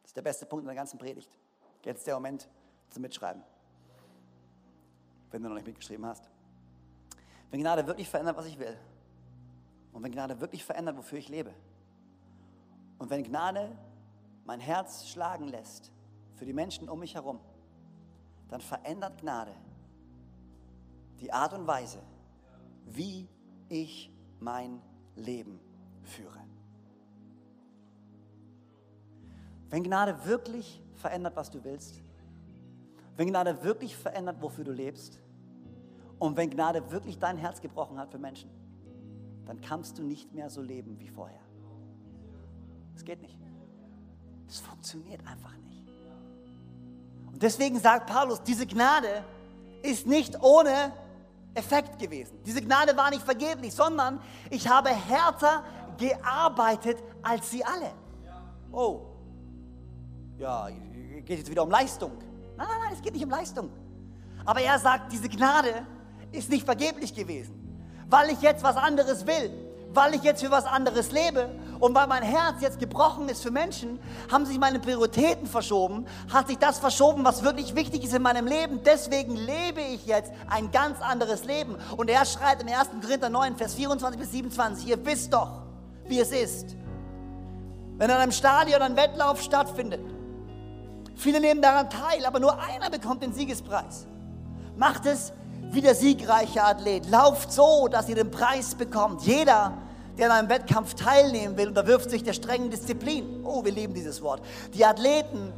Das 0.02 0.10
ist 0.10 0.16
der 0.16 0.22
beste 0.22 0.46
Punkt 0.46 0.62
in 0.62 0.68
der 0.68 0.76
ganzen 0.76 0.98
Predigt. 0.98 1.36
Jetzt 1.82 1.98
ist 1.98 2.06
der 2.06 2.14
Moment 2.14 2.48
zum 2.90 3.02
Mitschreiben, 3.02 3.42
wenn 5.32 5.42
du 5.42 5.48
noch 5.48 5.56
nicht 5.56 5.66
mitgeschrieben 5.66 6.06
hast. 6.06 6.30
Wenn 7.50 7.60
Gnade 7.60 7.84
wirklich 7.84 8.08
verändert, 8.08 8.36
was 8.36 8.46
ich 8.46 8.60
will, 8.60 8.78
und 9.92 10.04
wenn 10.04 10.12
Gnade 10.12 10.40
wirklich 10.40 10.64
verändert, 10.64 10.96
wofür 10.96 11.18
ich 11.18 11.28
lebe, 11.28 11.52
und 13.02 13.10
wenn 13.10 13.24
Gnade 13.24 13.76
mein 14.44 14.60
Herz 14.60 15.08
schlagen 15.08 15.48
lässt 15.48 15.90
für 16.36 16.44
die 16.44 16.52
Menschen 16.52 16.88
um 16.88 17.00
mich 17.00 17.16
herum, 17.16 17.40
dann 18.48 18.60
verändert 18.60 19.20
Gnade 19.20 19.50
die 21.18 21.32
Art 21.32 21.52
und 21.52 21.66
Weise, 21.66 21.98
wie 22.86 23.28
ich 23.68 24.08
mein 24.38 24.80
Leben 25.16 25.58
führe. 26.04 26.38
Wenn 29.68 29.82
Gnade 29.82 30.24
wirklich 30.24 30.80
verändert, 30.94 31.34
was 31.34 31.50
du 31.50 31.64
willst, 31.64 32.00
wenn 33.16 33.26
Gnade 33.26 33.64
wirklich 33.64 33.96
verändert, 33.96 34.40
wofür 34.40 34.62
du 34.62 34.72
lebst, 34.72 35.20
und 36.20 36.36
wenn 36.36 36.50
Gnade 36.50 36.88
wirklich 36.92 37.18
dein 37.18 37.36
Herz 37.36 37.60
gebrochen 37.60 37.98
hat 37.98 38.12
für 38.12 38.18
Menschen, 38.18 38.48
dann 39.44 39.60
kannst 39.60 39.98
du 39.98 40.04
nicht 40.04 40.32
mehr 40.32 40.50
so 40.50 40.62
leben 40.62 41.00
wie 41.00 41.08
vorher. 41.08 41.40
Es 42.96 43.04
geht 43.04 43.20
nicht. 43.20 43.38
Es 44.48 44.60
funktioniert 44.60 45.20
einfach 45.26 45.56
nicht. 45.56 45.82
Und 47.32 47.42
deswegen 47.42 47.78
sagt 47.80 48.10
Paulus, 48.10 48.42
diese 48.42 48.66
Gnade 48.66 49.24
ist 49.82 50.06
nicht 50.06 50.40
ohne 50.42 50.92
Effekt 51.54 51.98
gewesen. 51.98 52.38
Diese 52.44 52.60
Gnade 52.60 52.96
war 52.96 53.10
nicht 53.10 53.22
vergeblich, 53.22 53.74
sondern 53.74 54.20
ich 54.50 54.68
habe 54.68 54.90
härter 54.90 55.64
gearbeitet 55.98 57.02
als 57.22 57.50
sie 57.50 57.64
alle. 57.64 57.92
Oh, 58.70 59.02
ja, 60.38 60.68
geht 61.24 61.38
jetzt 61.38 61.50
wieder 61.50 61.62
um 61.62 61.70
Leistung. 61.70 62.12
Nein, 62.56 62.66
nein, 62.68 62.78
nein, 62.84 62.92
es 62.94 63.02
geht 63.02 63.12
nicht 63.14 63.24
um 63.24 63.30
Leistung. 63.30 63.70
Aber 64.44 64.60
er 64.60 64.78
sagt, 64.78 65.12
diese 65.12 65.28
Gnade 65.28 65.86
ist 66.32 66.50
nicht 66.50 66.64
vergeblich 66.64 67.14
gewesen, 67.14 67.54
weil 68.08 68.30
ich 68.30 68.40
jetzt 68.40 68.62
was 68.64 68.76
anderes 68.76 69.26
will, 69.26 69.50
weil 69.92 70.14
ich 70.14 70.22
jetzt 70.22 70.42
für 70.42 70.50
was 70.50 70.64
anderes 70.64 71.12
lebe 71.12 71.50
und 71.82 71.96
weil 71.96 72.06
mein 72.06 72.22
Herz 72.22 72.60
jetzt 72.60 72.78
gebrochen 72.78 73.28
ist 73.28 73.42
für 73.42 73.50
Menschen, 73.50 73.98
haben 74.30 74.46
sich 74.46 74.56
meine 74.56 74.78
Prioritäten 74.78 75.48
verschoben, 75.48 76.06
hat 76.32 76.46
sich 76.46 76.56
das 76.58 76.78
verschoben, 76.78 77.24
was 77.24 77.42
wirklich 77.42 77.74
wichtig 77.74 78.04
ist 78.04 78.14
in 78.14 78.22
meinem 78.22 78.46
Leben. 78.46 78.84
Deswegen 78.84 79.34
lebe 79.34 79.80
ich 79.80 80.06
jetzt 80.06 80.30
ein 80.48 80.70
ganz 80.70 81.00
anderes 81.00 81.44
Leben. 81.44 81.74
Und 81.96 82.08
er 82.08 82.24
schreibt 82.24 82.62
im 82.62 82.68
1. 82.68 82.90
Korinther 83.02 83.30
9, 83.30 83.56
Vers 83.56 83.74
24 83.74 84.20
bis 84.20 84.30
27, 84.30 84.86
ihr 84.86 85.04
wisst 85.04 85.34
doch, 85.34 85.62
wie 86.06 86.20
es 86.20 86.30
ist, 86.30 86.76
wenn 87.96 88.08
an 88.12 88.18
einem 88.18 88.30
Stadion 88.30 88.80
ein 88.80 88.94
Wettlauf 88.94 89.42
stattfindet. 89.42 90.02
Viele 91.16 91.40
nehmen 91.40 91.62
daran 91.62 91.90
teil, 91.90 92.24
aber 92.24 92.38
nur 92.38 92.62
einer 92.62 92.90
bekommt 92.90 93.24
den 93.24 93.32
Siegespreis. 93.32 94.06
Macht 94.76 95.04
es 95.04 95.32
wie 95.72 95.80
der 95.80 95.96
siegreiche 95.96 96.62
Athlet. 96.62 97.10
Lauft 97.10 97.50
so, 97.50 97.88
dass 97.88 98.08
ihr 98.08 98.14
den 98.14 98.30
Preis 98.30 98.76
bekommt. 98.76 99.22
Jeder, 99.22 99.76
der 100.18 100.30
an 100.30 100.38
einem 100.38 100.48
Wettkampf 100.48 100.94
teilnehmen 100.94 101.56
will, 101.56 101.68
unterwirft 101.68 102.10
sich 102.10 102.22
der 102.22 102.32
strengen 102.32 102.70
Disziplin. 102.70 103.44
Oh, 103.44 103.64
wir 103.64 103.72
lieben 103.72 103.94
dieses 103.94 104.22
Wort. 104.22 104.42
Die 104.74 104.84
Athleten, 104.84 105.52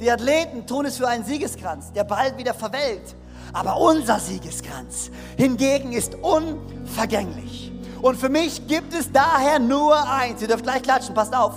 die 0.00 0.10
Athleten 0.10 0.66
tun 0.66 0.86
es 0.86 0.96
für 0.98 1.08
einen 1.08 1.24
Siegeskranz, 1.24 1.92
der 1.92 2.04
bald 2.04 2.36
wieder 2.38 2.54
verwelkt. 2.54 3.14
Aber 3.52 3.78
unser 3.80 4.18
Siegeskranz 4.18 5.10
hingegen 5.36 5.92
ist 5.92 6.16
unvergänglich. 6.16 7.72
Und 8.02 8.16
für 8.16 8.28
mich 8.28 8.66
gibt 8.66 8.94
es 8.94 9.10
daher 9.10 9.58
nur 9.58 9.96
eins. 10.08 10.42
Ihr 10.42 10.48
dürft 10.48 10.64
gleich 10.64 10.82
klatschen, 10.82 11.14
passt 11.14 11.34
auf. 11.34 11.54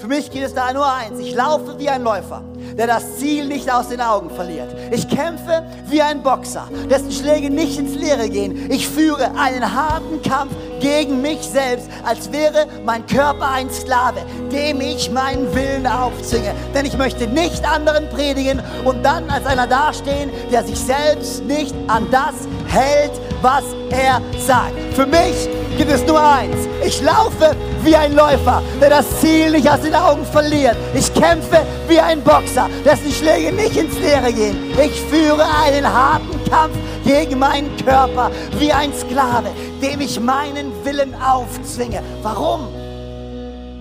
Für 0.00 0.08
mich 0.08 0.30
geht 0.30 0.44
es 0.44 0.54
da 0.54 0.72
nur 0.72 0.90
eins. 0.90 1.20
Ich 1.20 1.34
laufe 1.34 1.78
wie 1.78 1.90
ein 1.90 2.02
Läufer, 2.02 2.42
der 2.78 2.86
das 2.86 3.18
Ziel 3.18 3.44
nicht 3.44 3.70
aus 3.70 3.88
den 3.88 4.00
Augen 4.00 4.30
verliert. 4.30 4.74
Ich 4.90 5.06
kämpfe 5.06 5.62
wie 5.88 6.00
ein 6.00 6.22
Boxer, 6.22 6.68
dessen 6.88 7.12
Schläge 7.12 7.50
nicht 7.50 7.78
ins 7.78 7.94
Leere 7.94 8.30
gehen. 8.30 8.70
Ich 8.70 8.88
führe 8.88 9.30
einen 9.36 9.74
harten 9.74 10.22
Kampf 10.22 10.54
gegen 10.80 11.20
mich 11.20 11.42
selbst, 11.42 11.90
als 12.02 12.32
wäre 12.32 12.66
mein 12.86 13.06
Körper 13.06 13.50
ein 13.50 13.70
Sklave, 13.70 14.20
dem 14.50 14.80
ich 14.80 15.10
meinen 15.10 15.54
Willen 15.54 15.86
aufzwinge. 15.86 16.54
Denn 16.74 16.86
ich 16.86 16.96
möchte 16.96 17.26
nicht 17.26 17.62
anderen 17.68 18.08
predigen 18.08 18.62
und 18.86 19.02
dann 19.02 19.28
als 19.28 19.44
einer 19.44 19.66
dastehen, 19.66 20.30
der 20.50 20.64
sich 20.64 20.80
selbst 20.80 21.44
nicht 21.44 21.74
an 21.88 22.06
das 22.10 22.48
hält, 22.70 23.12
was 23.42 23.64
er 23.90 24.20
sagt. 24.38 24.74
Für 24.94 25.06
mich 25.06 25.48
gibt 25.76 25.90
es 25.90 26.04
nur 26.06 26.20
eins. 26.20 26.68
Ich 26.84 27.02
laufe 27.02 27.56
wie 27.82 27.96
ein 27.96 28.14
Läufer, 28.14 28.62
der 28.80 28.90
das 28.90 29.20
Ziel 29.20 29.50
nicht 29.52 29.68
aus 29.68 29.80
den 29.80 29.94
Augen 29.94 30.24
verliert. 30.24 30.76
Ich 30.94 31.12
kämpfe 31.14 31.62
wie 31.88 31.98
ein 31.98 32.22
Boxer, 32.22 32.68
dessen 32.84 33.10
Schläge 33.10 33.52
nicht 33.52 33.76
ins 33.76 33.98
Leere 33.98 34.32
gehen. 34.32 34.56
Ich 34.78 35.00
führe 35.02 35.44
einen 35.64 35.86
harten 35.86 36.38
Kampf 36.50 36.76
gegen 37.04 37.38
meinen 37.38 37.76
Körper 37.78 38.30
wie 38.58 38.72
ein 38.72 38.92
Sklave, 38.94 39.50
dem 39.82 40.00
ich 40.00 40.20
meinen 40.20 40.72
Willen 40.84 41.14
aufzwinge. 41.14 42.02
Warum? 42.22 42.68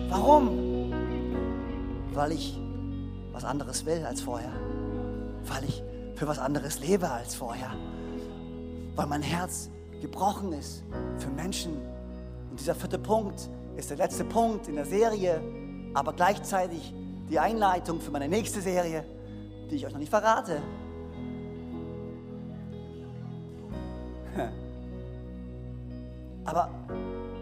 Warum? 0.09 0.49
Weil 2.13 2.31
ich 2.31 2.57
was 3.31 3.43
anderes 3.43 3.85
will 3.85 4.05
als 4.07 4.21
vorher. 4.21 4.51
Weil 5.45 5.63
ich 5.67 5.83
für 6.15 6.27
was 6.27 6.39
anderes 6.39 6.79
lebe 6.79 7.09
als 7.09 7.35
vorher. 7.35 7.71
Weil 8.99 9.07
mein 9.07 9.21
Herz 9.21 9.69
gebrochen 10.01 10.51
ist 10.51 10.83
für 11.19 11.29
Menschen. 11.29 11.71
Und 12.51 12.59
dieser 12.59 12.75
vierte 12.75 12.99
Punkt 12.99 13.49
ist 13.77 13.89
der 13.91 13.95
letzte 13.95 14.25
Punkt 14.25 14.67
in 14.67 14.75
der 14.75 14.83
Serie, 14.83 15.41
aber 15.93 16.11
gleichzeitig 16.11 16.93
die 17.29 17.39
Einleitung 17.39 18.01
für 18.01 18.11
meine 18.11 18.27
nächste 18.27 18.59
Serie, 18.59 19.05
die 19.71 19.75
ich 19.75 19.85
euch 19.85 19.93
noch 19.93 19.99
nicht 19.99 20.09
verrate. 20.09 20.61
Aber 26.43 26.69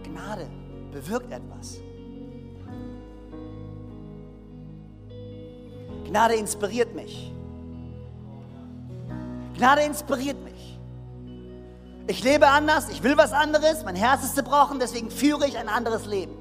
Gnade 0.04 0.46
bewirkt 0.92 1.32
etwas. 1.32 1.80
Gnade 6.06 6.36
inspiriert 6.36 6.94
mich. 6.94 7.34
Gnade 9.56 9.82
inspiriert 9.82 10.37
mich. 10.37 10.37
Ich 12.10 12.24
lebe 12.24 12.48
anders, 12.48 12.88
ich 12.90 13.04
will 13.04 13.18
was 13.18 13.34
anderes, 13.34 13.84
mein 13.84 13.96
Herz 13.96 14.24
ist 14.24 14.36
zerbrochen, 14.36 14.80
deswegen 14.80 15.12
führe 15.12 15.46
ich 15.46 15.58
ein 15.58 15.68
anderes 15.68 16.06
Leben. 16.06 16.38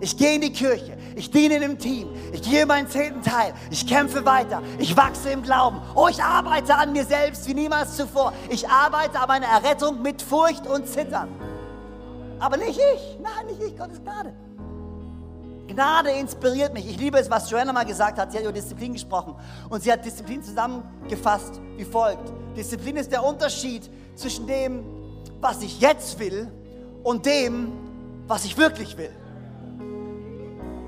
Ich 0.00 0.16
gehe 0.16 0.36
in 0.36 0.40
die 0.40 0.52
Kirche, 0.52 0.96
ich 1.16 1.32
diene 1.32 1.58
dem 1.58 1.76
Team, 1.76 2.08
ich 2.32 2.42
gehe 2.42 2.64
meinen 2.66 2.88
zehnten 2.88 3.22
Teil, 3.22 3.52
ich 3.68 3.84
kämpfe 3.84 4.24
weiter, 4.24 4.62
ich 4.78 4.96
wachse 4.96 5.30
im 5.30 5.42
Glauben. 5.42 5.80
Oh, 5.96 6.06
ich 6.06 6.22
arbeite 6.22 6.76
an 6.76 6.92
mir 6.92 7.04
selbst 7.04 7.48
wie 7.48 7.54
niemals 7.54 7.96
zuvor. 7.96 8.32
Ich 8.48 8.68
arbeite 8.68 9.18
an 9.18 9.26
meiner 9.26 9.46
Errettung 9.48 10.02
mit 10.02 10.22
Furcht 10.22 10.68
und 10.68 10.86
Zittern. 10.86 11.28
Aber 12.38 12.56
nicht 12.56 12.78
ich, 12.78 13.18
nein, 13.20 13.46
nicht 13.46 13.60
ich, 13.60 13.76
Gottes 13.76 14.00
Gnade. 14.00 14.32
Gnade 15.66 16.10
inspiriert 16.10 16.72
mich. 16.72 16.88
Ich 16.88 16.96
liebe 16.96 17.18
es, 17.18 17.28
was 17.28 17.50
Joanna 17.50 17.72
mal 17.72 17.84
gesagt 17.84 18.18
hat. 18.18 18.30
Sie 18.30 18.38
hat 18.38 18.44
über 18.44 18.52
Disziplin 18.52 18.92
gesprochen. 18.92 19.34
Und 19.68 19.82
sie 19.82 19.92
hat 19.92 20.04
Disziplin 20.04 20.42
zusammengefasst 20.42 21.60
wie 21.76 21.84
folgt. 21.84 22.32
Disziplin 22.56 22.96
ist 22.96 23.10
der 23.10 23.24
Unterschied 23.24 23.90
zwischen 24.14 24.46
dem, 24.46 24.84
was 25.40 25.62
ich 25.62 25.80
jetzt 25.80 26.18
will 26.18 26.50
und 27.02 27.26
dem, 27.26 27.72
was 28.26 28.44
ich 28.44 28.56
wirklich 28.56 28.96
will. 28.96 29.10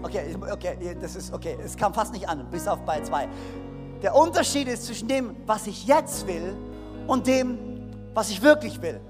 Okay, 0.03 0.35
okay, 0.51 0.97
das 1.01 1.15
ist 1.15 1.33
okay. 1.33 1.57
Es 1.63 1.77
kam 1.77 1.93
fast 1.93 2.13
nicht 2.13 2.29
an, 2.29 2.47
bis 2.51 2.67
auf 2.67 2.81
bei 2.81 3.01
zwei. 3.03 3.29
Der 4.03 4.15
Unterschied 4.15 4.67
ist 4.67 4.87
zwischen 4.87 5.09
dem, 5.09 5.37
was 5.47 5.67
ich 5.67 5.87
jetzt 5.87 6.27
will 6.27 6.57
und 7.07 7.27
dem, 7.27 7.59
was 8.15 8.31
ich 8.31 8.41
wirklich 8.41 8.81
will. 8.81 9.01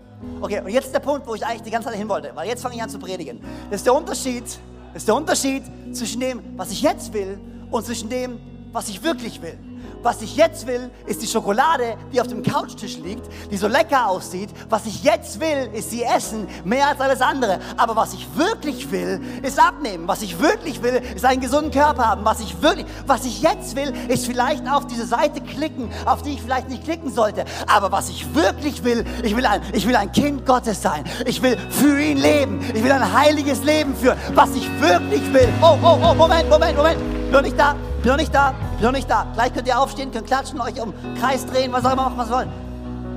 Okay, 0.41 0.61
und 0.61 0.69
jetzt 0.69 0.93
der 0.93 0.99
Punkt, 0.99 1.27
wo 1.27 1.35
ich 1.35 1.47
eigentlich 1.47 1.63
die 1.63 1.71
ganze 1.71 1.89
Zeit 1.89 1.97
hin 1.97 2.09
wollte, 2.09 2.33
weil 2.35 2.49
jetzt 2.49 2.63
fange 2.63 2.75
ich 2.75 2.83
an 2.83 2.91
zu 2.91 2.99
predigen. 2.99 3.41
Das 3.71 3.81
ist 3.81 3.87
der 3.87 3.95
Unterschied, 3.95 4.45
das 4.45 5.03
ist 5.03 5.09
der 5.09 5.15
Unterschied 5.15 5.63
zwischen 5.93 6.21
dem, 6.21 6.43
was 6.57 6.71
ich 6.73 6.83
jetzt 6.83 7.13
will 7.13 7.39
und 7.71 7.87
zwischen 7.87 8.09
dem, 8.09 8.39
was 8.73 8.89
ich 8.89 9.03
wirklich 9.03 9.41
will. 9.41 9.59
Was 10.03 10.23
ich 10.23 10.37
jetzt 10.37 10.67
will, 10.67 10.91
ist 11.07 11.21
die 11.21 11.27
Schokolade, 11.27 11.97
die 12.13 12.21
auf 12.21 12.27
dem 12.27 12.43
Couchtisch 12.43 12.97
liegt, 12.99 13.27
die 13.51 13.57
so 13.57 13.69
lecker 13.69 14.09
aussieht. 14.09 14.49
Was 14.71 14.87
ich 14.87 15.05
jetzt 15.05 15.41
will, 15.41 15.71
ist 15.75 15.91
sie 15.91 16.03
essen, 16.03 16.49
mehr 16.65 16.89
als 16.89 17.01
alles 17.01 17.21
andere. 17.21 17.61
Aber 17.77 17.97
was 17.97 18.15
ich 18.15 18.27
wirklich 18.35 18.91
will, 18.91 19.21
ist 19.43 19.61
abnehmen. 19.61 20.09
Was 20.09 20.23
ich 20.23 20.41
wirklich 20.41 20.83
will, 20.83 21.03
ist 21.15 21.25
einen 21.25 21.43
gesunden 21.43 21.71
Körper 21.71 22.09
haben. 22.09 22.25
Was 22.25 22.41
ich 22.41 22.63
wirklich, 22.63 22.87
was 23.07 23.27
ich 23.27 23.43
jetzt 23.43 23.77
will, 23.77 23.93
ist 24.09 24.25
vielleicht 24.25 24.67
auf 24.69 24.87
diese 24.87 25.07
Seite 25.07 25.43
klicken, 25.43 25.91
auf 26.07 26.23
die 26.23 26.31
ich 26.31 26.43
vielleicht 26.43 26.71
nicht 26.71 26.85
klicken 26.85 27.13
sollte. 27.13 27.45
Aber 27.67 27.93
was 27.93 28.09
ich 28.09 28.35
wirklich 28.35 28.83
will, 28.85 29.05
ich 29.23 29.37
will 29.37 29.45
ein, 29.45 29.61
ich 29.75 29.87
will 29.87 29.97
ein 29.97 30.13
Kind 30.13 30.47
Gottes 30.47 30.81
sein. 30.81 31.05
Ich 31.27 31.43
will 31.43 31.59
für 31.69 32.01
ihn 32.01 32.17
leben. 32.17 32.61
Ich 32.75 32.83
will 32.83 32.93
ein 32.93 33.13
heiliges 33.13 33.63
Leben 33.65 33.95
führen. 33.95 34.19
Was 34.35 34.55
ich 34.55 34.69
wirklich 34.81 35.31
will. 35.33 35.49
Oh, 35.61 35.77
oh, 35.83 35.99
oh, 36.03 36.15
Moment, 36.15 36.49
Moment, 36.49 36.77
Moment. 36.77 37.31
Noch 37.31 37.43
nicht 37.43 37.59
da, 37.59 37.77
bin 38.03 38.11
noch 38.11 38.17
nicht 38.17 38.35
da, 38.35 38.55
bin 38.77 38.87
noch 38.87 38.93
nicht 38.93 39.11
da. 39.11 39.27
Gleich 39.35 39.53
könnt 39.53 39.67
ihr 39.67 39.79
aufstehen, 39.79 40.11
könnt 40.11 40.27
klatschen, 40.27 40.61
euch 40.61 40.81
um 40.81 40.95
Kreis 41.19 41.45
drehen, 41.47 41.73
was 41.73 41.85
auch 41.85 41.93
immer 41.93 42.09
machen, 42.09 42.19
was 42.19 42.31
wollt. 42.31 42.49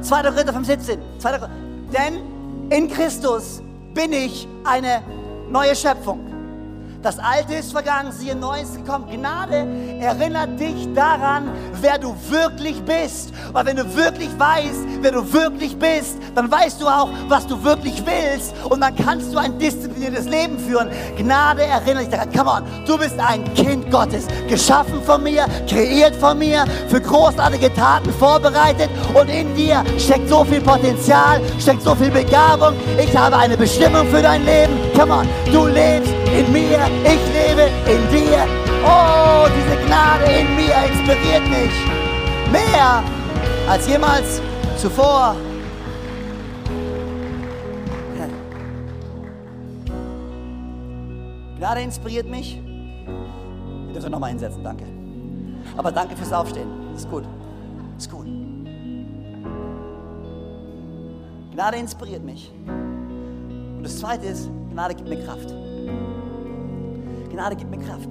2. 0.01 0.21
Korinther 0.23 0.53
5, 0.53 0.67
17. 0.67 0.99
2. 1.19 1.39
Denn 1.93 2.19
in 2.69 2.89
Christus 2.89 3.61
bin 3.93 4.11
ich 4.11 4.47
eine 4.65 5.01
neue 5.49 5.75
Schöpfung. 5.75 6.32
Das 7.03 7.19
Alte 7.19 7.55
ist 7.55 7.73
vergangen, 7.73 8.13
siehe 8.13 8.33
Neues 8.33 8.75
gekommen. 8.77 9.09
Gnade 9.11 9.67
erinnert 9.99 10.57
dich 10.57 10.87
daran, 10.95 11.51
wer 11.81 11.97
du 11.97 12.15
wirklich 12.29 12.81
bist. 12.81 13.33
Weil 13.51 13.65
wenn 13.65 13.75
du 13.75 13.93
wirklich 13.93 14.29
weißt, 14.39 14.85
wer 15.01 15.11
du 15.11 15.33
wirklich 15.33 15.77
bist, 15.77 16.15
dann 16.33 16.49
weißt 16.49 16.81
du 16.81 16.87
auch, 16.87 17.09
was 17.27 17.45
du 17.45 17.61
wirklich 17.61 18.01
willst. 18.05 18.53
Und 18.69 18.79
dann 18.79 18.95
kannst 18.95 19.33
du 19.33 19.37
ein 19.37 19.59
diszipliniertes 19.59 20.27
Leben 20.27 20.57
führen. 20.57 20.89
Gnade 21.17 21.65
erinnert 21.65 22.03
dich 22.03 22.09
daran. 22.09 22.31
Come 22.31 22.49
on, 22.49 22.85
du 22.85 22.97
bist 22.97 23.19
ein 23.19 23.53
Kind 23.53 23.91
Gottes. 23.91 24.25
Geschaffen 24.47 25.03
von 25.03 25.23
mir, 25.23 25.45
kreiert 25.67 26.15
von 26.15 26.39
mir, 26.39 26.63
für 26.87 27.01
großartige 27.01 27.73
Taten 27.73 28.13
vorbereitet. 28.13 28.89
Und 29.13 29.27
in 29.27 29.53
dir 29.57 29.83
steckt 29.97 30.29
so 30.29 30.45
viel 30.45 30.61
Potenzial, 30.61 31.41
steckt 31.59 31.81
so 31.81 31.95
viel 31.95 32.11
Begabung. 32.11 32.75
Ich 32.97 33.15
habe 33.17 33.35
eine 33.35 33.57
Bestimmung 33.57 34.07
für 34.07 34.21
dein 34.21 34.45
Leben. 34.45 34.73
Come 34.97 35.13
on, 35.13 35.27
du 35.51 35.67
lebst 35.67 36.22
in 36.39 36.51
mir, 36.51 36.79
ich 37.03 37.23
lebe 37.33 37.69
in 37.85 38.01
dir. 38.09 38.45
Oh, 38.85 39.47
diese 39.55 39.77
Gnade 39.85 40.25
in 40.25 40.55
mir 40.55 40.75
inspiriert 40.89 41.47
mich 41.49 42.03
mehr 42.51 43.03
als 43.67 43.87
jemals 43.87 44.41
zuvor. 44.77 45.35
Gnade 51.57 51.81
inspiriert 51.81 52.29
mich. 52.29 52.59
Ihr 53.87 53.93
dürft 53.93 54.09
nochmal 54.09 54.31
hinsetzen, 54.31 54.63
danke. 54.63 54.83
Aber 55.77 55.93
danke 55.93 56.13
fürs 56.15 56.33
Aufstehen. 56.33 56.67
Ist 56.93 57.09
gut. 57.09 57.23
Ist 57.97 58.11
gut. 58.11 58.27
Gnade 61.53 61.77
inspiriert 61.77 62.23
mich. 62.23 62.51
Und 62.67 63.83
das 63.83 63.97
Zweite 63.97 64.25
ist, 64.25 64.49
Gnade 64.73 64.93
gibt 64.93 65.07
mir 65.07 65.23
Kraft. 65.23 65.53
Gnade 67.33 67.55
gibt 67.55 67.71
mir 67.71 67.79
Kraft. 67.79 68.09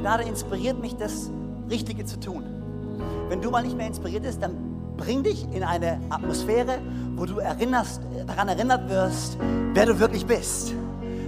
Gnade 0.00 0.22
inspiriert 0.22 0.80
mich, 0.80 0.96
das 0.96 1.30
Richtige 1.70 2.06
zu 2.06 2.18
tun. 2.18 2.42
Wenn 3.28 3.42
du 3.42 3.50
mal 3.50 3.62
nicht 3.62 3.76
mehr 3.76 3.86
inspiriert 3.86 4.22
bist, 4.22 4.42
dann 4.42 4.56
bring 4.96 5.22
dich 5.22 5.46
in 5.52 5.62
eine 5.62 6.00
Atmosphäre, 6.08 6.78
wo 7.16 7.26
du 7.26 7.38
erinnerst, 7.38 8.00
daran 8.26 8.48
erinnert 8.48 8.88
wirst, 8.88 9.36
wer 9.74 9.84
du 9.84 10.00
wirklich 10.00 10.24
bist. 10.24 10.74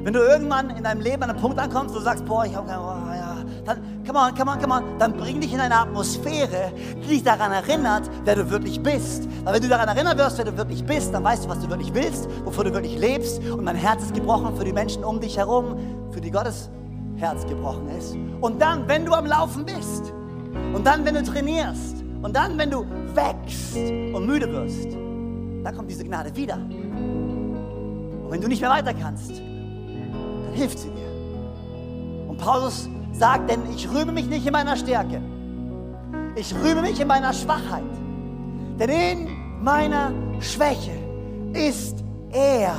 Wenn 0.03 0.15
du 0.15 0.21
irgendwann 0.21 0.71
in 0.71 0.83
deinem 0.83 1.03
Leben 1.03 1.23
an 1.23 1.31
einen 1.31 1.39
Punkt 1.39 1.59
ankommst, 1.59 1.95
wo 1.95 1.99
du 1.99 2.05
sagst, 2.05 2.25
boah, 2.25 2.47
ich 2.47 2.57
habe 2.57 2.67
keine, 2.67 2.81
oh, 2.81 3.15
ja, 3.15 3.37
dann, 3.67 4.03
come 4.07 4.19
on, 4.19 4.35
come 4.35 4.51
on, 4.51 4.59
come 4.59 4.75
on, 4.75 4.99
dann 4.99 5.13
bring 5.13 5.39
dich 5.39 5.53
in 5.53 5.61
eine 5.61 5.79
Atmosphäre, 5.79 6.73
die 7.05 7.09
dich 7.09 7.23
daran 7.23 7.53
erinnert, 7.53 8.11
wer 8.25 8.37
du 8.37 8.51
wirklich 8.51 8.83
bist. 8.83 9.29
Weil 9.45 9.55
wenn 9.55 9.63
du 9.63 9.69
daran 9.69 9.89
erinnert 9.89 10.17
wirst, 10.17 10.39
wer 10.39 10.47
du 10.47 10.57
wirklich 10.57 10.83
bist, 10.83 11.13
dann 11.13 11.23
weißt 11.25 11.45
du, 11.45 11.51
was 11.51 11.61
du 11.61 11.69
wirklich 11.69 11.93
willst, 11.93 12.27
wofür 12.47 12.65
du 12.65 12.73
wirklich 12.73 12.99
lebst 12.99 13.45
und 13.51 13.67
dein 13.67 13.77
Herz 13.77 14.05
ist 14.05 14.15
gebrochen 14.15 14.57
für 14.57 14.65
die 14.65 14.73
Menschen 14.73 15.05
um 15.05 15.21
dich 15.21 15.37
herum, 15.37 15.77
für 16.11 16.21
die 16.21 16.31
Gottes 16.31 16.71
Herz 17.17 17.47
gebrochen 17.47 17.89
ist. 17.97 18.17
Und 18.41 18.61
dann, 18.61 18.89
wenn 18.89 19.05
du 19.05 19.13
am 19.13 19.27
Laufen 19.27 19.65
bist, 19.65 20.13
und 20.75 20.87
dann, 20.87 21.05
wenn 21.05 21.15
du 21.15 21.23
trainierst, 21.23 22.05
und 22.23 22.35
dann, 22.35 22.59
wenn 22.59 22.71
du 22.71 22.85
wächst 23.15 23.77
und 23.77 24.27
müde 24.27 24.51
wirst, 24.53 24.93
dann 25.65 25.77
kommt 25.77 25.91
diese 25.91 26.05
Gnade 26.05 26.35
wieder. 26.35 26.57
Und 26.57 28.31
wenn 28.31 28.41
du 28.41 28.49
nicht 28.49 28.61
mehr 28.61 28.71
weiter 28.71 28.95
kannst, 28.95 29.39
dann 29.39 30.53
hilft 30.55 30.79
sie 30.79 30.91
dir. 30.91 32.29
Und 32.29 32.39
Paulus 32.39 32.89
sagt, 33.13 33.51
denn 33.51 33.61
ich 33.75 33.89
rühme 33.91 34.13
mich 34.13 34.27
nicht 34.27 34.47
in 34.47 34.53
meiner 34.53 34.77
Stärke. 34.77 35.21
Ich 36.37 36.55
rühme 36.55 36.83
mich 36.83 37.01
in 37.01 37.09
meiner 37.09 37.33
Schwachheit. 37.33 37.83
Denn 38.79 38.89
in 38.89 39.29
meiner 39.63 40.13
Schwäche 40.41 40.93
ist 41.53 42.05
er 42.33 42.75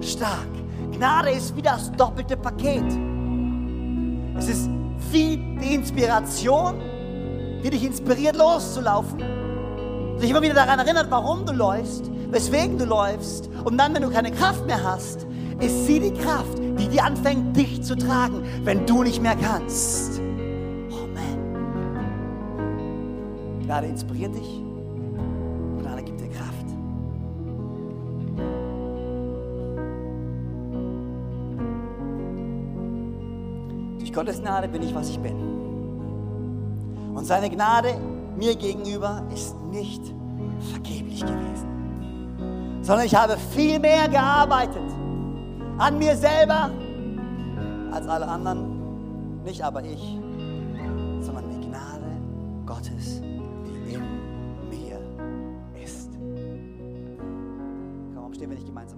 stark. 0.00 0.48
Gnade 0.96 1.30
ist 1.30 1.56
wie 1.56 1.62
das 1.62 1.90
doppelte 1.92 2.36
Paket. 2.36 2.84
Es 4.36 4.48
ist 4.48 4.70
wie 5.10 5.36
die 5.60 5.74
Inspiration, 5.74 6.80
die 7.64 7.70
dich 7.70 7.84
inspiriert 7.84 8.36
loszulaufen, 8.36 9.18
dich 10.20 10.30
immer 10.30 10.42
wieder 10.42 10.54
daran 10.54 10.78
erinnert, 10.78 11.10
warum 11.10 11.44
du 11.46 11.52
läufst, 11.52 12.10
weswegen 12.30 12.78
du 12.78 12.84
läufst. 12.84 13.50
Und 13.64 13.76
dann, 13.76 13.92
wenn 13.94 14.02
du 14.02 14.10
keine 14.10 14.30
Kraft 14.30 14.66
mehr 14.66 14.82
hast, 14.84 15.26
ist 15.60 15.86
sie 15.86 15.98
die 15.98 16.12
Kraft, 16.12 16.58
die 16.58 16.88
dir 16.88 17.04
anfängt, 17.04 17.56
dich 17.56 17.82
zu 17.82 17.96
tragen, 17.96 18.44
wenn 18.62 18.86
du 18.86 19.02
nicht 19.02 19.20
mehr 19.20 19.36
kannst. 19.36 20.20
Oh 20.90 21.06
man. 21.12 21.38
Gnade 23.64 23.86
inspiriert 23.88 24.34
dich. 24.34 24.62
Gottes 34.14 34.40
Gnade 34.40 34.68
bin 34.68 34.82
ich, 34.82 34.94
was 34.94 35.10
ich 35.10 35.18
bin. 35.18 35.34
Und 37.14 37.24
seine 37.24 37.50
Gnade 37.50 37.96
mir 38.36 38.54
gegenüber 38.54 39.22
ist 39.32 39.56
nicht 39.70 40.02
vergeblich 40.72 41.20
gewesen, 41.20 42.80
sondern 42.82 43.06
ich 43.06 43.14
habe 43.14 43.36
viel 43.36 43.78
mehr 43.78 44.08
gearbeitet 44.08 44.82
an 45.78 45.98
mir 45.98 46.16
selber 46.16 46.70
als 47.92 48.06
alle 48.06 48.26
anderen. 48.28 49.42
Nicht 49.44 49.62
aber 49.62 49.82
ich, 49.84 50.18
sondern 51.20 51.44
die 51.50 51.66
Gnade 51.66 52.06
Gottes, 52.66 53.20
die 53.20 53.94
in 53.94 54.02
mir 54.70 54.98
ist. 55.82 56.10
Komm, 58.14 58.32
stehen 58.32 58.48
wir 58.50 58.56
nicht 58.56 58.66
gemeinsam. 58.66 58.93